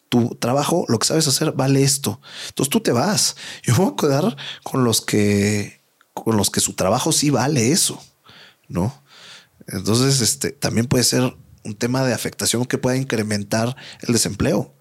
[0.10, 2.20] Tu trabajo, lo que sabes hacer, vale esto.
[2.50, 3.38] Entonces tú te vas.
[3.64, 5.82] Yo voy a quedar con los que,
[6.14, 8.04] con los que su trabajo sí vale eso,
[8.68, 9.02] ¿no?
[9.68, 11.34] Entonces, este también puede ser
[11.64, 14.76] un tema de afectación que pueda incrementar el desempleo.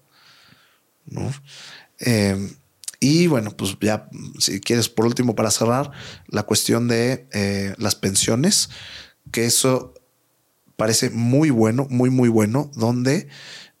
[1.05, 1.31] ¿no?
[1.99, 2.53] Eh,
[3.03, 4.07] y bueno, pues ya,
[4.39, 5.91] si quieres, por último, para cerrar,
[6.27, 8.69] la cuestión de eh, las pensiones,
[9.33, 9.93] que eso
[10.77, 13.27] parece muy bueno, muy, muy bueno, donde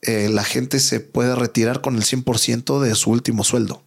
[0.01, 3.85] eh, la gente se puede retirar con el 100% de su último sueldo.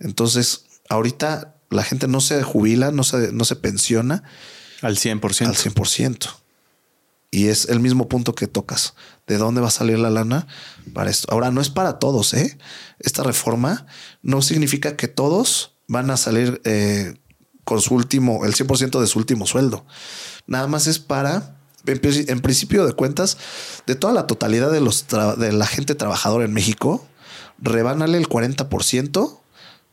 [0.00, 4.24] Entonces, ahorita la gente no se jubila, no se, no se pensiona
[4.80, 5.46] Al 100%.
[5.46, 6.41] al 100%.
[7.32, 8.94] Y es el mismo punto que tocas.
[9.26, 10.46] ¿De dónde va a salir la lana
[10.92, 11.26] para esto?
[11.32, 12.58] Ahora, no es para todos, ¿eh?
[13.00, 13.86] Esta reforma
[14.22, 17.14] no significa que todos van a salir eh,
[17.64, 19.86] con su último, el 100% de su último sueldo.
[20.46, 21.56] Nada más es para,
[21.86, 23.38] en, pri- en principio de cuentas,
[23.86, 25.06] de toda la totalidad de, los
[25.38, 27.06] de la gente trabajadora en México,
[27.58, 29.38] rebánale el 40%,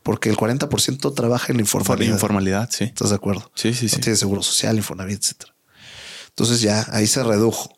[0.03, 2.13] porque el 40% trabaja en la Por informalidad.
[2.13, 2.83] informalidad, sí.
[2.85, 3.49] ¿Estás de acuerdo?
[3.55, 3.99] Sí, sí, no sí.
[4.01, 5.53] tiene seguro social, Infonavit, etcétera.
[6.29, 7.69] Entonces ya ahí se redujo.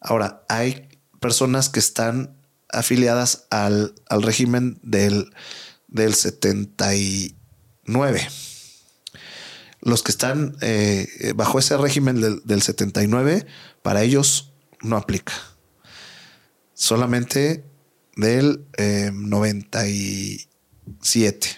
[0.00, 0.88] Ahora hay
[1.20, 2.36] personas que están
[2.68, 5.32] afiliadas al, al régimen del,
[5.88, 8.28] del 79.
[9.80, 13.46] Los que están eh, bajo ese régimen del, del 79,
[13.82, 15.32] para ellos no aplica.
[16.74, 17.64] Solamente
[18.16, 21.48] del eh, 97.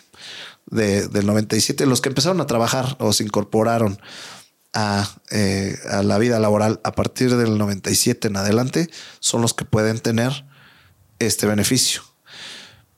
[0.67, 4.01] De- del 97, los que empezaron a trabajar o se incorporaron
[4.75, 8.91] a, eh, a la vida laboral a partir del 97 en adelante
[9.21, 10.45] son los que pueden tener
[11.19, 12.03] este beneficio.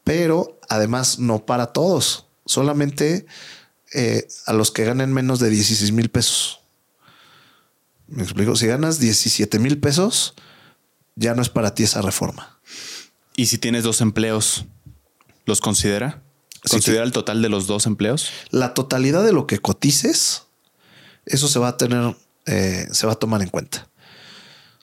[0.02, 3.26] Pero además no para todos, solamente
[3.92, 6.60] eh, a los que ganen menos de 16 mil pesos.
[8.08, 10.34] Me explico, si ganas 17 mil pesos,
[11.16, 12.60] ya no es para ti esa reforma.
[13.36, 14.64] Y si tienes dos empleos,
[15.44, 16.22] ¿los considera?
[16.64, 18.30] Sí, ¿Considera el total de los dos empleos?
[18.50, 20.45] La totalidad de lo que cotices,
[21.26, 22.16] eso se va a tener,
[22.46, 23.88] eh, se va a tomar en cuenta.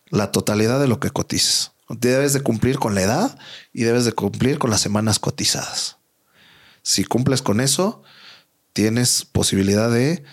[0.10, 1.72] La totalidad de lo que cotices.
[1.90, 3.38] Debes de cumplir con la edad
[3.74, 5.98] y debes de cumplir con las semanas cotizadas.
[6.82, 8.04] Si cumples con eso,
[8.74, 10.24] tienes posibilidad de...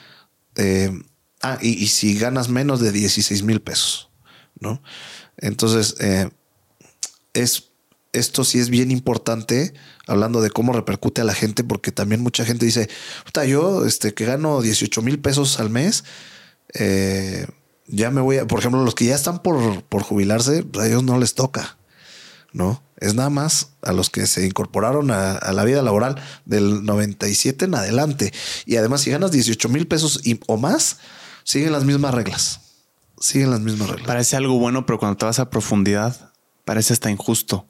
[1.43, 4.11] Ah, y, si ganas menos de 16 mil pesos,
[4.59, 4.83] ¿no?
[5.39, 6.29] Entonces, eh,
[7.33, 7.70] es,
[8.13, 9.75] esto sí es bien importante,
[10.07, 12.89] hablando de cómo repercute a la gente, porque también mucha gente dice,
[13.25, 16.05] Puta, yo este, que gano 18 mil pesos al mes,
[16.75, 17.47] eh,
[17.87, 20.89] ya me voy a, por ejemplo, los que ya están por, por jubilarse, pues, a
[20.89, 21.77] ellos no les toca,
[22.53, 22.83] ¿no?
[22.97, 27.75] Es nada más a los que se incorporaron a, la vida laboral del 97 en
[27.75, 28.33] adelante.
[28.67, 30.99] Y además, si ganas 18 mil pesos o más,
[31.43, 32.61] siguen las mismas reglas.
[33.19, 34.07] Siguen las mismas reglas.
[34.07, 36.31] Parece algo bueno, pero cuando te vas a profundidad,
[36.67, 37.70] parece hasta injusto.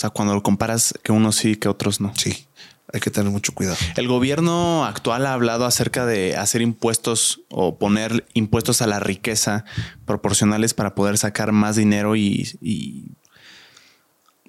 [0.00, 2.14] O sea, cuando lo comparas que unos sí, que otros no.
[2.16, 2.46] Sí
[2.92, 3.76] hay que tener mucho cuidado.
[3.96, 9.64] El gobierno actual ha hablado acerca de hacer impuestos o poner impuestos a la riqueza
[10.06, 13.12] proporcionales para poder sacar más dinero y,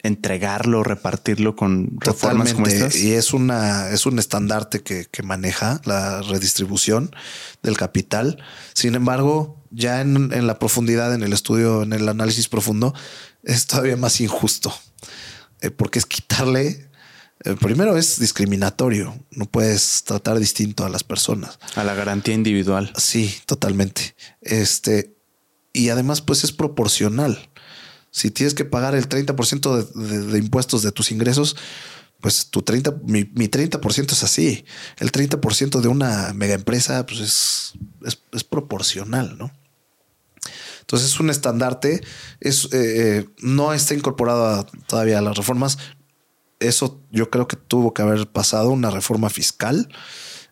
[0.04, 2.96] entregarlo, repartirlo con reformas como estas.
[2.96, 7.16] Y es una, es un estandarte que, maneja la redistribución
[7.62, 8.42] del capital.
[8.74, 12.96] Sin embargo, ya en, en la profundidad, en el estudio, en el análisis profundo,
[13.44, 14.74] es todavía más injusto.
[15.62, 16.92] Eh, porque es quitarle
[17.44, 19.18] eh, primero es discriminatorio.
[19.32, 21.60] No puedes tratar distinto a las personas.
[21.76, 22.94] A la garantía individual.
[22.98, 24.16] Sí, totalmente.
[24.42, 25.16] Este,
[25.74, 27.50] y además, pues es proporcional.
[28.12, 31.56] Si tienes que pagar el 30% de, impuestos de tus ingresos,
[32.20, 34.66] pues tu 30, mi, 30% es así.
[35.00, 37.74] El 30% de una mega empresa, pues es,
[38.32, 39.52] es, proporcional, ¿no?
[40.82, 42.02] Entonces es un estandarte,
[42.40, 45.78] es, eh, eh, no está incorporado todavía a las reformas,
[46.60, 49.90] eso yo creo que tuvo que haber pasado una reforma fiscal.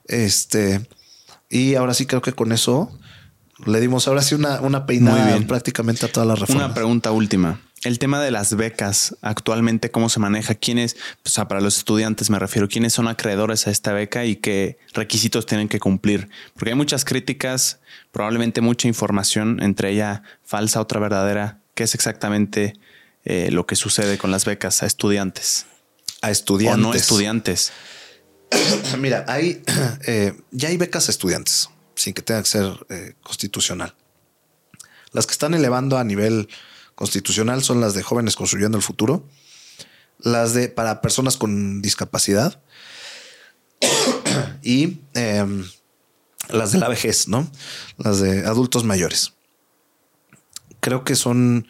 [0.05, 0.87] Este,
[1.49, 2.91] y ahora sí creo que con eso
[3.65, 6.65] le dimos ahora sí una, una peinada prácticamente a todas las reformas.
[6.65, 7.61] Una pregunta última.
[7.83, 10.55] El tema de las becas, actualmente, ¿cómo se maneja?
[10.55, 14.35] ¿Quiénes, o sea, para los estudiantes me refiero, quiénes son acreedores a esta beca y
[14.35, 16.29] qué requisitos tienen que cumplir?
[16.53, 17.79] Porque hay muchas críticas,
[18.11, 21.59] probablemente mucha información, entre ella falsa, otra verdadera.
[21.73, 22.73] ¿Qué es exactamente
[23.23, 25.65] eh, lo que sucede con las becas a estudiantes?
[26.21, 26.85] a estudiantes.
[26.85, 27.71] O no estudiantes.
[28.97, 29.63] Mira, hay,
[30.07, 33.95] eh, ya hay becas a estudiantes, sin que tenga que ser eh, constitucional.
[35.11, 36.49] Las que están elevando a nivel
[36.99, 39.25] constitucional son las de jóvenes construyendo el futuro,
[40.17, 42.61] las de para personas con discapacidad
[44.61, 45.63] y em,
[46.49, 47.49] las de la vejez, ¿no?
[47.95, 49.31] Las de adultos mayores.
[50.81, 51.69] Creo que son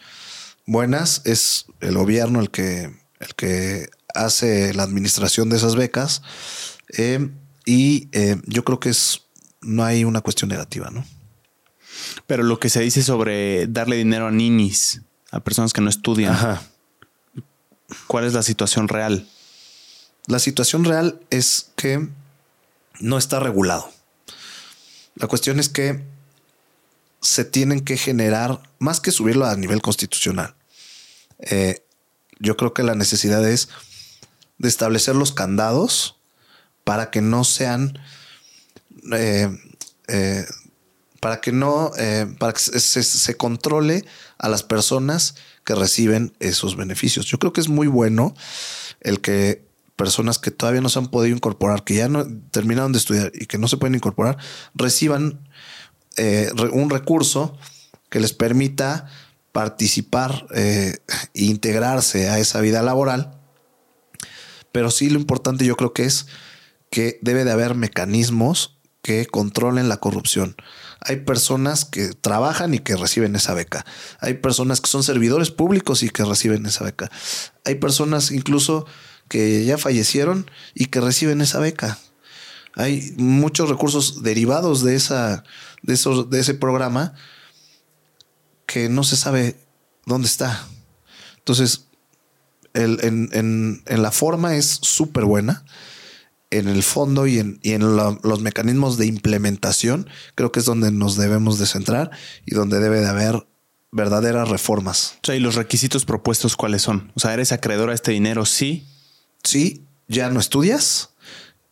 [0.66, 1.22] buenas.
[1.26, 6.24] Es el gobierno el que, el que hace la administración de esas becas
[6.98, 7.30] eh,
[7.68, 9.28] y eh, yo creo que es
[9.62, 11.06] no hay una cuestión negativa, ¿no?
[12.26, 16.60] Pero lo que se dice sobre darle dinero a ninis, a personas que no estudian,
[18.08, 19.28] ¿cuál es la situación real?
[20.28, 22.08] La situación real es que
[23.00, 23.90] no está regulado.
[25.16, 26.04] La cuestión es que
[27.22, 30.56] se tienen que generar, más que subirlo a nivel constitucional,
[31.40, 31.84] eh,
[32.40, 33.70] yo creo que la necesidad es
[34.58, 36.18] de establecer los candados
[36.84, 38.00] para que no sean,
[39.12, 39.50] eh,
[40.08, 40.46] eh,
[41.20, 41.92] para que no,
[42.40, 44.06] para que se, controle
[44.40, 47.26] a las personas que reciben esos beneficios.
[47.26, 48.34] Yo creo que es muy bueno
[49.02, 53.00] el que personas que todavía no se han podido incorporar, que ya no terminaron de
[53.00, 54.38] estudiar y que no se pueden incorporar,
[54.74, 55.48] reciban
[56.74, 57.58] un recurso
[58.10, 59.08] que les permita
[59.52, 61.00] participar e
[61.34, 63.40] integrarse a esa vida laboral
[64.72, 66.28] pero sí lo importante yo creo que es
[66.90, 70.56] que debe de haber mecanismos que controlen la corrupción.
[71.02, 73.86] Hay personas que trabajan y que reciben esa beca.
[74.20, 77.10] Hay personas que son servidores públicos y que reciben esa beca.
[77.66, 78.86] Hay personas incluso
[79.28, 81.98] que ya fallecieron y que reciben esa beca.
[82.76, 85.44] Hay muchos recursos derivados de, esa,
[85.82, 85.98] de,
[86.30, 87.14] de ese programa
[88.66, 89.56] que no se sabe
[90.06, 90.68] dónde está.
[91.38, 91.86] Entonces,
[92.74, 95.64] en, la forma es súper buena.
[96.52, 101.60] En el fondo y en, los mecanismos de implementación, creo que es donde nos debemos
[101.60, 102.12] de centrar
[102.46, 103.46] y donde debe de haber
[103.92, 105.18] verdaderas reformas.
[105.24, 107.12] O sea, ¿y los requisitos propuestos cuáles son?
[107.16, 108.46] O sea, ¿eres acreedor a este dinero?
[108.46, 108.86] Sí.
[109.44, 111.12] Sí, ya no estudias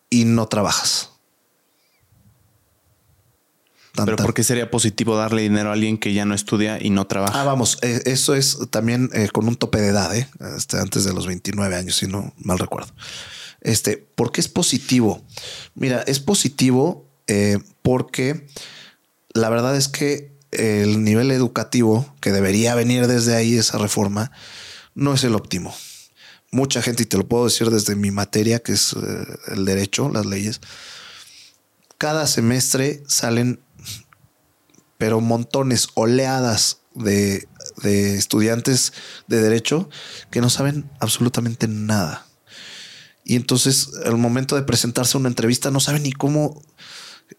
[0.10, 1.12] y no trabajas.
[4.06, 7.08] Pero ¿por qué sería positivo darle dinero a alguien que ya no estudia y no
[7.08, 7.42] trabaja?
[7.42, 10.30] Ah, vamos, eh, eso es también eh, con un tope de edad, ¿eh?
[10.56, 12.94] este, antes de los 29 años, si no mal recuerdo.
[13.68, 15.22] Este, ¿por qué es positivo?
[15.76, 17.06] Mira, es positivo
[17.82, 18.48] porque
[19.34, 24.32] la verdad es que el nivel educativo que debería venir desde ahí, esa reforma,
[24.96, 25.76] no es el óptimo.
[26.52, 30.10] Mucha gente, y te lo puedo decir desde mi materia, que es eh, el derecho,
[30.10, 30.62] las leyes,
[31.98, 33.60] cada semestre salen,
[34.98, 37.48] pero montones, oleadas de,
[37.84, 38.94] de estudiantes
[39.28, 39.90] de derecho
[40.32, 42.27] que no saben absolutamente nada.
[43.30, 46.62] Y entonces, al momento de presentarse a una entrevista, no saben ni cómo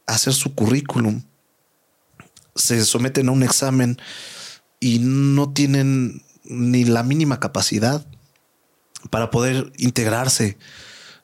[0.07, 1.23] hacer su currículum.
[2.55, 3.99] Se someten a un examen
[4.81, 8.07] y no tienen ni la mínima capacidad
[9.09, 10.59] para poder integrarse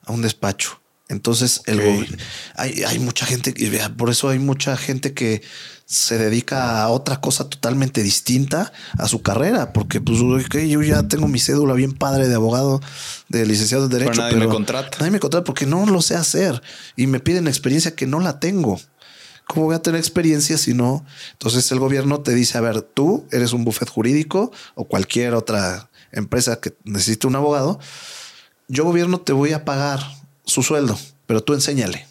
[0.03, 0.81] a un despacho.
[1.11, 2.19] Entonces, el
[2.55, 3.53] hay, hay, mucha gente,
[3.99, 5.43] por eso hay mucha gente que
[5.87, 11.29] se dedica a otra cosa totalmente distinta a su carrera, porque pues yo ya tengo
[11.29, 12.81] mi cédula bien padre de abogado,
[13.29, 14.13] de licenciado en Derecho.
[14.13, 14.99] Pero nadie me contrata.
[14.99, 16.63] Nadie me contrata porque no lo sé hacer
[16.97, 18.81] y me piden experiencia que no la tengo.
[19.47, 21.05] ¿Cómo voy a tener experiencia si no?
[21.33, 25.91] Entonces el gobierno te dice, a ver, tú eres un buffet jurídico o cualquier otra
[26.13, 27.79] empresa que necesite un abogado.
[28.69, 30.01] Yo gobierno te voy a pagar
[30.47, 32.07] su sueldo, pero tú enséñale.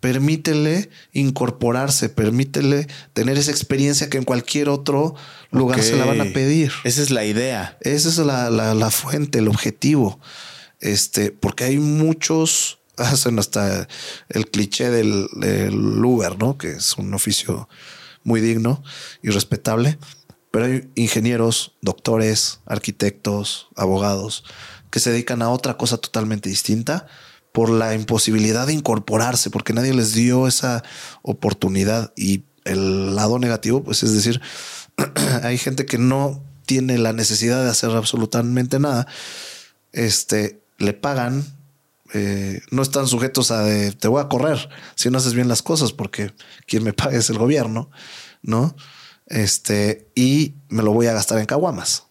[0.00, 5.14] Permítele incorporarse, permítele tener esa experiencia que en cualquier otro
[5.50, 6.72] lugar se la van a pedir.
[6.84, 7.78] Esa es la idea.
[7.80, 10.20] Esa es la, la, fuente, el objetivo.
[10.80, 13.88] Este, porque hay muchos, hacen hasta
[14.28, 16.58] el cliché del, del Uber, ¿no?
[16.58, 17.68] Que es un oficio
[18.22, 18.82] muy digno
[19.22, 19.98] y respetable.
[20.50, 24.44] Pero hay ingenieros, doctores, arquitectos, abogados
[24.90, 27.06] que se dedican a otra cosa totalmente distinta
[27.56, 30.84] por la imposibilidad de incorporarse, porque nadie les dio esa
[31.22, 32.12] oportunidad.
[32.14, 34.42] Y el lado negativo, pues es decir,
[35.42, 39.06] hay gente que no tiene la necesidad de hacer absolutamente nada.
[39.92, 41.46] Este le pagan,
[42.12, 45.62] eh, no están sujetos a de, te voy a correr si no haces bien las
[45.62, 46.34] cosas, porque
[46.66, 47.90] quien me paga es el gobierno,
[48.42, 48.76] no?
[49.28, 52.05] Este y me lo voy a gastar en caguamas.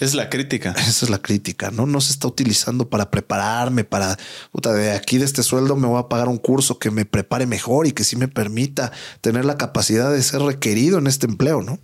[0.00, 0.72] Es la crítica.
[0.78, 1.86] Esa es la crítica, ¿no?
[1.86, 4.18] No se está utilizando para prepararme, para,
[4.50, 7.46] puta, de aquí de este sueldo me voy a pagar un curso que me prepare
[7.46, 11.62] mejor y que sí me permita tener la capacidad de ser requerido en este empleo,
[11.62, 11.78] ¿no?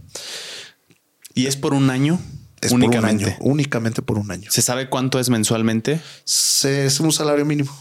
[1.34, 2.18] ¿Y es por un año?
[2.60, 3.24] Es únicamente.
[3.24, 4.50] Por un año, únicamente por un año.
[4.50, 6.00] ¿Se sabe cuánto es mensualmente?
[6.24, 7.76] Se, es un salario mínimo.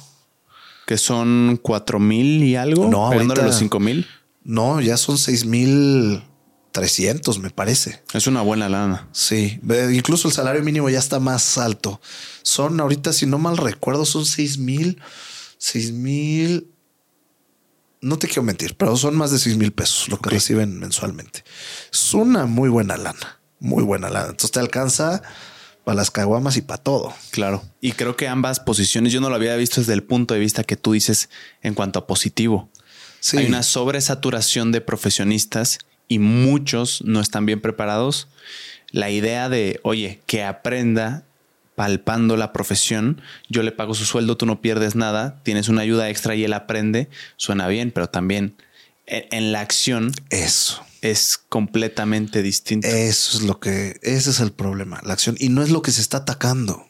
[0.85, 2.87] Que son cuatro mil y algo.
[2.87, 4.07] No, ahorita, los cinco mil.
[4.43, 6.23] No, ya son seis mil
[6.77, 8.03] 300, me parece.
[8.13, 9.07] Es una buena lana.
[9.11, 9.59] Sí,
[9.91, 11.99] incluso el salario mínimo ya está más alto.
[12.43, 15.01] Son ahorita, si no mal recuerdo, son 6 mil,
[15.57, 16.69] 6 mil.
[17.99, 21.43] No te quiero mentir, pero son más de 6 mil pesos lo que reciben mensualmente.
[21.91, 24.27] Es una muy buena lana, muy buena lana.
[24.27, 25.23] Entonces te alcanza
[25.83, 27.11] para las caguamas y para todo.
[27.31, 27.63] Claro.
[27.81, 30.63] Y creo que ambas posiciones yo no lo había visto desde el punto de vista
[30.63, 31.31] que tú dices
[31.63, 32.69] en cuanto a positivo.
[33.19, 33.37] Sí.
[33.37, 38.27] Hay una sobresaturación de profesionistas y muchos no están bien preparados,
[38.91, 41.23] la idea de, oye, que aprenda
[41.75, 46.09] palpando la profesión, yo le pago su sueldo, tú no pierdes nada, tienes una ayuda
[46.09, 48.55] extra y él aprende, suena bien, pero también
[49.05, 52.87] en, la acción eso es completamente distinto.
[52.87, 55.91] Eso es lo que, ese es el problema, la acción, y no es lo que
[55.91, 56.83] se está atacando.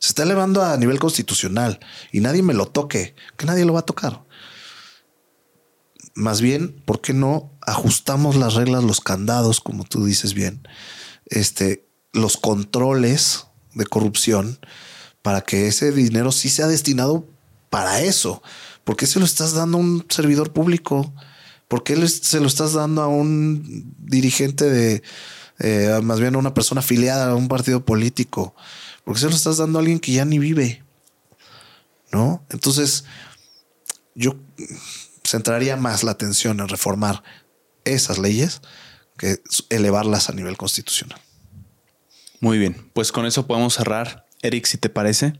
[0.00, 1.78] Se está elevando a nivel constitucional
[2.10, 4.23] y nadie me lo toque, que nadie lo va a tocar.
[6.14, 10.66] Más bien, ¿por qué no ajustamos las reglas, los candados, como tú dices bien,
[11.26, 14.58] este, los controles de corrupción
[15.22, 17.26] para que ese dinero sí sea destinado
[17.68, 18.42] para eso?
[18.84, 21.12] ¿Por qué se lo estás dando a un servidor público?
[21.66, 25.02] ¿Por qué se lo estás dando a un dirigente de,
[25.58, 28.54] eh, más bien a una persona afiliada a un partido político?
[29.04, 30.84] ¿Por qué se lo estás dando a alguien que ya ni vive?
[32.12, 32.44] ¿No?
[32.50, 33.04] Entonces,
[34.14, 34.36] yo
[35.34, 37.24] centraría más la atención en reformar
[37.84, 38.60] esas leyes
[39.18, 41.20] que elevarlas a nivel constitucional.
[42.38, 44.26] Muy bien, pues con eso podemos cerrar.
[44.42, 45.32] Eric, si te parece.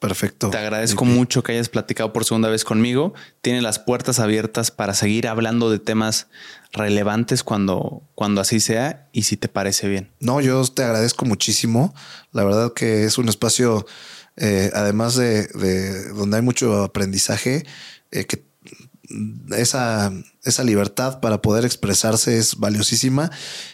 [0.00, 0.50] Perfecto.
[0.50, 3.12] Te agradezco mucho que hayas platicado por segunda vez conmigo.
[3.40, 6.26] Tiene las puertas abiertas para seguir hablando de temas
[6.72, 10.10] relevantes cuando, cuando así sea y si te parece bien.
[10.18, 11.94] No, yo te agradezco muchísimo.
[12.32, 13.86] La verdad que es un espacio,
[14.36, 15.46] eh, además de,
[16.14, 17.64] donde hay mucho aprendizaje,
[18.10, 18.49] eh, que
[19.50, 20.12] esa,
[20.44, 23.30] esa libertad para poder expresarse es valiosísima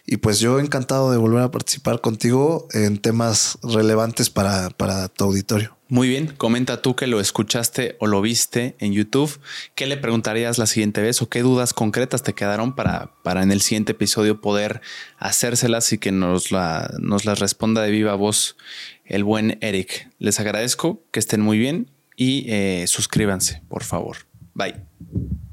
[0.07, 5.25] y pues yo encantado de volver a participar contigo en temas relevantes para, para tu
[5.25, 5.77] auditorio.
[5.89, 9.39] Muy bien, comenta tú que lo escuchaste o lo viste en YouTube.
[9.77, 13.53] ¿Qué le preguntarías la siguiente vez o qué dudas concretas te quedaron para, para en
[13.53, 14.81] el siguiente episodio poder
[15.17, 18.57] hacérselas y que nos, la, nos las responda de viva voz
[19.05, 20.11] el buen Eric?
[20.19, 24.17] Les agradezco, que estén muy bien y eh, suscríbanse, por favor.
[24.55, 24.86] Bye.
[24.99, 25.46] Thank you.